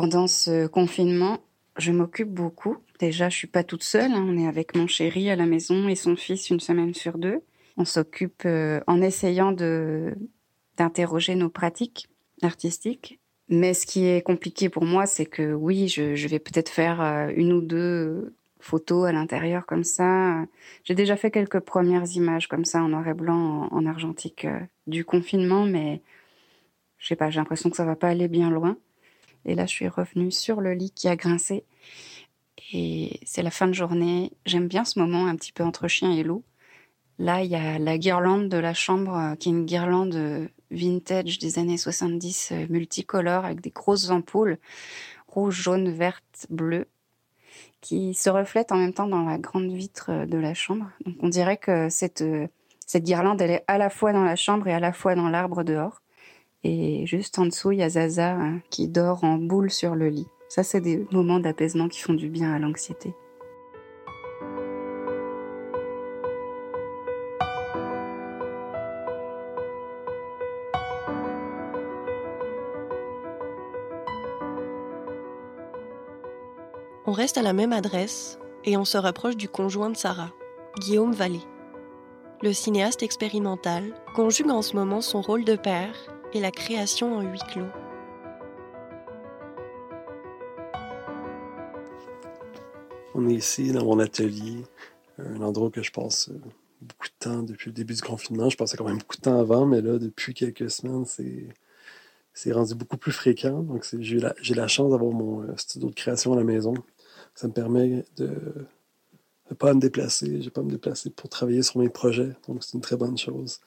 Pendant 0.00 0.28
ce 0.28 0.68
confinement, 0.68 1.40
je 1.76 1.90
m'occupe 1.90 2.28
beaucoup. 2.28 2.76
Déjà, 3.00 3.28
je 3.28 3.36
suis 3.36 3.48
pas 3.48 3.64
toute 3.64 3.82
seule. 3.82 4.12
Hein. 4.12 4.24
On 4.28 4.38
est 4.38 4.46
avec 4.46 4.76
mon 4.76 4.86
chéri 4.86 5.28
à 5.28 5.34
la 5.34 5.44
maison 5.44 5.88
et 5.88 5.96
son 5.96 6.14
fils 6.14 6.50
une 6.50 6.60
semaine 6.60 6.94
sur 6.94 7.18
deux. 7.18 7.40
On 7.76 7.84
s'occupe 7.84 8.44
euh, 8.44 8.78
en 8.86 9.02
essayant 9.02 9.50
de 9.50 10.14
d'interroger 10.76 11.34
nos 11.34 11.48
pratiques 11.48 12.08
artistiques. 12.42 13.18
Mais 13.48 13.74
ce 13.74 13.86
qui 13.86 14.06
est 14.06 14.22
compliqué 14.22 14.68
pour 14.68 14.84
moi, 14.84 15.04
c'est 15.06 15.26
que 15.26 15.52
oui, 15.52 15.88
je, 15.88 16.28
vais 16.28 16.38
peut-être 16.38 16.68
faire 16.68 17.00
euh, 17.00 17.32
une 17.34 17.52
ou 17.52 17.60
deux 17.60 18.36
photos 18.60 19.08
à 19.08 19.10
l'intérieur 19.10 19.66
comme 19.66 19.82
ça. 19.82 20.44
J'ai 20.84 20.94
déjà 20.94 21.16
fait 21.16 21.32
quelques 21.32 21.58
premières 21.58 22.06
images 22.14 22.46
comme 22.46 22.64
ça 22.64 22.84
en 22.84 22.90
noir 22.90 23.08
et 23.08 23.14
blanc, 23.14 23.66
en, 23.72 23.84
argentique 23.84 24.44
euh, 24.44 24.60
du 24.86 25.04
confinement, 25.04 25.64
mais 25.64 26.02
je 26.98 27.08
sais 27.08 27.16
pas, 27.16 27.30
j'ai 27.30 27.40
l'impression 27.40 27.68
que 27.68 27.76
ça 27.76 27.84
va 27.84 27.96
pas 27.96 28.10
aller 28.10 28.28
bien 28.28 28.48
loin. 28.48 28.76
Et 29.48 29.54
là, 29.54 29.64
je 29.64 29.72
suis 29.72 29.88
revenue 29.88 30.30
sur 30.30 30.60
le 30.60 30.74
lit 30.74 30.90
qui 30.90 31.08
a 31.08 31.16
grincé. 31.16 31.64
Et 32.72 33.18
c'est 33.24 33.42
la 33.42 33.50
fin 33.50 33.66
de 33.66 33.72
journée. 33.72 34.30
J'aime 34.44 34.68
bien 34.68 34.84
ce 34.84 34.98
moment 34.98 35.26
un 35.26 35.36
petit 35.36 35.52
peu 35.52 35.64
entre 35.64 35.88
chien 35.88 36.12
et 36.12 36.22
loup. 36.22 36.44
Là, 37.18 37.42
il 37.42 37.50
y 37.50 37.56
a 37.56 37.78
la 37.78 37.96
guirlande 37.96 38.50
de 38.50 38.58
la 38.58 38.74
chambre, 38.74 39.16
euh, 39.16 39.34
qui 39.36 39.48
est 39.48 39.52
une 39.52 39.64
guirlande 39.64 40.14
euh, 40.14 40.46
vintage 40.70 41.38
des 41.38 41.58
années 41.58 41.78
70, 41.78 42.50
euh, 42.52 42.66
multicolore, 42.68 43.46
avec 43.46 43.62
des 43.62 43.70
grosses 43.70 44.10
ampoules, 44.10 44.58
rouge, 45.26 45.62
jaune, 45.62 45.90
verte, 45.90 46.46
bleu, 46.50 46.86
qui 47.80 48.12
se 48.12 48.28
reflètent 48.28 48.70
en 48.70 48.76
même 48.76 48.92
temps 48.92 49.08
dans 49.08 49.24
la 49.24 49.38
grande 49.38 49.72
vitre 49.72 50.26
de 50.26 50.36
la 50.36 50.52
chambre. 50.52 50.90
Donc 51.06 51.16
on 51.20 51.28
dirait 51.28 51.56
que 51.56 51.88
cette, 51.88 52.22
cette 52.86 53.04
guirlande, 53.04 53.40
elle 53.40 53.50
est 53.50 53.64
à 53.66 53.78
la 53.78 53.88
fois 53.88 54.12
dans 54.12 54.24
la 54.24 54.36
chambre 54.36 54.68
et 54.68 54.74
à 54.74 54.80
la 54.80 54.92
fois 54.92 55.14
dans 55.14 55.30
l'arbre 55.30 55.64
dehors. 55.64 56.02
Et 56.64 57.06
juste 57.06 57.38
en 57.38 57.46
dessous, 57.46 57.72
il 57.72 57.78
y 57.78 57.82
a 57.82 57.88
Zaza 57.88 58.32
hein, 58.32 58.60
qui 58.70 58.88
dort 58.88 59.22
en 59.22 59.38
boule 59.38 59.70
sur 59.70 59.94
le 59.94 60.08
lit. 60.08 60.26
Ça, 60.48 60.62
c'est 60.62 60.80
des 60.80 61.06
moments 61.12 61.38
d'apaisement 61.38 61.88
qui 61.88 62.00
font 62.00 62.14
du 62.14 62.28
bien 62.28 62.52
à 62.52 62.58
l'anxiété. 62.58 63.14
On 77.06 77.12
reste 77.12 77.38
à 77.38 77.42
la 77.42 77.54
même 77.54 77.72
adresse 77.72 78.38
et 78.64 78.76
on 78.76 78.84
se 78.84 78.98
rapproche 78.98 79.36
du 79.36 79.48
conjoint 79.48 79.88
de 79.88 79.96
Sarah, 79.96 80.30
Guillaume 80.80 81.12
Vallée. 81.12 81.40
Le 82.42 82.52
cinéaste 82.52 83.02
expérimental 83.02 83.94
conjugue 84.14 84.50
en 84.50 84.60
ce 84.60 84.76
moment 84.76 85.00
son 85.00 85.22
rôle 85.22 85.44
de 85.44 85.56
père 85.56 86.17
et 86.32 86.40
la 86.40 86.50
création 86.50 87.16
en 87.16 87.22
huis 87.22 87.40
clos. 87.50 87.64
On 93.14 93.28
est 93.28 93.34
ici 93.34 93.72
dans 93.72 93.84
mon 93.84 93.98
atelier, 93.98 94.62
un 95.18 95.40
endroit 95.40 95.70
que 95.70 95.82
je 95.82 95.90
passe 95.90 96.28
euh, 96.28 96.40
beaucoup 96.80 97.08
de 97.08 97.18
temps 97.18 97.42
depuis 97.42 97.70
le 97.70 97.74
début 97.74 97.94
du 97.94 98.02
confinement. 98.02 98.48
Je 98.48 98.56
passais 98.56 98.76
quand 98.76 98.84
même 98.84 98.98
beaucoup 98.98 99.16
de 99.16 99.22
temps 99.22 99.40
avant, 99.40 99.66
mais 99.66 99.80
là, 99.80 99.98
depuis 99.98 100.34
quelques 100.34 100.70
semaines, 100.70 101.04
c'est 102.32 102.52
rendu 102.52 102.74
beaucoup 102.74 102.96
plus 102.96 103.12
fréquent. 103.12 103.62
Donc, 103.62 103.86
j'ai 103.98 104.20
la, 104.20 104.34
la, 104.54 104.68
chance 104.68 104.90
d'avoir 104.90 105.12
mon 105.12 105.42
euh, 105.42 105.56
studio 105.56 105.88
de 105.88 105.94
création 105.94 106.32
à 106.34 106.36
la 106.36 106.44
maison. 106.44 106.74
Ça 107.34 107.48
me 107.48 107.52
permet 107.52 108.04
de 108.16 108.30
ne 109.50 109.54
pas 109.56 109.74
me 109.74 109.80
déplacer. 109.80 110.40
Je 110.40 110.44
n'ai 110.44 110.50
pas 110.50 110.60
à 110.60 110.64
me 110.64 110.70
déplacer 110.70 111.10
pour 111.10 111.28
travailler 111.28 111.62
sur 111.62 111.80
mes 111.80 111.88
projets. 111.88 112.36
Donc, 112.46 112.62
c'est 112.62 112.74
une 112.74 112.80
très 112.80 112.96
bonne 112.96 113.18
chose. 113.18 113.60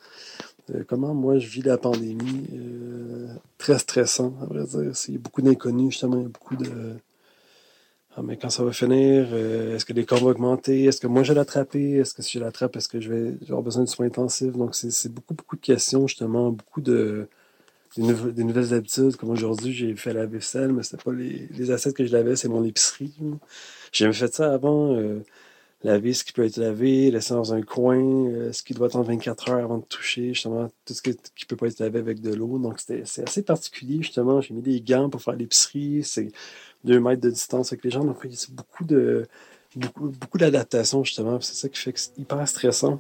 Euh, 0.74 0.84
comment 0.88 1.14
moi 1.14 1.38
je 1.40 1.48
vis 1.48 1.62
la 1.62 1.78
pandémie. 1.78 2.48
Euh, 2.54 3.28
très 3.58 3.80
stressant, 3.80 4.36
à 4.42 4.46
vrai 4.46 4.66
dire. 4.66 4.92
Il 5.08 5.14
y 5.14 5.18
a 5.18 5.20
beaucoup 5.20 5.42
d'inconnus, 5.42 5.92
justement. 5.92 6.18
Il 6.18 6.24
y 6.24 6.26
a 6.26 6.30
beaucoup 6.30 6.56
de. 6.56 6.96
Ah, 8.16 8.22
mais 8.24 8.36
quand 8.38 8.50
ça 8.50 8.64
va 8.64 8.74
finir, 8.74 9.30
euh, 9.32 9.76
est-ce 9.76 9.86
que 9.86 9.94
les 9.94 10.06
cas 10.06 10.18
vont 10.18 10.28
augmenter? 10.28 10.84
Est-ce 10.86 11.00
que 11.00 11.08
moi 11.08 11.24
je 11.24 11.30
vais 11.32 11.40
l'attraper? 11.40 11.94
Est-ce 11.94 12.14
que 12.14 12.22
si 12.22 12.38
je 12.38 12.44
l'attrape, 12.44 12.76
est-ce 12.76 12.90
que 12.90 13.00
je 13.00 13.10
vais 13.12 13.34
avoir 13.44 13.62
besoin 13.62 13.84
de 13.84 13.90
soins 13.90 14.08
intensifs? 14.08 14.52
Donc, 14.54 14.76
c'est 14.76 15.14
beaucoup, 15.14 15.34
beaucoup 15.34 15.56
de 15.56 15.62
questions, 15.62 16.08
justement, 16.08 16.52
beaucoup 16.52 16.82
de. 16.82 17.28
Des, 17.98 18.44
nouvelles 18.44 18.74
habitudes. 18.74 19.18
Comme 19.18 19.32
aujourd'hui, 19.32 19.74
j'ai 19.74 19.96
fait 19.98 20.14
la 20.14 20.26
vaisselle, 20.26 20.72
mais 20.72 20.82
c'était 20.84 21.04
pas 21.04 21.12
les, 21.12 21.50
les 21.52 21.72
assiettes 21.72 21.96
que 21.96 22.06
je 22.06 22.12
lavais, 22.14 22.38
c'est 22.38 22.48
mon 22.48 22.64
épicerie. 22.64 23.14
J'ai 23.92 24.06
jamais 24.06 24.14
fait 24.14 24.34
ça 24.34 24.54
avant 24.54 24.96
laver 25.84 26.14
ce 26.14 26.24
qui 26.24 26.34
peut 26.34 26.46
être 26.46 26.58
lavé, 26.58 27.12
laisser 27.12 27.34
dans 27.34 27.54
un 27.54 27.62
coin, 27.62 27.98
euh, 27.98 28.52
ce 28.52 28.64
qui 28.64 28.74
doit 28.74 28.88
attendre 28.88 29.06
24 29.06 29.50
heures 29.50 29.64
avant 29.64 29.78
de 29.80 29.86
toucher, 29.86 30.34
justement, 30.34 30.70
tout 30.86 30.94
ce 30.94 31.02
qui 31.02 31.12
ne 31.12 31.46
peut 31.48 31.56
pas 31.56 31.68
être 31.68 31.80
lavé 31.80 32.00
avec 32.00 32.22
de 32.22 32.34
l'eau. 32.34 32.60
Donc, 32.60 32.80
c'est 32.80 33.24
assez 33.24 33.44
particulier, 33.44 33.98
justement. 34.02 34.42
J'ai 34.42 34.54
mis 34.54 34.62
des 34.62 34.82
gants 34.82 35.10
pour 35.10 35.22
faire 35.22 35.36
l'épicerie. 35.36 36.04
C'est 36.04 36.32
deux 36.84 37.00
mètres 37.00 37.22
de 37.22 37.30
distance 37.30 37.72
avec 37.72 37.84
les 37.84 37.92
gens. 37.92 38.04
Donc, 38.04 38.18
il 38.24 38.32
y 38.32 38.34
a 38.34 38.46
beaucoup 38.52 38.86
de 38.86 39.28
beaucoup, 39.76 40.10
beaucoup 40.10 40.38
justement. 41.04 41.40
C'est 41.42 41.56
ça 41.56 41.70
qui 41.70 41.80
fait 41.80 41.94
que 41.94 42.00
c'est 42.00 42.18
hyper 42.18 42.48
stressant. 42.48 43.00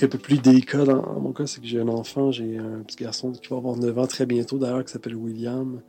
Un 0.00 0.08
peu 0.08 0.18
plus 0.18 0.38
délicat 0.38 0.84
dans, 0.84 1.20
mon 1.20 1.32
cas, 1.32 1.46
c'est 1.46 1.60
que 1.60 1.66
j'ai 1.66 1.80
un 1.80 1.88
enfant, 1.88 2.30
j'ai 2.30 2.56
un 2.56 2.82
petit 2.86 2.96
garçon 2.96 3.32
qui 3.32 3.48
va 3.48 3.56
avoir 3.56 3.76
9 3.76 3.98
ans 3.98 4.06
très 4.06 4.26
bientôt 4.26 4.56
d'ailleurs, 4.58 4.84
qui 4.84 4.92
s'appelle 4.92 5.16
William. 5.16 5.80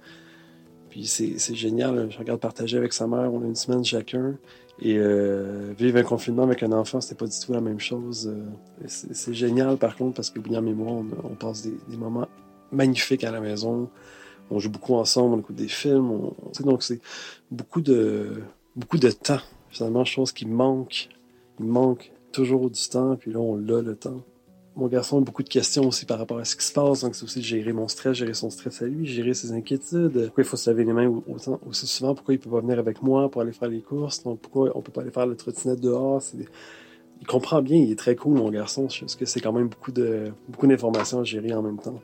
Puis 0.90 1.06
c'est 1.06 1.56
génial, 1.56 2.10
je 2.10 2.18
regarde 2.18 2.40
partager 2.40 2.78
avec 2.78 2.94
sa 2.94 3.06
mère, 3.06 3.32
on 3.32 3.44
a 3.44 3.46
une 3.46 3.56
semaine 3.56 3.86
chacun. 3.86 4.36
Et 4.82 4.98
euh, 4.98 5.74
vivre 5.78 5.98
un 5.98 6.04
confinement 6.04 6.44
avec 6.44 6.64
un 6.64 6.72
enfant, 6.72 7.02
c'était 7.02 7.16
pas 7.16 7.28
du 7.28 7.38
tout 7.38 7.54
la 7.54 7.62
même 7.62 7.80
chose. 7.80 8.34
Euh, 8.34 8.88
c'est 8.88 9.34
génial 9.34 9.78
par 9.78 9.96
contre, 9.96 10.16
parce 10.16 10.30
que 10.30 10.40
William 10.40 10.68
et 10.68 10.74
moi, 10.74 11.04
on, 11.24 11.36
passe 11.36 11.64
des, 11.64 11.98
moments 11.98 12.28
magnifiques 12.72 13.24
à 13.24 13.32
la 13.32 13.42
maison. 13.42 13.90
On 14.50 14.58
joue 14.58 14.72
beaucoup 14.72 14.96
ensemble, 14.96 15.36
on 15.36 15.40
écoute 15.40 15.56
des 15.56 15.68
films. 15.68 16.32
donc 16.62 16.82
c'est 16.82 17.02
beaucoup 17.52 17.82
de, 17.82 18.42
beaucoup 18.76 18.98
de 18.98 19.12
temps, 19.12 19.42
finalement, 19.70 20.06
chose 20.06 20.32
qui 20.32 20.48
manque. 20.48 21.10
Il 21.60 21.66
manque 21.66 22.12
toujours 22.32 22.70
du 22.70 22.88
temps, 22.88 23.16
puis 23.16 23.32
là, 23.32 23.40
on 23.40 23.56
l'a 23.56 23.82
le 23.82 23.96
temps. 23.96 24.24
Mon 24.76 24.88
garçon 24.88 25.18
a 25.18 25.22
beaucoup 25.22 25.44
de 25.44 25.50
questions 25.50 25.88
aussi 25.88 26.06
par 26.06 26.20
rapport 26.20 26.40
à 26.40 26.46
ce 26.46 26.56
qui 26.56 26.66
se 26.66 26.72
passe, 26.72 27.02
donc 27.02 27.16
c'est 27.16 27.24
aussi 27.24 27.40
de 27.40 27.44
gérer 27.44 27.74
mon 27.74 27.88
stress, 27.88 28.16
gérer 28.16 28.34
son 28.34 28.50
stress 28.50 28.82
à 28.82 28.86
lui, 28.86 29.06
gérer 29.06 29.34
ses 29.34 29.52
inquiétudes. 29.52 30.26
Pourquoi 30.28 30.44
il 30.44 30.48
faut 30.48 30.58
se 30.58 30.70
laver 30.70 30.86
les 30.86 30.94
mains 30.94 31.22
autant, 31.28 31.60
aussi 31.68 31.86
souvent? 31.86 32.16
Pourquoi 32.16 32.34
il 32.36 32.40
peut 32.40 32.50
pas 32.50 32.62
venir 32.62 32.80
avec 32.80 33.02
moi 33.02 33.30
pour 33.30 33.42
aller 33.42 33.52
faire 33.52 33.68
les 33.68 33.82
courses? 33.82 34.20
Pourquoi 34.20 34.72
on 34.76 34.82
peut 34.82 34.92
pas 34.92 35.02
aller 35.02 35.12
faire 35.12 35.28
le 35.28 35.36
trottinette 35.36 35.82
dehors? 35.82 36.22
il 37.22 37.28
comprend 37.28 37.62
bien, 37.62 37.78
il 37.78 37.92
est 37.92 38.00
très 38.00 38.16
cool, 38.16 38.38
mon 38.38 38.50
garçon. 38.50 38.88
Pense 38.88 39.16
que 39.16 39.26
c'est 39.26 39.42
quand 39.42 39.52
même 39.52 39.68
beaucoup 39.68 39.92
de 39.92 40.32
beaucoup 40.48 40.68
d'informations 40.68 41.20
à 41.20 41.24
gérer 41.24 41.54
en 41.54 41.62
même 41.62 41.80
temps. 41.80 42.00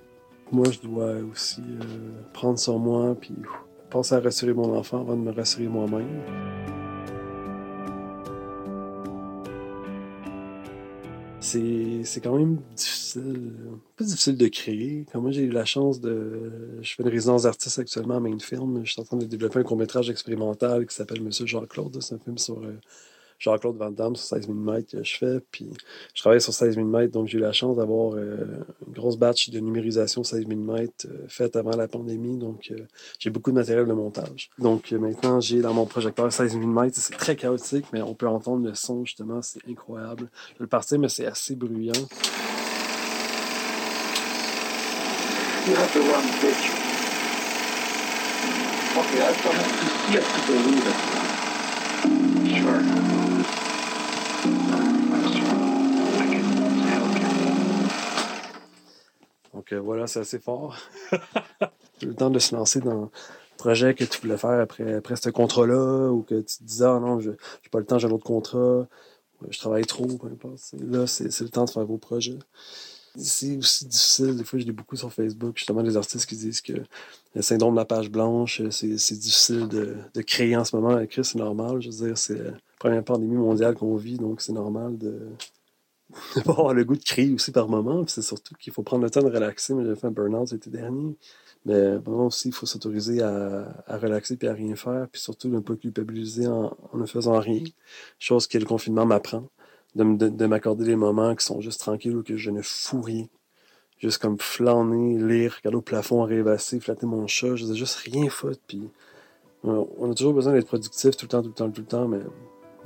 Moi, 0.51 0.65
je 0.71 0.79
dois 0.87 1.15
aussi 1.31 1.61
euh, 1.61 2.21
prendre 2.33 2.59
sur 2.59 2.77
moi, 2.77 3.15
puis 3.19 3.33
penser 3.89 4.15
à 4.15 4.19
rassurer 4.19 4.53
mon 4.53 4.75
enfant 4.75 4.99
avant 5.01 5.15
de 5.15 5.21
me 5.21 5.31
rassurer 5.31 5.67
moi-même. 5.67 6.74
C'est 11.45 12.21
quand 12.21 12.37
même 12.37 12.59
difficile, 12.75 13.53
pas 13.97 14.03
difficile 14.03 14.37
de 14.37 14.47
créer. 14.47 15.05
Comme 15.11 15.23
moi, 15.23 15.31
j'ai 15.31 15.43
eu 15.43 15.51
la 15.51 15.65
chance 15.65 16.01
de. 16.01 16.79
Je 16.81 16.95
fais 16.95 17.03
une 17.03 17.09
résidence 17.09 17.43
d'artiste 17.43 17.77
actuellement 17.77 18.15
à 18.15 18.19
Mainfilm. 18.19 18.83
Je 18.83 18.91
suis 18.91 19.01
en 19.01 19.03
train 19.03 19.17
de 19.17 19.25
développer 19.25 19.59
un 19.59 19.63
court-métrage 19.63 20.09
expérimental 20.09 20.87
qui 20.87 20.95
s'appelle 20.95 21.21
Monsieur 21.21 21.45
Jean-Claude. 21.45 22.01
C'est 22.01 22.15
un 22.15 22.19
film 22.19 22.37
sur 22.39 22.59
euh, 22.63 22.73
Jean-Claude 23.39 23.77
Van 23.77 23.91
Damme 23.91 24.15
sur 24.15 24.25
16 24.37 24.47
mm 24.47 24.83
que 24.83 25.03
je 25.03 25.17
fais. 25.17 25.39
Puis 25.51 25.69
je 26.13 26.21
travaille 26.21 26.41
sur 26.41 26.53
16 26.53 26.77
mm, 26.77 27.07
donc 27.07 27.27
j'ai 27.27 27.37
eu 27.37 27.41
la 27.41 27.51
chance 27.51 27.77
d'avoir 27.77 28.15
euh, 28.15 28.65
une 28.87 28.93
grosse 28.93 29.17
batch 29.17 29.49
de 29.49 29.59
numérisation 29.59 30.23
16 30.23 30.45
mm 30.47 30.71
euh, 31.05 31.25
faite 31.27 31.55
avant 31.55 31.75
la 31.75 31.87
pandémie. 31.87 32.37
Donc 32.37 32.71
euh, 32.71 32.85
j'ai 33.19 33.29
beaucoup 33.29 33.51
de 33.51 33.55
matériel 33.55 33.85
de 33.85 33.93
montage. 33.93 34.49
Donc 34.59 34.91
maintenant, 34.91 35.39
j'ai 35.39 35.61
dans 35.61 35.73
mon 35.73 35.85
projecteur 35.85 36.31
16 36.31 36.55
mm. 36.55 36.89
C'est 36.93 37.17
très 37.17 37.35
chaotique, 37.35 37.85
mais 37.93 38.01
on 38.01 38.13
peut 38.13 38.27
entendre 38.27 38.67
le 38.67 38.73
son 38.73 39.05
justement, 39.05 39.41
c'est 39.41 39.61
incroyable. 39.69 40.29
Je 40.53 40.59
vais 40.59 40.65
le 40.65 40.67
partir, 40.67 40.99
mais 40.99 41.09
c'est 41.09 41.25
assez 41.25 41.55
bruyant. 41.55 41.93
You 45.67 45.73
have 45.73 45.91
to 45.93 45.99
run, 45.99 46.21
bitch. 46.41 46.85
Okay, 48.97 49.19
I've 49.19 50.45
believe 50.47 50.87
it. 50.87 51.15
Sure. 52.61 53.24
Donc 59.65 59.73
euh, 59.73 59.81
voilà, 59.81 60.05
c'est 60.05 60.19
assez 60.19 60.37
fort. 60.37 60.77
le 62.03 62.13
temps 62.13 62.29
de 62.29 62.37
se 62.37 62.55
lancer 62.55 62.81
dans 62.81 63.01
le 63.01 63.07
projet 63.57 63.95
que 63.95 64.03
tu 64.03 64.21
voulais 64.21 64.37
faire 64.37 64.59
après, 64.59 64.93
après 64.93 65.15
ce 65.15 65.29
contrat-là, 65.31 66.11
ou 66.11 66.21
que 66.21 66.35
tu 66.41 66.57
te 66.59 66.63
disais, 66.63 66.85
ah 66.85 66.99
non, 66.99 67.19
je 67.19 67.31
n'ai 67.31 67.69
pas 67.71 67.79
le 67.79 67.85
temps, 67.85 67.97
j'ai 67.97 68.07
un 68.07 68.11
autre 68.11 68.25
contrat, 68.25 68.87
je 69.49 69.57
travaille 69.57 69.85
trop, 69.85 70.05
peu 70.05 70.27
importe. 70.27 70.75
Là, 70.79 71.07
c'est 71.07 71.41
le 71.41 71.49
temps 71.49 71.65
de 71.65 71.71
faire 71.71 71.83
vos 71.83 71.97
projets. 71.97 72.37
C'est 73.17 73.57
aussi 73.57 73.87
difficile, 73.87 74.35
des 74.35 74.43
fois 74.43 74.59
je 74.59 74.65
lis 74.65 74.71
beaucoup 74.71 74.97
sur 74.97 75.11
Facebook, 75.11 75.57
justement 75.57 75.81
des 75.81 75.97
artistes 75.97 76.27
qui 76.27 76.35
disent 76.35 76.61
que 76.61 76.73
le 77.33 77.41
syndrome 77.41 77.73
de 77.73 77.79
la 77.79 77.85
page 77.85 78.11
blanche, 78.11 78.61
c'est 78.69 78.87
difficile 78.87 79.67
de, 79.67 79.95
de, 80.13 80.21
créer 80.21 80.55
en 80.57 80.65
ce 80.65 80.75
moment. 80.75 80.99
Écrire, 80.99 81.25
c'est 81.25 81.39
normal. 81.39 81.81
Je 81.81 81.89
veux 81.89 82.07
dire, 82.07 82.17
c'est 82.17 82.37
la 82.37 82.51
première 82.77 83.03
pandémie 83.03 83.37
mondiale 83.37 83.73
qu'on 83.73 83.95
vit, 83.95 84.17
donc 84.17 84.41
c'est 84.41 84.51
normal 84.51 84.97
de, 84.97 85.29
pas 86.45 86.51
avoir 86.51 86.73
le 86.73 86.83
goût 86.83 86.95
de 86.95 87.03
crier 87.03 87.33
aussi 87.33 87.51
par 87.51 87.67
moment. 87.67 88.05
c'est 88.07 88.21
surtout 88.21 88.55
qu'il 88.55 88.73
faut 88.73 88.83
prendre 88.83 89.03
le 89.03 89.09
temps 89.09 89.21
de 89.21 89.31
relaxer. 89.31 89.73
J'ai 89.83 89.95
fait 89.95 90.07
un 90.07 90.11
burn-out 90.11 90.51
l'été 90.51 90.69
dernier. 90.69 91.15
Mais 91.65 91.97
bon, 91.97 92.27
aussi, 92.27 92.49
il 92.49 92.53
faut 92.53 92.65
s'autoriser 92.65 93.21
à, 93.21 93.67
relaxer 93.87 94.37
puis 94.37 94.47
à 94.47 94.53
rien 94.53 94.75
faire. 94.75 95.07
Puis 95.11 95.21
surtout, 95.21 95.49
ne 95.49 95.59
pas 95.59 95.75
culpabiliser 95.75 96.47
en, 96.47 96.77
ne 96.93 97.05
faisant 97.05 97.39
rien. 97.39 97.63
Chose 98.19 98.47
que 98.47 98.57
le 98.57 98.65
confinement 98.65 99.05
m'apprend. 99.05 99.49
De, 99.95 100.45
m'accorder 100.45 100.83
des 100.85 100.97
moments 100.97 101.33
qui 101.35 101.45
sont 101.45 101.61
juste 101.61 101.79
tranquilles 101.79 102.17
ou 102.17 102.23
que 102.23 102.37
je 102.37 102.51
ne 102.51 102.61
fous 102.61 103.01
rien. 103.01 103.25
Juste 103.97 104.17
comme 104.17 104.37
flâner, 104.37 105.17
lire, 105.17 105.55
regarder 105.57 105.77
au 105.77 105.81
plafond, 105.81 106.23
rêvasser, 106.23 106.79
flatter 106.81 107.05
mon 107.05 107.27
chat. 107.27 107.55
Je 107.55 107.65
veux 107.65 107.75
juste 107.75 107.95
rien 107.95 108.29
foutre. 108.29 108.59
Puis 108.67 108.89
on 109.63 110.11
a 110.11 110.13
toujours 110.13 110.33
besoin 110.33 110.53
d'être 110.53 110.67
productif 110.67 111.17
tout 111.17 111.25
le 111.25 111.29
temps, 111.29 111.41
tout 111.41 111.47
le 111.49 111.53
temps, 111.53 111.71
tout 111.71 111.81
le 111.81 111.87
temps. 111.87 112.07
Mais 112.07 112.19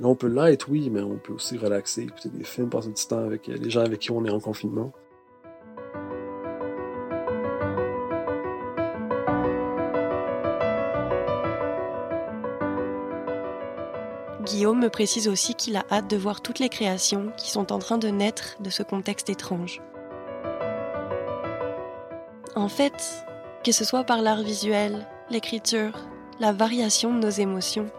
on 0.06 0.14
peut 0.14 0.28
l'être, 0.28 0.70
oui, 0.70 0.88
mais 0.90 1.02
on 1.02 1.16
peut 1.16 1.34
aussi 1.34 1.58
relaxer, 1.58 2.02
écouter 2.02 2.30
des 2.30 2.44
films, 2.44 2.70
passer 2.70 2.88
du 2.88 3.06
temps 3.06 3.24
avec 3.24 3.48
euh, 3.48 3.56
les 3.56 3.70
gens 3.70 3.80
avec 3.80 4.00
qui 4.00 4.10
on 4.10 4.24
est 4.24 4.30
en 4.30 4.40
confinement. 4.40 4.92
Guillaume 14.44 14.80
me 14.80 14.88
précise 14.88 15.28
aussi 15.28 15.54
qu'il 15.54 15.76
a 15.76 15.84
hâte 15.90 16.08
de 16.08 16.16
voir 16.16 16.40
toutes 16.40 16.58
les 16.58 16.70
créations 16.70 17.30
qui 17.36 17.50
sont 17.50 17.72
en 17.72 17.78
train 17.78 17.98
de 17.98 18.08
naître 18.08 18.56
de 18.60 18.70
ce 18.70 18.82
contexte 18.82 19.28
étrange. 19.28 19.80
En 22.56 22.68
fait, 22.68 23.24
que 23.62 23.72
ce 23.72 23.84
soit 23.84 24.04
par 24.04 24.22
l'art 24.22 24.42
visuel, 24.42 25.06
l'écriture, 25.30 25.92
la 26.40 26.52
variation 26.52 27.14
de 27.14 27.20
nos 27.20 27.30
émotions, 27.30 27.90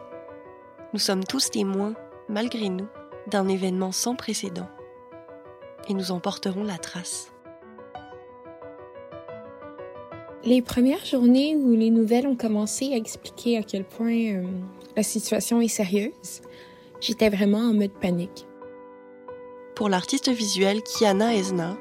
nous 0.94 1.00
sommes 1.00 1.24
tous 1.24 1.50
témoins, 1.50 1.94
malgré 2.28 2.68
nous, 2.68 2.88
d'un 3.28 3.48
événement 3.48 3.92
sans 3.92 4.16
précédent. 4.16 4.68
Et 5.88 5.94
nous 5.94 6.12
en 6.12 6.20
porterons 6.20 6.64
la 6.64 6.78
trace. 6.78 7.32
Les 10.44 10.62
premières 10.62 11.06
journées 11.06 11.56
où 11.56 11.72
les 11.72 11.92
nouvelles 11.92 12.28
ont 12.28 12.36
commencé 12.36 12.94
à 12.94 12.98
expliquer 12.98 13.58
à 13.58 13.64
quel 13.64 13.86
point 13.86 14.34
euh, 14.34 14.44
la 14.98 15.04
situation 15.04 15.62
est 15.62 15.68
sérieuse, 15.68 16.42
j'étais 17.00 17.30
vraiment 17.30 17.60
en 17.60 17.74
mode 17.74 17.94
panique. 17.94 18.48
Pour 19.76 19.88
l'artiste 19.88 20.30
visuelle 20.30 20.82
Kiana 20.82 21.36
Esna, 21.36 21.78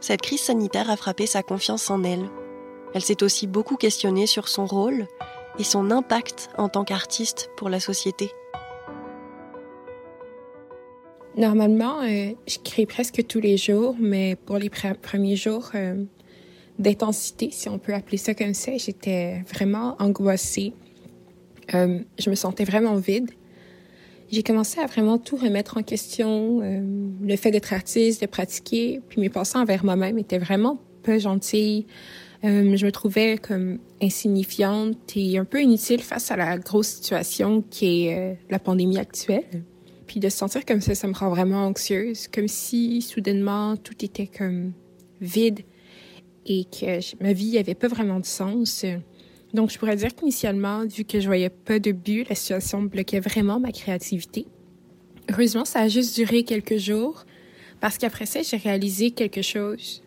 cette 0.00 0.22
crise 0.22 0.40
sanitaire 0.40 0.90
a 0.90 0.96
frappé 0.96 1.26
sa 1.26 1.42
confiance 1.42 1.90
en 1.90 2.02
elle. 2.02 2.28
Elle 2.94 3.02
s'est 3.02 3.22
aussi 3.22 3.46
beaucoup 3.46 3.76
questionnée 3.76 4.26
sur 4.26 4.48
son 4.48 4.66
rôle 4.66 5.06
et 5.58 5.64
son 5.64 5.90
impact 5.90 6.48
en 6.56 6.68
tant 6.68 6.84
qu'artiste 6.84 7.50
pour 7.56 7.68
la 7.68 7.80
société. 7.80 8.32
Normalement, 11.40 12.02
euh, 12.02 12.32
je 12.46 12.58
crée 12.62 12.84
presque 12.84 13.26
tous 13.26 13.40
les 13.40 13.56
jours, 13.56 13.96
mais 13.98 14.36
pour 14.36 14.58
les 14.58 14.68
premiers 14.68 15.36
jours 15.36 15.70
euh, 15.74 16.04
d'intensité, 16.78 17.48
si 17.50 17.66
on 17.70 17.78
peut 17.78 17.94
appeler 17.94 18.18
ça 18.18 18.34
comme 18.34 18.52
ça, 18.52 18.76
j'étais 18.76 19.42
vraiment 19.50 19.96
angoissée. 20.00 20.74
Euh, 21.72 22.00
je 22.18 22.28
me 22.28 22.34
sentais 22.34 22.64
vraiment 22.64 22.96
vide. 22.96 23.30
J'ai 24.30 24.42
commencé 24.42 24.80
à 24.80 24.86
vraiment 24.86 25.16
tout 25.16 25.36
remettre 25.36 25.78
en 25.78 25.82
question, 25.82 26.60
le 26.60 27.36
fait 27.36 27.50
d'être 27.50 27.72
artiste, 27.72 28.20
de 28.20 28.26
pratiquer, 28.26 29.00
puis 29.08 29.20
mes 29.20 29.30
pensées 29.30 29.56
envers 29.58 29.82
moi-même 29.82 30.18
étaient 30.18 30.38
vraiment 30.38 30.78
peu 31.02 31.18
gentilles. 31.18 31.86
je 32.44 32.86
me 32.86 32.92
trouvais 32.92 33.38
comme 33.38 33.78
insignifiante 34.00 35.16
et 35.16 35.38
un 35.38 35.44
peu 35.44 35.60
inutile 35.60 36.00
face 36.00 36.30
à 36.30 36.36
la 36.36 36.58
grosse 36.58 36.88
situation 36.88 37.64
qui 37.70 38.06
est 38.06 38.38
la 38.50 38.60
pandémie 38.60 38.98
actuelle. 38.98 39.64
Puis 40.10 40.18
de 40.18 40.28
se 40.28 40.38
sentir 40.38 40.64
comme 40.66 40.80
ça, 40.80 40.96
ça 40.96 41.06
me 41.06 41.14
rend 41.14 41.28
vraiment 41.28 41.66
anxieuse, 41.66 42.26
comme 42.26 42.48
si 42.48 43.00
soudainement 43.00 43.76
tout 43.76 44.04
était 44.04 44.26
comme 44.26 44.72
vide 45.20 45.60
et 46.44 46.64
que 46.64 46.98
ma 47.22 47.32
vie 47.32 47.52
n'avait 47.52 47.76
pas 47.76 47.86
vraiment 47.86 48.18
de 48.18 48.26
sens. 48.26 48.84
Donc 49.54 49.70
je 49.70 49.78
pourrais 49.78 49.94
dire 49.94 50.12
qu'initialement, 50.12 50.84
vu 50.84 51.04
que 51.04 51.20
je 51.20 51.26
voyais 51.26 51.48
pas 51.48 51.78
de 51.78 51.92
but, 51.92 52.28
la 52.28 52.34
situation 52.34 52.82
bloquait 52.82 53.20
vraiment 53.20 53.60
ma 53.60 53.70
créativité. 53.70 54.48
Heureusement, 55.30 55.64
ça 55.64 55.78
a 55.78 55.86
juste 55.86 56.16
duré 56.16 56.42
quelques 56.42 56.78
jours 56.78 57.24
parce 57.78 57.96
qu'après 57.96 58.26
ça, 58.26 58.42
j'ai 58.42 58.56
réalisé 58.56 59.12
quelque 59.12 59.42
chose. 59.42 60.02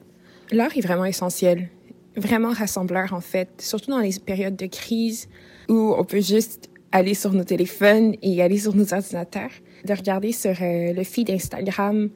L'art 0.51 0.75
est 0.75 0.81
vraiment 0.81 1.05
essentiel, 1.05 1.69
vraiment 2.17 2.51
rassembleur 2.51 3.13
en 3.13 3.21
fait, 3.21 3.47
surtout 3.61 3.91
dans 3.91 3.99
les 3.99 4.19
périodes 4.19 4.57
de 4.57 4.65
crise 4.65 5.29
où 5.69 5.95
on 5.97 6.03
peut 6.03 6.19
juste 6.19 6.69
aller 6.91 7.13
sur 7.13 7.31
nos 7.31 7.45
téléphones 7.45 8.15
et 8.21 8.41
aller 8.41 8.57
sur 8.57 8.75
nos 8.75 8.93
ordinateurs 8.93 9.51
de 9.85 9.93
regarder 9.93 10.31
sur 10.31 10.55
euh, 10.61 10.93
le 10.93 11.03
feed 11.03 11.29
Instagram 11.29 12.09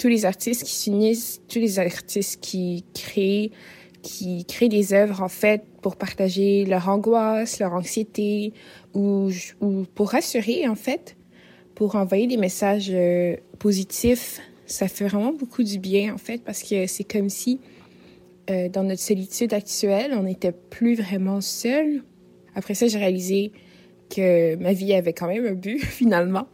tous 0.00 0.08
les 0.08 0.24
artistes 0.24 0.64
qui 0.64 0.74
s'unissent, 0.74 1.42
tous 1.46 1.58
les 1.58 1.78
artistes 1.78 2.40
qui 2.40 2.84
créent, 2.94 3.50
qui 4.00 4.46
créent 4.46 4.70
des 4.70 4.94
œuvres 4.94 5.20
en 5.20 5.28
fait 5.28 5.62
pour 5.82 5.96
partager 5.96 6.64
leur 6.64 6.88
angoisse, 6.88 7.58
leur 7.60 7.74
anxiété 7.74 8.54
ou, 8.94 9.28
ou 9.60 9.84
pour 9.94 10.10
rassurer 10.10 10.66
en 10.66 10.74
fait, 10.74 11.16
pour 11.74 11.96
envoyer 11.96 12.26
des 12.26 12.38
messages 12.38 12.90
euh, 12.90 13.36
positifs. 13.58 14.40
Ça 14.64 14.88
fait 14.88 15.06
vraiment 15.06 15.32
beaucoup 15.34 15.62
du 15.62 15.78
bien 15.78 16.14
en 16.14 16.18
fait 16.18 16.42
parce 16.42 16.62
que 16.62 16.86
c'est 16.86 17.04
comme 17.04 17.28
si 17.28 17.60
euh, 18.48 18.70
dans 18.70 18.84
notre 18.84 19.02
solitude 19.02 19.52
actuelle, 19.52 20.12
on 20.16 20.22
n'était 20.22 20.52
plus 20.52 20.94
vraiment 20.94 21.42
seul. 21.42 22.02
Après 22.54 22.74
ça, 22.74 22.86
j'ai 22.86 22.98
réalisé 22.98 23.52
que 24.08 24.56
ma 24.56 24.72
vie 24.72 24.94
avait 24.94 25.12
quand 25.12 25.28
même 25.28 25.46
un 25.46 25.52
but 25.52 25.78
finalement 25.84 26.48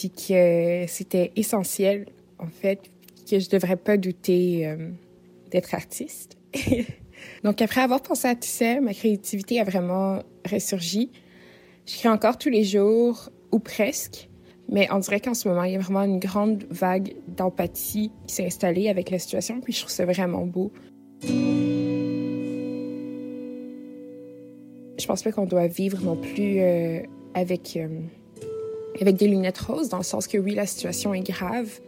puis 0.00 0.10
que 0.10 0.86
c'était 0.88 1.30
essentiel, 1.36 2.06
en 2.38 2.46
fait, 2.46 2.80
que 3.30 3.38
je 3.38 3.50
devrais 3.50 3.76
pas 3.76 3.98
douter 3.98 4.66
euh, 4.66 4.88
d'être 5.50 5.74
artiste. 5.74 6.38
Donc, 7.44 7.60
après 7.60 7.82
avoir 7.82 8.00
pensé 8.00 8.28
à 8.28 8.34
tout 8.34 8.48
ça, 8.48 8.80
ma 8.80 8.94
créativité 8.94 9.60
a 9.60 9.64
vraiment 9.64 10.22
ressurgi. 10.50 11.10
Je 11.84 11.98
crée 11.98 12.08
encore 12.08 12.38
tous 12.38 12.48
les 12.48 12.64
jours, 12.64 13.28
ou 13.52 13.58
presque, 13.58 14.30
mais 14.70 14.88
on 14.90 15.00
dirait 15.00 15.20
qu'en 15.20 15.34
ce 15.34 15.46
moment, 15.46 15.64
il 15.64 15.72
y 15.74 15.76
a 15.76 15.80
vraiment 15.80 16.04
une 16.04 16.18
grande 16.18 16.64
vague 16.70 17.14
d'empathie 17.28 18.10
qui 18.26 18.34
s'est 18.36 18.46
installée 18.46 18.88
avec 18.88 19.10
la 19.10 19.18
situation, 19.18 19.60
puis 19.60 19.74
je 19.74 19.80
trouve 19.80 19.92
ça 19.92 20.06
vraiment 20.06 20.46
beau. 20.46 20.72
Je 24.98 25.06
pense 25.06 25.22
pas 25.22 25.30
qu'on 25.30 25.44
doit 25.44 25.66
vivre 25.66 26.02
non 26.02 26.16
plus 26.16 26.60
euh, 26.60 27.02
avec... 27.34 27.76
Euh, 27.76 28.00
avec 29.00 29.16
des 29.16 29.28
lunettes 29.28 29.58
roses, 29.58 29.88
dans 29.88 29.98
le 29.98 30.04
sens 30.04 30.26
que 30.26 30.38
oui, 30.38 30.54
la 30.54 30.66
situation 30.66 31.14
est 31.14 31.26
grave, 31.26 31.80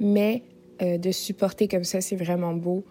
mais 0.00 0.42
euh, 0.82 0.98
de 0.98 1.10
supporter 1.10 1.68
comme 1.68 1.84
ça, 1.84 2.00
c'est 2.00 2.16
vraiment 2.16 2.54
beau. 2.54 2.84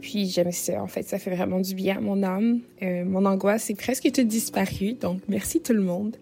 Puis 0.00 0.28
j'aime 0.28 0.52
ça, 0.52 0.82
en 0.82 0.86
fait, 0.86 1.02
ça 1.02 1.18
fait 1.18 1.34
vraiment 1.34 1.60
du 1.60 1.74
bien 1.74 1.96
à 1.96 2.00
mon 2.00 2.22
âme. 2.22 2.60
Euh, 2.82 3.04
mon 3.04 3.24
angoisse 3.24 3.70
est 3.70 3.74
presque 3.74 4.10
toute 4.12 4.26
disparue, 4.26 4.94
donc 4.94 5.20
merci 5.28 5.60
tout 5.60 5.72
le 5.72 5.80
monde. 5.80 6.16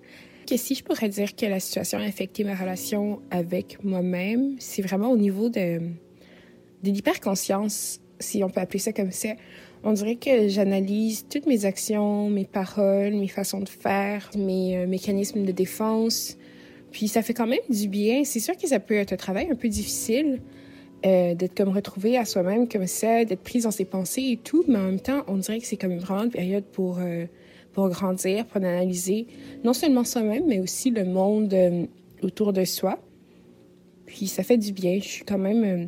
Que 0.47 0.57
si 0.57 0.75
je 0.75 0.85
pourrais 0.85 1.09
dire 1.09 1.35
que 1.35 1.47
la 1.47 1.61
situation 1.61 1.99
a 1.99 2.03
affecté 2.03 2.45
ma 2.45 2.55
relation 2.55 3.21
avec 3.31 3.83
moi-même, 3.83 4.57
c'est 4.59 4.83
vraiment 4.83 5.11
au 5.11 5.17
niveau 5.17 5.49
de, 5.49 5.79
de 5.79 6.91
l'hyperconscience, 6.91 8.01
si 8.19 8.45
on 8.45 8.51
peut 8.51 8.61
appeler 8.61 8.79
ça 8.79 8.93
comme 8.93 9.13
ça. 9.13 9.31
On 9.85 9.93
dirait 9.93 10.17
que 10.17 10.49
j'analyse 10.49 11.27
toutes 11.29 11.47
mes 11.47 11.65
actions, 11.65 12.31
mes 12.31 12.45
paroles, 12.45 13.15
mes 13.15 13.29
façons 13.29 13.61
de 13.61 13.69
faire, 13.69 14.31
mes 14.37 14.77
euh, 14.77 14.87
mécanismes 14.87 15.45
de 15.45 15.53
défense. 15.53 16.37
Puis 16.93 17.09
ça 17.09 17.23
fait 17.23 17.35
quand 17.35 17.47
même 17.47 17.61
du 17.69 17.89
bien. 17.89 18.25
C'est 18.25 18.41
sûr 18.41 18.57
que 18.57 18.69
ça 18.69 18.79
peut 18.79 18.95
être 18.95 19.13
un 19.13 19.17
travail 19.17 19.49
un 19.51 19.55
peu 19.55 19.69
difficile, 19.69 20.41
euh, 21.05 21.35
d'être 21.35 21.57
comme 21.57 21.71
retrouvé 21.71 22.17
à 22.17 22.25
soi-même 22.25 22.69
comme 22.69 22.87
ça, 22.87 23.25
d'être 23.25 23.43
prise 23.43 23.65
dans 23.65 23.71
ses 23.71 23.85
pensées 23.85 24.31
et 24.33 24.37
tout, 24.37 24.65
mais 24.69 24.79
en 24.79 24.85
même 24.85 25.01
temps, 25.01 25.23
on 25.27 25.37
dirait 25.37 25.59
que 25.59 25.67
c'est 25.67 25.77
comme 25.77 25.97
vraiment 25.99 26.25
une 26.25 26.31
période 26.31 26.65
pour, 26.65 26.99
euh, 27.01 27.27
pour 27.73 27.89
grandir, 27.89 28.47
pour 28.47 28.59
analyser 28.59 29.27
non 29.65 29.73
seulement 29.73 30.05
soi-même, 30.05 30.45
mais 30.47 30.61
aussi 30.61 30.91
le 30.91 31.05
monde 31.05 31.53
euh, 31.55 31.87
autour 32.23 32.53
de 32.53 32.65
soi. 32.65 32.99
Puis 34.07 34.27
ça 34.27 34.43
fait 34.43 34.59
du 34.59 34.73
bien. 34.73 34.99
Je 35.01 35.09
suis 35.09 35.25
quand 35.25 35.39
même, 35.39 35.65
euh, 35.65 35.87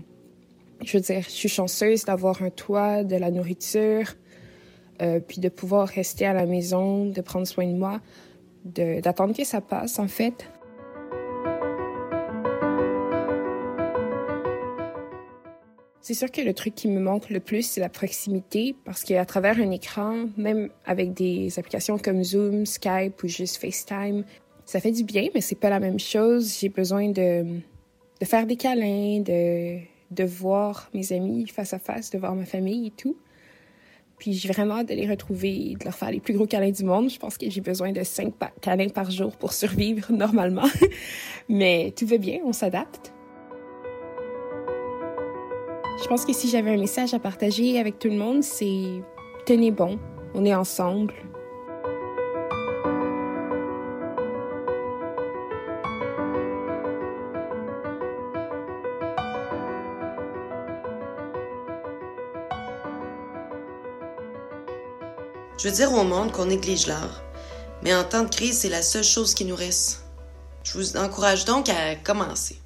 je 0.82 0.96
veux 0.96 1.02
dire, 1.02 1.22
je 1.22 1.30
suis 1.30 1.48
chanceuse 1.48 2.04
d'avoir 2.04 2.42
un 2.42 2.50
toit, 2.50 3.04
de 3.04 3.16
la 3.16 3.30
nourriture, 3.30 4.14
euh, 5.02 5.20
puis 5.20 5.40
de 5.40 5.48
pouvoir 5.48 5.88
rester 5.88 6.24
à 6.24 6.32
la 6.32 6.46
maison, 6.46 7.06
de 7.06 7.20
prendre 7.20 7.46
soin 7.46 7.66
de 7.66 7.76
moi, 7.76 8.00
d'attendre 8.64 9.36
que 9.36 9.44
ça 9.44 9.60
passe 9.60 9.98
en 9.98 10.08
fait. 10.08 10.46
C'est 16.04 16.12
sûr 16.12 16.30
que 16.30 16.42
le 16.42 16.52
truc 16.52 16.74
qui 16.74 16.88
me 16.88 17.00
manque 17.00 17.30
le 17.30 17.40
plus, 17.40 17.62
c'est 17.62 17.80
la 17.80 17.88
proximité, 17.88 18.76
parce 18.84 19.04
qu'à 19.04 19.24
travers 19.24 19.58
un 19.58 19.70
écran, 19.70 20.26
même 20.36 20.68
avec 20.84 21.14
des 21.14 21.58
applications 21.58 21.96
comme 21.96 22.22
Zoom, 22.22 22.66
Skype 22.66 23.22
ou 23.22 23.26
juste 23.26 23.56
FaceTime, 23.56 24.22
ça 24.66 24.80
fait 24.80 24.92
du 24.92 25.02
bien, 25.02 25.28
mais 25.34 25.40
c'est 25.40 25.54
pas 25.54 25.70
la 25.70 25.80
même 25.80 25.98
chose. 25.98 26.58
J'ai 26.60 26.68
besoin 26.68 27.08
de, 27.08 27.46
de 28.20 28.26
faire 28.26 28.46
des 28.46 28.56
câlins, 28.56 29.20
de, 29.20 29.78
de 30.10 30.24
voir 30.24 30.90
mes 30.92 31.10
amis 31.14 31.46
face 31.46 31.72
à 31.72 31.78
face, 31.78 32.10
de 32.10 32.18
voir 32.18 32.34
ma 32.34 32.44
famille 32.44 32.88
et 32.88 32.90
tout. 32.90 33.16
Puis 34.18 34.34
j'ai 34.34 34.48
vraiment 34.48 34.74
hâte 34.80 34.90
de 34.90 34.94
les 34.94 35.08
retrouver 35.08 35.70
et 35.70 35.74
de 35.74 35.84
leur 35.84 35.94
faire 35.94 36.10
les 36.10 36.20
plus 36.20 36.34
gros 36.34 36.46
câlins 36.46 36.70
du 36.70 36.84
monde. 36.84 37.08
Je 37.08 37.18
pense 37.18 37.38
que 37.38 37.48
j'ai 37.48 37.62
besoin 37.62 37.92
de 37.92 38.04
cinq 38.04 38.34
câlins 38.60 38.90
par 38.90 39.10
jour 39.10 39.34
pour 39.38 39.54
survivre 39.54 40.12
normalement. 40.12 40.68
mais 41.48 41.94
tout 41.96 42.06
va 42.06 42.18
bien, 42.18 42.40
on 42.44 42.52
s'adapte. 42.52 43.13
Je 46.02 46.08
pense 46.08 46.24
que 46.24 46.32
si 46.32 46.48
j'avais 46.48 46.72
un 46.72 46.76
message 46.76 47.14
à 47.14 47.18
partager 47.18 47.78
avec 47.78 47.98
tout 47.98 48.08
le 48.08 48.16
monde, 48.16 48.42
c'est 48.42 49.02
tenez 49.46 49.70
bon, 49.70 49.98
on 50.34 50.44
est 50.44 50.54
ensemble. 50.54 51.14
Je 65.56 65.68
veux 65.70 65.74
dire 65.74 65.92
au 65.94 66.04
monde 66.04 66.30
qu'on 66.32 66.46
néglige 66.46 66.86
l'art, 66.86 67.22
mais 67.82 67.94
en 67.94 68.04
temps 68.04 68.24
de 68.24 68.28
crise, 68.28 68.58
c'est 68.58 68.68
la 68.68 68.82
seule 68.82 69.04
chose 69.04 69.32
qui 69.32 69.46
nous 69.46 69.56
reste. 69.56 70.04
Je 70.64 70.76
vous 70.76 70.96
encourage 70.98 71.46
donc 71.46 71.70
à 71.70 71.94
commencer. 71.94 72.58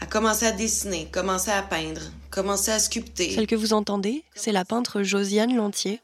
À 0.00 0.06
commencer 0.06 0.46
à 0.46 0.52
dessiner, 0.52 1.08
commencer 1.10 1.50
à 1.50 1.62
peindre, 1.62 2.02
commencer 2.30 2.70
à 2.70 2.78
sculpter. 2.78 3.34
Celle 3.34 3.46
que 3.46 3.54
vous 3.54 3.72
entendez, 3.72 4.24
c'est 4.34 4.52
la 4.52 4.64
peintre 4.64 5.02
Josiane 5.02 5.56
Lantier. 5.56 6.00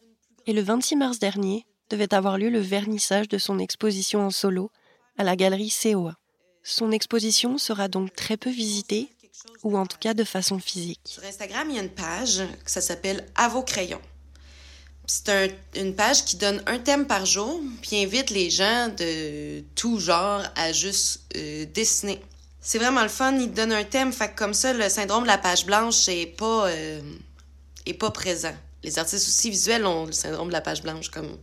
Et 0.47 0.53
le 0.53 0.63
26 0.63 0.97
mars 0.97 1.19
dernier, 1.19 1.67
devait 1.93 2.15
avoir 2.15 2.39
lieu 2.39 2.49
le 2.49 2.59
vernissage 2.59 3.29
de 3.29 3.39
son 3.39 3.59
exposition 3.59 4.27
en 4.27 4.31
solo 4.31 4.71
à 5.19 5.25
la 5.25 5.37
galerie 5.37 5.73
COA. 5.83 6.17
Son 6.63 6.91
exposition 6.91 7.59
sera 7.59 7.89
donc 7.89 8.15
très 8.15 8.37
peu 8.37 8.51
visitée, 8.51 9.11
ou 9.63 9.77
en 9.77 9.87
tout 9.87 9.99
cas 9.99 10.15
de 10.15 10.25
façon 10.25 10.59
physique. 10.59 11.01
Sur 11.05 11.25
Instagram, 11.25 11.69
il 11.69 11.77
y 11.77 11.79
a 11.79 11.83
une 11.83 11.91
page 11.91 12.43
qui 12.65 12.81
s'appelle 12.81 13.27
À 13.35 13.49
vos 13.49 13.63
crayons. 13.63 14.01
C'est 15.07 15.29
un, 15.29 15.49
une 15.75 15.95
page 15.95 16.25
qui 16.25 16.37
donne 16.37 16.63
un 16.67 16.79
thème 16.79 17.07
par 17.07 17.27
jour, 17.27 17.61
puis 17.83 18.03
invite 18.03 18.31
les 18.31 18.49
gens 18.49 18.89
de 18.97 19.61
tout 19.75 19.99
genre 19.99 20.43
à 20.57 20.73
juste 20.73 21.21
euh, 21.37 21.67
dessiner. 21.75 22.21
C'est 22.65 22.79
vraiment 22.79 23.03
le 23.03 23.09
fun, 23.09 23.37
il 23.39 23.53
donne 23.53 23.73
un 23.73 23.83
thème, 23.83 24.13
comme 24.37 24.55
ça, 24.55 24.73
le 24.73 24.89
syndrome 24.89 25.25
de 25.25 25.29
la 25.29 25.37
page 25.37 25.67
blanche 25.67 26.09
est 26.09 26.27
pas, 26.27 26.69
euh, 26.69 27.01
est 27.87 27.95
pas 27.95 28.13
présent. 28.13 28.55
Les 28.85 29.01
artistes 29.01 29.27
aussi 29.27 29.51
visuels 29.51 29.85
ont 29.85 30.07
le 30.07 30.13
syndrome 30.13 30.47
de 30.47 30.53
la 30.53 30.61
page 30.61 30.81
blanche, 30.81 31.11
comme 31.11 31.37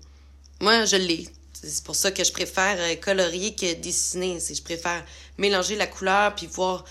moi, 0.62 0.86
je 0.86 0.96
l'ai. 0.96 1.28
C'est 1.62 1.84
pour 1.84 1.96
ça 1.96 2.12
que 2.12 2.24
je 2.24 2.32
préfère 2.32 2.78
euh, 2.80 2.96
colorier 2.96 3.54
que 3.54 3.74
dessiner. 3.74 4.40
Je 4.40 4.62
préfère 4.62 5.04
mélanger 5.38 5.76
la 5.76 5.88
couleur 5.88 6.34
puis 6.36 6.48
voir 6.48 6.86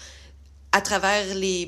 à 0.73 0.83
travers 0.83 1.35
les 1.35 1.67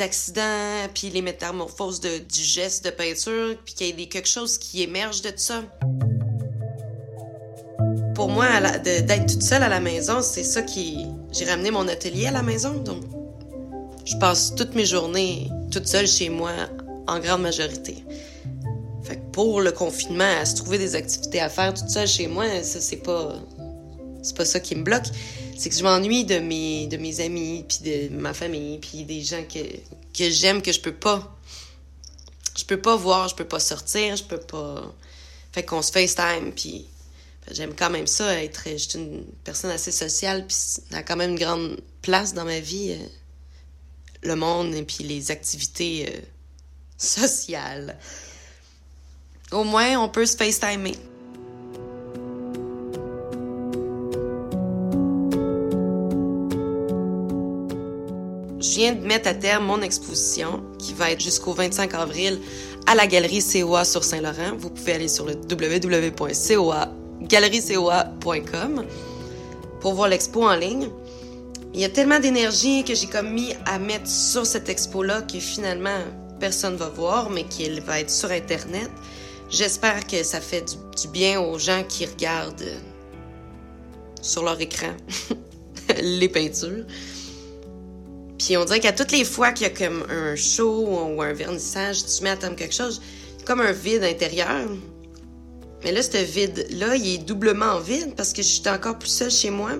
accidents 0.00 0.88
puis 0.92 1.08
les 1.08 1.22
métamorphoses 1.22 2.00
de, 2.00 2.18
du 2.18 2.42
geste 2.42 2.84
de 2.84 2.90
peinture 2.90 3.56
puis 3.64 3.74
qu'il 3.74 3.98
y 3.98 4.02
ait 4.02 4.08
quelque 4.08 4.28
chose 4.28 4.58
qui 4.58 4.82
émerge 4.82 5.22
de 5.22 5.30
tout 5.30 5.38
ça. 5.38 5.64
Pour 8.14 8.28
moi, 8.28 8.60
d'être 8.78 9.26
toute 9.26 9.42
seule 9.42 9.62
à 9.62 9.68
la 9.68 9.80
maison, 9.80 10.22
c'est 10.22 10.44
ça 10.44 10.62
qui... 10.62 11.06
J'ai 11.32 11.44
ramené 11.46 11.70
mon 11.70 11.88
atelier 11.88 12.26
à 12.26 12.30
la 12.30 12.42
maison, 12.42 12.74
donc 12.74 13.02
je 14.04 14.16
passe 14.16 14.54
toutes 14.54 14.74
mes 14.74 14.84
journées 14.84 15.50
toute 15.70 15.88
seule 15.88 16.06
chez 16.06 16.28
moi 16.28 16.52
en 17.08 17.18
grande 17.18 17.42
majorité. 17.42 18.04
Fait 19.02 19.16
que 19.16 19.30
pour 19.32 19.60
le 19.60 19.72
confinement, 19.72 20.24
à 20.40 20.44
se 20.44 20.54
trouver 20.56 20.78
des 20.78 20.94
activités 20.94 21.40
à 21.40 21.48
faire 21.48 21.74
toute 21.74 21.90
seule 21.90 22.06
chez 22.06 22.28
moi, 22.28 22.44
ça 22.62 22.80
c'est 22.80 22.98
pas 22.98 23.34
c'est 24.22 24.36
pas 24.36 24.44
ça 24.44 24.60
qui 24.60 24.76
me 24.76 24.82
bloque. 24.82 25.06
C'est 25.58 25.68
que 25.68 25.74
je 25.74 25.82
m'ennuie 25.82 26.24
de 26.24 26.38
mes 26.38 26.86
de 26.86 26.96
mes 26.96 27.20
amis 27.20 27.64
puis 27.68 27.78
de 27.84 28.14
ma 28.14 28.32
famille 28.32 28.78
puis 28.78 29.04
des 29.04 29.22
gens 29.22 29.42
que 29.42 29.58
que 30.16 30.30
j'aime 30.30 30.62
que 30.62 30.72
je 30.72 30.80
peux 30.80 30.94
pas 30.94 31.36
je 32.56 32.64
peux 32.64 32.80
pas 32.80 32.94
voir, 32.94 33.28
je 33.28 33.34
peux 33.34 33.44
pas 33.44 33.58
sortir, 33.58 34.16
je 34.16 34.24
peux 34.24 34.38
pas 34.38 34.94
fait 35.52 35.64
qu'on 35.64 35.82
se 35.82 35.90
FaceTime 35.90 36.52
puis 36.54 36.86
j'aime 37.50 37.74
quand 37.74 37.90
même 37.90 38.06
ça 38.06 38.42
être 38.42 38.62
je 38.66 38.76
suis 38.76 38.98
une 38.98 39.24
personne 39.44 39.70
assez 39.70 39.92
sociale 39.92 40.46
puis 40.46 40.56
ça 40.56 40.80
a 40.98 41.02
quand 41.02 41.16
même 41.16 41.30
une 41.32 41.38
grande 41.38 41.80
place 42.02 42.34
dans 42.34 42.44
ma 42.44 42.60
vie 42.60 42.92
euh, 42.92 43.06
le 44.24 44.36
monde 44.36 44.74
et 44.74 44.82
puis 44.82 45.04
les 45.04 45.30
activités 45.30 46.06
euh, 46.08 46.20
sociales. 46.96 47.96
Au 49.52 49.64
moins, 49.64 49.98
on 49.98 50.08
peut 50.08 50.26
se 50.26 50.36
FaceTimer. 50.36 50.96
Je 58.60 58.80
viens 58.80 58.94
de 58.94 59.06
mettre 59.06 59.28
à 59.28 59.34
terme 59.34 59.66
mon 59.66 59.82
exposition 59.82 60.64
qui 60.78 60.94
va 60.94 61.10
être 61.12 61.20
jusqu'au 61.20 61.52
25 61.52 61.94
avril 61.94 62.40
à 62.86 62.94
la 62.94 63.06
galerie 63.06 63.44
COA 63.44 63.84
sur 63.84 64.02
Saint-Laurent. 64.02 64.56
Vous 64.56 64.70
pouvez 64.70 64.94
aller 64.94 65.08
sur 65.08 65.26
le 65.26 65.34
www.coa.galericoa.com 67.20 68.84
pour 69.80 69.94
voir 69.94 70.08
l'expo 70.08 70.44
en 70.44 70.56
ligne. 70.56 70.88
Il 71.74 71.80
y 71.80 71.84
a 71.84 71.88
tellement 71.88 72.20
d'énergie 72.20 72.84
que 72.84 72.94
j'ai 72.94 73.06
comme 73.06 73.32
mis 73.32 73.54
à 73.66 73.78
mettre 73.78 74.08
sur 74.08 74.46
cette 74.46 74.68
expo-là 74.68 75.22
que 75.22 75.38
finalement 75.38 75.98
personne 76.38 76.76
va 76.76 76.88
voir, 76.88 77.30
mais 77.30 77.44
qu'elle 77.44 77.80
va 77.80 78.00
être 78.00 78.10
sur 78.10 78.30
Internet. 78.30 78.90
J'espère 79.50 80.06
que 80.06 80.22
ça 80.22 80.40
fait 80.40 80.64
du, 81.02 81.08
bien 81.08 81.40
aux 81.40 81.58
gens 81.58 81.82
qui 81.88 82.06
regardent 82.06 82.72
sur 84.22 84.42
leur 84.42 84.60
écran 84.60 84.94
les 86.00 86.28
peintures. 86.28 86.84
Puis 88.38 88.56
on 88.56 88.64
dirait 88.64 88.80
qu'à 88.80 88.92
toutes 88.92 89.12
les 89.12 89.24
fois 89.24 89.52
qu'il 89.52 89.66
y 89.66 89.70
a 89.70 89.74
comme 89.74 90.04
un 90.10 90.36
show 90.36 90.86
ou 90.86 91.22
un 91.22 91.32
vernissage, 91.32 92.04
tu 92.04 92.22
mets 92.22 92.30
à 92.30 92.36
terme 92.36 92.56
quelque 92.56 92.74
chose, 92.74 93.00
comme 93.44 93.60
un 93.60 93.72
vide 93.72 94.04
intérieur. 94.04 94.68
Mais 95.84 95.92
là, 95.92 96.02
ce 96.02 96.16
vide-là, 96.16 96.96
il 96.96 97.14
est 97.14 97.18
doublement 97.18 97.78
vide 97.78 98.14
parce 98.16 98.32
que 98.32 98.42
je 98.42 98.48
suis 98.48 98.68
encore 98.68 98.98
plus 98.98 99.10
seule 99.10 99.30
chez 99.30 99.50
moi. 99.50 99.72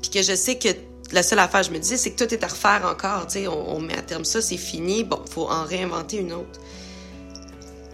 Puis 0.00 0.10
que 0.10 0.22
je 0.22 0.34
sais 0.34 0.58
que 0.58 0.68
la 1.12 1.22
seule 1.22 1.38
affaire, 1.38 1.62
je 1.62 1.70
me 1.70 1.78
disais, 1.78 1.98
c'est 1.98 2.12
que 2.12 2.24
tout 2.24 2.32
est 2.32 2.42
à 2.42 2.48
refaire 2.48 2.82
encore. 2.86 3.26
Tu 3.26 3.40
sais, 3.40 3.48
on, 3.48 3.78
met 3.80 3.96
à 3.96 4.02
terme 4.02 4.24
ça, 4.24 4.40
c'est 4.40 4.56
fini. 4.56 5.04
Bon, 5.04 5.20
faut 5.30 5.48
en 5.48 5.64
réinventer 5.64 6.16
une 6.16 6.32
autre. 6.32 6.60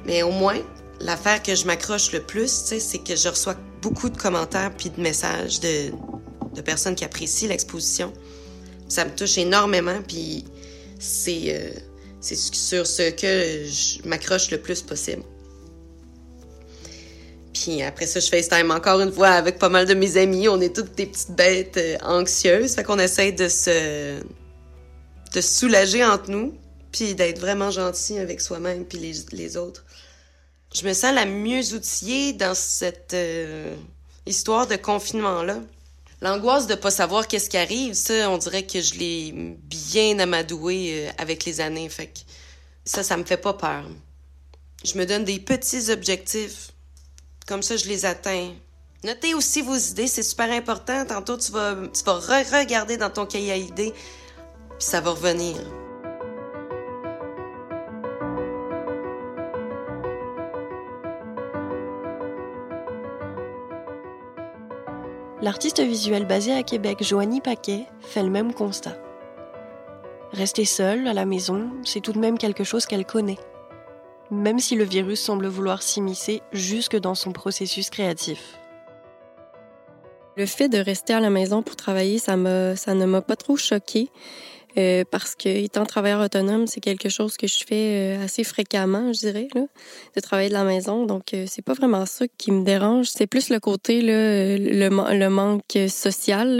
Mais 0.07 0.23
au 0.23 0.31
moins, 0.31 0.59
l'affaire 1.01 1.43
que 1.43 1.57
je 1.57 1.67
m'accroche 1.67 2.13
le 2.13 2.23
plus, 2.23 2.51
c'est 2.51 2.99
que 2.99 3.17
je 3.17 3.29
reçois 3.29 3.57
beaucoup 3.83 4.09
de 4.09 4.17
commentaires 4.17 4.73
puis 4.77 4.91
de 4.91 5.01
messages 5.01 5.59
de, 5.61 5.91
personnes 6.63 6.95
qui 6.95 7.05
apprécient 7.05 7.49
l'exposition. 7.49 8.13
Ça 8.89 9.05
me 9.05 9.11
touche 9.11 9.39
énormément, 9.39 10.01
puis 10.07 10.45
c'est 10.99 11.45
euh, 11.49 11.71
c'est 12.21 12.37
sur 12.37 12.87
ce 12.87 13.11
que 13.11 13.65
je 13.65 14.07
m'accroche 14.07 14.51
le 14.51 14.59
plus 14.59 14.83
possible. 14.83 15.23
Puis 17.53 17.83
après 17.83 18.07
ça, 18.07 18.21
je 18.21 18.29
FaceTime 18.29 18.71
encore 18.71 19.01
une 19.01 19.13
fois 19.13 19.29
avec 19.29 19.59
pas 19.59 19.69
mal 19.69 19.87
de 19.87 19.95
mes 19.95 20.17
amis. 20.17 20.49
On 20.49 20.61
est 20.61 20.75
toutes 20.75 20.95
des 20.95 21.07
petites 21.07 21.33
bêtes 21.33 21.77
euh, 21.77 21.97
anxieuses. 22.03 22.75
Fait 22.75 22.85
qu'on 22.85 22.99
essaie 22.99 23.33
de 23.33 23.49
se 23.49 24.21
de 25.33 25.41
soulager 25.41 26.05
entre 26.05 26.31
nous, 26.31 26.55
puis 26.93 27.15
d'être 27.15 27.39
vraiment 27.39 27.71
gentil 27.71 28.19
avec 28.19 28.41
soi-même 28.41 28.85
puis 28.85 28.99
les, 28.99 29.13
les, 29.33 29.57
autres. 29.57 29.85
Je 30.75 30.85
me 30.87 30.93
sens 30.93 31.15
la 31.15 31.25
mieux 31.25 31.73
outillée 31.75 32.33
dans 32.33 32.55
cette 32.55 33.15
euh, 33.15 33.75
histoire 34.27 34.67
de 34.67 34.77
confinement-là. 34.77 35.61
L'angoisse 36.21 36.67
de 36.67 36.75
pas 36.75 36.91
savoir 36.91 37.29
qu'est-ce 37.29 37.49
qui 37.49 37.57
arrive, 37.57 37.95
ça, 37.95 38.29
on 38.31 38.39
dirait 38.39 38.65
que 38.65 38.81
je 38.81 38.95
l'ai 38.95 39.33
bien 39.33 40.19
amadoué 40.19 41.07
euh, 41.07 41.11
avec 41.19 41.45
les 41.45 41.61
années. 41.61 41.89
Fait 41.89 42.07
que 42.07 42.19
ça, 42.85 43.03
ça 43.03 43.17
me 43.17 43.25
fait 43.25 43.37
pas 43.37 43.55
peur. 43.55 43.85
Je 44.85 44.99
me 44.99 45.07
donne 45.07 45.25
des 45.25 45.39
petits 45.39 45.91
objectifs. 45.91 46.73
Comme 47.47 47.63
ça, 47.63 47.77
je 47.77 47.87
les 47.87 48.05
atteins. 48.05 48.51
Notez 49.03 49.35
aussi 49.35 49.63
vos 49.63 49.77
idées, 49.77 50.07
c'est 50.07 50.23
super 50.23 50.51
important. 50.51 51.05
Tantôt, 51.07 51.37
tu 51.39 51.53
vas, 51.53 51.75
tu 51.75 52.05
vas 52.05 52.15
re-regarder 52.15 52.97
dans 52.97 53.11
ton 53.11 53.27
cahier 53.27 53.53
à 53.53 53.57
idées, 53.57 53.93
puis 53.93 54.87
ça 54.87 55.01
va 55.01 55.11
revenir. 55.11 55.57
L'artiste 65.43 65.81
visuel 65.81 66.27
basé 66.27 66.53
à 66.53 66.63
Québec, 66.63 67.03
Joanie 67.03 67.41
Paquet, 67.41 67.87
fait 68.03 68.23
le 68.23 68.29
même 68.29 68.53
constat. 68.53 68.99
Rester 70.33 70.67
seule 70.67 71.09
à 71.09 71.15
la 71.15 71.25
maison, 71.25 71.71
c'est 71.83 72.01
tout 72.01 72.13
de 72.13 72.19
même 72.19 72.37
quelque 72.37 72.63
chose 72.63 72.85
qu'elle 72.85 73.07
connaît, 73.07 73.39
même 74.31 74.59
si 74.59 74.77
le 74.77 74.85
virus 74.85 75.21
semble 75.21 75.47
vouloir 75.47 75.83
s'immiscer 75.83 76.43
jusque 76.53 76.97
dans 76.97 77.15
son 77.15 77.33
processus 77.33 77.91
créatif. 77.91 78.59
Le 80.37 80.47
fait 80.47 80.69
de 80.69 80.79
rester 80.79 81.13
à 81.13 81.21
la 81.21 81.31
maison 81.31 81.63
pour 81.63 81.77
travailler, 81.77 82.19
ça, 82.19 82.37
ne 82.37 83.05
m'a 83.05 83.21
pas 83.21 83.37
trop 83.37 83.57
choqué. 83.57 84.09
Euh, 84.79 85.05
parce 85.11 85.35
que 85.35 85.49
étant 85.49 85.85
travailleur 85.85 86.21
autonome, 86.21 86.67
c'est 86.67 86.81
quelque 86.81 87.09
chose 87.09 87.37
que 87.37 87.47
je 87.47 87.65
fais 87.67 88.19
euh, 88.19 88.25
assez 88.25 88.45
fréquemment, 88.45 89.13
je 89.13 89.21
dirais, 89.21 89.49
là, 89.55 89.63
de 90.15 90.21
travailler 90.21 90.49
de 90.49 90.55
la 90.55 90.65
maison. 90.65 91.07
Donc, 91.07 91.35
euh, 91.35 91.45
c'est 91.49 91.63
pas 91.63 91.75
vraiment 91.75 92.07
ça 92.07 92.27
qui 92.39 92.53
me 92.53 92.65
dérange. 92.65 93.09
C'est 93.09 93.27
plus 93.27 93.51
le 93.51 93.59
côté, 93.59 94.01
là, 94.01 94.57
le, 94.57 95.19
le 95.19 95.29
manque 95.29 95.79
social, 95.89 96.57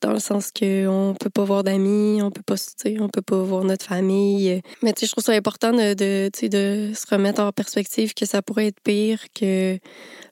dans 0.00 0.12
le 0.12 0.18
sens 0.18 0.50
que 0.52 0.86
on 0.86 1.14
peut 1.14 1.30
pas 1.30 1.44
voir 1.44 1.64
d'amis, 1.64 2.20
on 2.22 2.30
peut 2.30 2.42
pas, 2.42 2.56
on 3.00 3.08
peut 3.08 3.22
pas 3.22 3.42
voir 3.42 3.64
notre 3.64 3.86
famille. 3.86 4.60
Mais 4.82 4.92
tu 4.92 5.00
sais, 5.00 5.06
je 5.06 5.12
trouve 5.12 5.24
ça 5.24 5.32
important 5.32 5.72
de, 5.72 5.94
de, 5.94 6.30
de 6.48 6.94
se 6.94 7.06
remettre 7.10 7.40
en 7.40 7.52
perspective 7.52 8.14
que 8.14 8.26
ça 8.26 8.42
pourrait 8.42 8.68
être 8.68 8.80
pire 8.80 9.18
que 9.34 9.78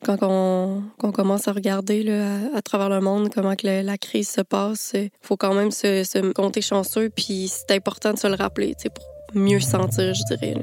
quand 0.05 0.19
on, 0.23 0.83
on 1.03 1.13
commence 1.13 1.49
à 1.49 1.53
regarder 1.53 2.03
là, 2.03 2.39
à, 2.55 2.63
travers 2.63 2.89
le 2.89 3.01
monde 3.01 3.31
comment 3.35 3.57
que 3.57 3.67
la 3.67 3.99
crise 3.99 4.29
se 4.29 4.43
passe. 4.43 4.93
Il 4.95 5.11
faut 5.23 5.37
quand 5.37 5.55
même 5.55 5.71
se, 5.71 6.05
se 6.05 6.19
compter 6.33 6.61
chanceux 6.61 6.84
puis 7.15 7.49
c'est 7.49 7.75
important 7.75 8.13
de 8.13 8.19
se 8.19 8.27
le 8.27 8.35
rappeler, 8.35 8.75
pour 8.95 9.41
mieux 9.41 9.61
sentir, 9.61 10.15
je 10.15 10.37
dirais. 10.37 10.55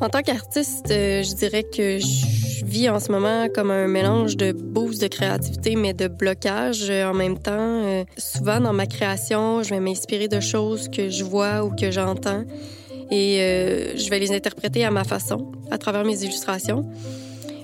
En 0.00 0.08
tant 0.08 0.22
qu'artiste, 0.22 0.92
euh, 0.92 1.24
je 1.24 1.34
dirais 1.34 1.64
que 1.64 1.98
je 1.98 2.64
vis 2.64 2.88
en 2.88 3.00
ce 3.00 3.10
moment 3.10 3.48
comme 3.52 3.72
un 3.72 3.88
mélange 3.88 4.36
de 4.36 4.52
boost 4.52 5.02
de 5.02 5.08
créativité, 5.08 5.74
mais 5.74 5.92
de 5.92 6.06
blocage 6.06 6.88
euh, 6.88 7.10
en 7.10 7.14
même 7.14 7.36
temps. 7.36 7.82
Euh, 7.84 8.04
souvent, 8.16 8.60
dans 8.60 8.72
ma 8.72 8.86
création, 8.86 9.64
je 9.64 9.70
vais 9.70 9.80
m'inspirer 9.80 10.28
de 10.28 10.38
choses 10.38 10.88
que 10.88 11.08
je 11.08 11.24
vois 11.24 11.64
ou 11.64 11.74
que 11.74 11.90
j'entends 11.90 12.44
et 13.10 13.38
je 13.96 14.10
vais 14.10 14.18
les 14.18 14.32
interpréter 14.32 14.84
à 14.84 14.90
ma 14.90 15.02
façon, 15.02 15.50
à 15.70 15.78
travers 15.78 16.04
mes 16.04 16.24
illustrations. 16.24 16.84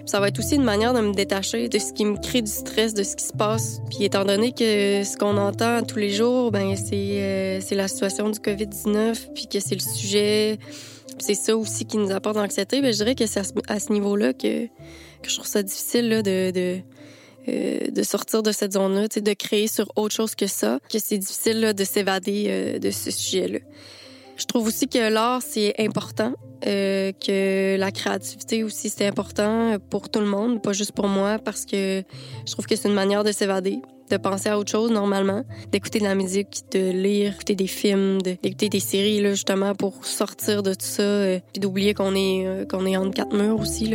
Ça 0.06 0.20
va 0.20 0.28
être 0.28 0.38
aussi 0.38 0.56
une 0.56 0.64
manière 0.64 0.92
de 0.92 1.00
me 1.00 1.12
détacher 1.12 1.68
de 1.68 1.78
ce 1.78 1.92
qui 1.92 2.04
me 2.04 2.16
crée 2.18 2.42
du 2.42 2.50
stress, 2.50 2.92
de 2.94 3.02
ce 3.02 3.16
qui 3.16 3.24
se 3.24 3.32
passe. 3.32 3.80
Puis 3.90 4.04
étant 4.04 4.24
donné 4.24 4.52
que 4.52 5.02
ce 5.02 5.16
qu'on 5.16 5.36
entend 5.36 5.82
tous 5.82 5.98
les 5.98 6.10
jours, 6.10 6.50
ben 6.50 6.76
c'est 6.76 6.92
euh, 6.92 7.60
la 7.70 7.88
situation 7.88 8.28
du 8.28 8.38
Covid-19, 8.38 9.32
puis 9.34 9.46
que 9.46 9.60
c'est 9.60 9.74
le 9.74 9.80
sujet, 9.80 10.58
c'est 11.18 11.34
ça 11.34 11.56
aussi 11.56 11.86
qui 11.86 11.96
nous 11.96 12.10
apporte 12.10 12.36
l'anxiété. 12.36 12.82
Ben 12.82 12.92
je 12.92 12.98
dirais 12.98 13.14
que 13.14 13.26
c'est 13.26 13.40
à 13.68 13.80
ce, 13.80 13.92
niveau-là 13.92 14.34
que, 14.34 14.66
que 14.66 15.28
je 15.28 15.34
trouve 15.34 15.46
ça 15.46 15.62
difficile 15.62 16.08
là, 16.10 16.22
de, 16.22 16.50
de 16.50 16.80
euh, 17.46 17.90
de 17.90 18.02
sortir 18.02 18.42
de 18.42 18.52
cette 18.52 18.72
zone-là, 18.72 19.06
de 19.08 19.32
créer 19.34 19.66
sur 19.66 19.86
autre 19.96 20.14
chose 20.14 20.34
que 20.34 20.46
ça, 20.46 20.78
que 20.90 20.98
c'est 20.98 21.18
difficile 21.18 21.60
là, 21.60 21.72
de 21.74 21.84
s'évader 21.84 22.46
euh, 22.48 22.78
de 22.78 22.90
ce 22.90 23.10
sujet-là. 23.10 23.58
Je 24.38 24.44
trouve 24.46 24.66
aussi 24.66 24.88
que 24.88 25.10
l'art, 25.10 25.42
c'est 25.42 25.74
important, 25.78 26.32
euh, 26.66 27.12
que 27.12 27.76
la 27.76 27.90
créativité 27.90 28.64
aussi, 28.64 28.88
c'est 28.88 29.06
important 29.06 29.76
pour 29.90 30.08
tout 30.08 30.20
le 30.20 30.26
monde, 30.26 30.62
pas 30.62 30.72
juste 30.72 30.92
pour 30.92 31.08
moi, 31.08 31.38
parce 31.38 31.66
que 31.66 32.02
je 32.46 32.52
trouve 32.52 32.66
que 32.66 32.74
c'est 32.74 32.88
une 32.88 32.94
manière 32.94 33.22
de 33.22 33.32
s'évader, 33.32 33.80
de 34.10 34.16
penser 34.16 34.48
à 34.48 34.58
autre 34.58 34.70
chose 34.70 34.90
normalement, 34.90 35.44
d'écouter 35.72 35.98
de 35.98 36.04
la 36.04 36.14
musique, 36.14 36.62
de 36.72 36.90
lire, 36.90 37.32
d'écouter 37.32 37.54
des 37.54 37.66
films, 37.66 38.22
d'écouter 38.22 38.68
des 38.68 38.80
séries, 38.80 39.20
là, 39.20 39.30
justement, 39.30 39.74
pour 39.74 40.06
sortir 40.06 40.62
de 40.62 40.72
tout 40.72 40.86
ça, 40.86 41.02
euh, 41.02 41.38
puis 41.52 41.60
d'oublier 41.60 41.92
qu'on 41.92 42.14
est, 42.14 42.46
euh, 42.46 42.64
qu'on 42.64 42.86
est 42.86 42.96
entre 42.96 43.12
quatre 43.12 43.36
murs 43.36 43.60
aussi. 43.60 43.94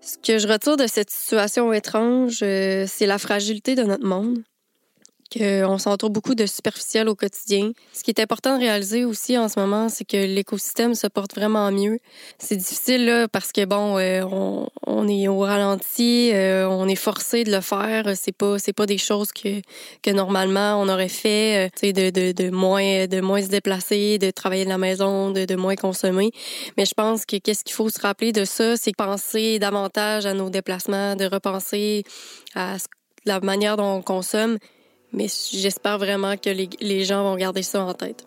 Ce 0.00 0.18
que 0.18 0.38
je 0.38 0.48
retire 0.48 0.76
de 0.76 0.88
cette 0.88 1.10
situation 1.10 1.72
étrange, 1.72 2.38
c'est 2.38 3.06
la 3.06 3.18
fragilité 3.18 3.76
de 3.76 3.84
notre 3.84 4.04
monde 4.04 4.42
qu'on 5.32 5.78
s'entoure 5.78 6.10
beaucoup 6.10 6.34
de 6.34 6.46
superficiel 6.46 7.08
au 7.08 7.14
quotidien. 7.14 7.72
Ce 7.92 8.02
qui 8.02 8.10
est 8.10 8.20
important 8.20 8.56
de 8.56 8.60
réaliser 8.62 9.04
aussi 9.04 9.38
en 9.38 9.48
ce 9.48 9.58
moment, 9.58 9.88
c'est 9.88 10.04
que 10.04 10.16
l'écosystème 10.16 10.94
se 10.94 11.06
porte 11.06 11.34
vraiment 11.34 11.70
mieux. 11.72 11.98
C'est 12.38 12.56
difficile 12.56 13.06
là, 13.06 13.28
parce 13.28 13.52
que 13.52 13.64
bon, 13.64 13.98
euh, 13.98 14.22
on, 14.86 15.08
est 15.08 15.28
au 15.28 15.40
ralenti, 15.40 16.30
euh, 16.32 16.68
on 16.68 16.86
est 16.88 16.96
forcé 16.96 17.44
de 17.44 17.50
le 17.50 17.60
faire. 17.60 18.16
C'est 18.16 18.36
pas 18.36 18.58
c'est 18.58 18.72
pas 18.72 18.86
des 18.86 18.98
choses 18.98 19.32
que 19.32 19.60
que 20.02 20.10
normalement 20.10 20.80
on 20.80 20.88
aurait 20.88 21.08
fait, 21.08 21.70
euh, 21.82 21.92
de, 21.92 22.10
de, 22.10 22.32
de 22.32 22.50
moins 22.50 23.06
de 23.06 23.20
moins 23.20 23.42
se 23.42 23.48
déplacer, 23.48 24.18
de 24.18 24.30
travailler 24.30 24.64
de 24.64 24.70
la 24.70 24.78
maison, 24.78 25.30
de, 25.30 25.44
de 25.44 25.56
moins 25.56 25.76
consommer. 25.76 26.30
Mais 26.76 26.84
je 26.84 26.94
pense 26.94 27.24
que 27.24 27.36
qu'est-ce 27.36 27.64
qu'il 27.64 27.74
faut 27.74 27.88
se 27.88 28.00
rappeler 28.00 28.32
de 28.32 28.44
ça, 28.44 28.76
c'est 28.76 28.94
penser 28.96 29.58
davantage 29.58 30.26
à 30.26 30.34
nos 30.34 30.50
déplacements, 30.50 31.16
de 31.16 31.24
repenser 31.24 32.04
à 32.54 32.76
la 33.24 33.40
manière 33.40 33.76
dont 33.76 33.96
on 33.96 34.02
consomme. 34.02 34.58
Mais 35.12 35.26
j'espère 35.28 35.98
vraiment 35.98 36.36
que 36.36 36.50
les, 36.50 36.68
les 36.80 37.04
gens 37.04 37.22
vont 37.22 37.36
garder 37.36 37.62
ça 37.62 37.84
en 37.84 37.92
tête. 37.92 38.26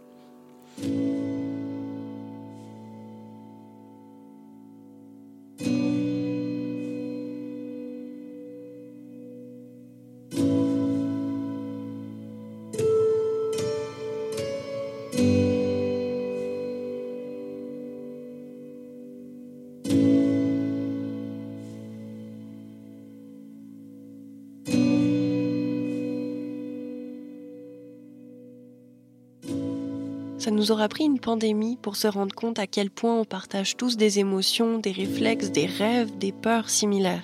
Nous 30.65 30.71
aura 30.71 30.89
pris 30.89 31.03
une 31.03 31.19
pandémie 31.19 31.77
pour 31.79 31.95
se 31.95 32.07
rendre 32.07 32.33
compte 32.33 32.57
à 32.57 32.65
quel 32.65 32.89
point 32.89 33.19
on 33.19 33.23
partage 33.23 33.77
tous 33.77 33.97
des 33.97 34.17
émotions, 34.17 34.79
des 34.79 34.91
réflexes, 34.91 35.51
des 35.51 35.67
rêves, 35.67 36.17
des 36.17 36.31
peurs 36.31 36.71
similaires. 36.71 37.23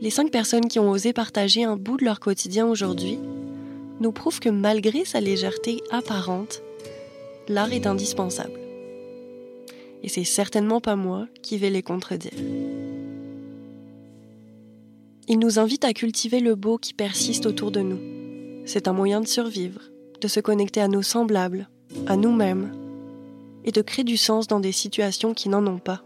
Les 0.00 0.10
cinq 0.10 0.32
personnes 0.32 0.66
qui 0.66 0.80
ont 0.80 0.90
osé 0.90 1.12
partager 1.12 1.62
un 1.62 1.76
bout 1.76 1.98
de 1.98 2.04
leur 2.04 2.18
quotidien 2.18 2.66
aujourd'hui 2.66 3.20
nous 4.00 4.10
prouvent 4.10 4.40
que 4.40 4.48
malgré 4.48 5.04
sa 5.04 5.20
légèreté 5.20 5.80
apparente, 5.92 6.60
l'art 7.46 7.72
est 7.72 7.86
indispensable. 7.86 8.58
Et 10.02 10.08
c'est 10.08 10.24
certainement 10.24 10.80
pas 10.80 10.96
moi 10.96 11.28
qui 11.42 11.58
vais 11.58 11.70
les 11.70 11.84
contredire. 11.84 12.32
Ils 15.28 15.38
nous 15.38 15.60
invitent 15.60 15.84
à 15.84 15.92
cultiver 15.92 16.40
le 16.40 16.56
beau 16.56 16.76
qui 16.76 16.92
persiste 16.92 17.46
autour 17.46 17.70
de 17.70 17.82
nous 17.82 18.19
c'est 18.64 18.88
un 18.88 18.92
moyen 18.92 19.20
de 19.20 19.26
survivre, 19.26 19.80
de 20.20 20.28
se 20.28 20.40
connecter 20.40 20.80
à 20.80 20.88
nos 20.88 21.02
semblables, 21.02 21.68
à 22.06 22.16
nous-mêmes, 22.16 22.72
et 23.64 23.72
de 23.72 23.82
créer 23.82 24.04
du 24.04 24.16
sens 24.16 24.46
dans 24.46 24.60
des 24.60 24.72
situations 24.72 25.34
qui 25.34 25.48
n'en 25.48 25.66
ont 25.66 25.78
pas. 25.78 26.02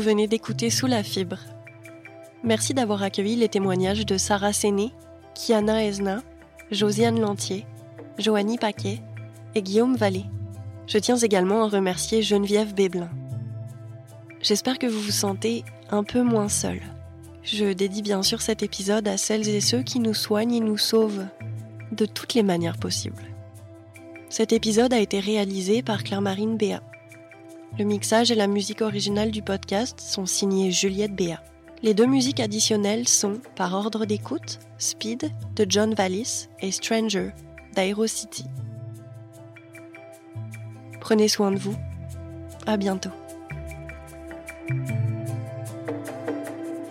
Venez 0.00 0.28
d'écouter 0.28 0.70
Sous 0.70 0.86
la 0.86 1.02
fibre. 1.02 1.38
Merci 2.42 2.74
d'avoir 2.74 3.02
accueilli 3.02 3.36
les 3.36 3.48
témoignages 3.48 4.06
de 4.06 4.16
Sarah 4.16 4.52
Séné, 4.52 4.92
Kiana 5.34 5.84
Esna, 5.84 6.22
Josiane 6.70 7.20
Lantier, 7.20 7.66
Joanie 8.18 8.58
Paquet 8.58 9.00
et 9.54 9.62
Guillaume 9.62 9.96
Vallée. 9.96 10.26
Je 10.86 10.98
tiens 10.98 11.16
également 11.16 11.64
à 11.64 11.68
remercier 11.68 12.22
Geneviève 12.22 12.74
Béblin. 12.74 13.10
J'espère 14.40 14.78
que 14.78 14.86
vous 14.86 15.00
vous 15.00 15.10
sentez 15.10 15.64
un 15.90 16.04
peu 16.04 16.22
moins 16.22 16.48
seul. 16.48 16.80
Je 17.42 17.72
dédie 17.72 18.02
bien 18.02 18.22
sûr 18.22 18.40
cet 18.40 18.62
épisode 18.62 19.08
à 19.08 19.16
celles 19.16 19.48
et 19.48 19.60
ceux 19.60 19.82
qui 19.82 20.00
nous 20.00 20.14
soignent 20.14 20.54
et 20.54 20.60
nous 20.60 20.78
sauvent 20.78 21.26
de 21.92 22.06
toutes 22.06 22.34
les 22.34 22.42
manières 22.42 22.76
possibles. 22.76 23.24
Cet 24.28 24.52
épisode 24.52 24.92
a 24.92 25.00
été 25.00 25.18
réalisé 25.20 25.82
par 25.82 26.04
Claire-Marine 26.04 26.56
Béat. 26.56 26.82
Le 27.76 27.84
mixage 27.84 28.30
et 28.30 28.34
la 28.34 28.46
musique 28.46 28.80
originale 28.80 29.30
du 29.30 29.42
podcast 29.42 30.00
sont 30.00 30.26
signés 30.26 30.70
Juliette 30.70 31.14
Béat. 31.14 31.42
Les 31.82 31.94
deux 31.94 32.06
musiques 32.06 32.40
additionnelles 32.40 33.06
sont, 33.06 33.40
par 33.54 33.74
ordre 33.74 34.04
d'écoute, 34.04 34.58
Speed 34.78 35.30
de 35.54 35.66
John 35.68 35.94
Vallis 35.94 36.48
et 36.60 36.72
Stranger 36.72 37.30
d'Aerocity. 37.74 38.46
Prenez 41.00 41.28
soin 41.28 41.52
de 41.52 41.58
vous. 41.58 41.76
À 42.66 42.76
bientôt. 42.76 43.10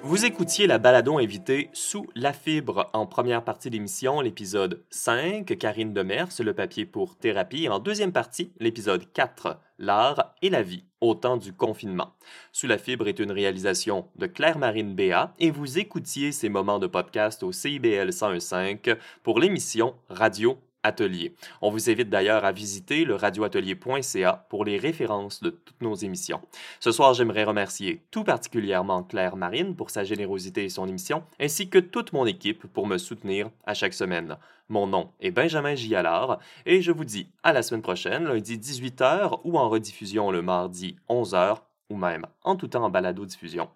Vous 0.08 0.24
écoutiez 0.24 0.68
la 0.68 0.78
baladon 0.78 1.18
invitée 1.18 1.70
Sous 1.74 2.08
la 2.16 2.32
fibre 2.32 2.90
en 2.94 3.06
première 3.06 3.44
partie 3.44 3.70
d'émission, 3.70 4.22
l'épisode 4.22 4.82
5, 4.90 5.58
Karine 5.60 5.94
Demers, 5.94 6.30
le 6.40 6.54
papier 6.54 6.86
pour 6.86 7.18
thérapie, 7.18 7.68
en 7.68 7.80
deuxième 7.80 8.14
partie, 8.14 8.54
l'épisode 8.62 9.12
4, 9.12 9.60
L'art 9.80 10.34
et 10.42 10.50
la 10.50 10.62
vie 10.62 10.86
au 11.02 11.14
temps 11.14 11.36
du 11.36 11.52
confinement. 11.52 12.14
Sous 12.54 12.68
la 12.68 12.78
fibre 12.78 13.10
est 13.10 13.20
une 13.20 13.34
réalisation 13.34 14.08
de 14.16 14.28
Claire-Marine 14.28 14.96
Béat 14.96 15.34
et 15.40 15.52
vous 15.52 15.78
écoutiez 15.78 16.32
ces 16.32 16.48
moments 16.48 16.80
de 16.80 16.88
podcast 16.88 17.44
au 17.44 17.52
CIBL 17.52 18.08
101.5 18.08 18.96
pour 19.24 19.42
l'émission 19.42 19.94
Radio 20.08 20.58
Atelier. 20.84 21.36
On 21.62 21.70
vous 21.70 21.90
invite 21.90 22.10
d'ailleurs 22.10 22.46
à 22.46 22.52
visiter 22.52 23.04
le 23.04 23.16
radioatelier.ca 23.16 24.46
pour 24.50 24.66
les 24.66 24.78
références 24.78 25.42
de 25.42 25.50
toutes 25.50 25.82
nos 25.82 25.96
émissions. 25.96 26.42
Ce 26.80 26.92
soir, 26.92 27.14
j'aimerais 27.14 27.44
remercier 27.44 28.04
tout 28.12 28.24
particulièrement 28.24 29.04
Claire 29.04 29.36
Marine 29.36 29.76
pour 29.76 29.90
sa 29.90 30.04
générosité 30.04 30.64
et 30.66 30.70
son 30.70 30.88
émission, 30.88 31.24
ainsi 31.40 31.70
que 31.70 31.80
toute 31.80 32.14
mon 32.14 32.26
équipe 32.26 32.68
pour 32.68 32.88
me 32.88 32.98
soutenir 32.98 33.50
à 33.66 33.74
chaque 33.74 33.94
semaine. 33.94 34.38
Mon 34.70 34.88
nom 34.88 35.10
est 35.22 35.32
Benjamin 35.32 35.76
Gialard 35.76 36.40
et 36.66 36.82
je 36.82 36.92
vous 36.92 37.06
dis 37.06 37.30
à 37.44 37.54
la 37.54 37.62
semaine 37.62 37.82
prochaine, 37.82 38.26
lundi 38.26 38.58
18h 38.58 39.40
ou 39.44 39.58
en 39.58 39.70
rediffusion 39.70 40.30
le 40.32 40.42
mardi 40.42 40.98
11h 41.10 41.58
ou 41.90 41.96
même 41.96 42.26
en 42.44 42.56
tout 42.56 42.68
temps 42.68 42.84
en 42.84 42.90
balado-diffusion 42.90 43.70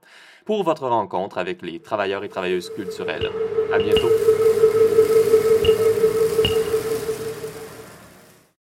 pour 0.45 0.64
votre 0.64 0.88
rencontre 0.88 1.38
avec 1.38 1.62
les 1.62 1.80
travailleurs 1.80 2.24
et 2.24 2.30
travailleuses 2.30 2.70
culturelles. 2.72 3.30
À 3.74 3.78
bientôt. 3.78 4.10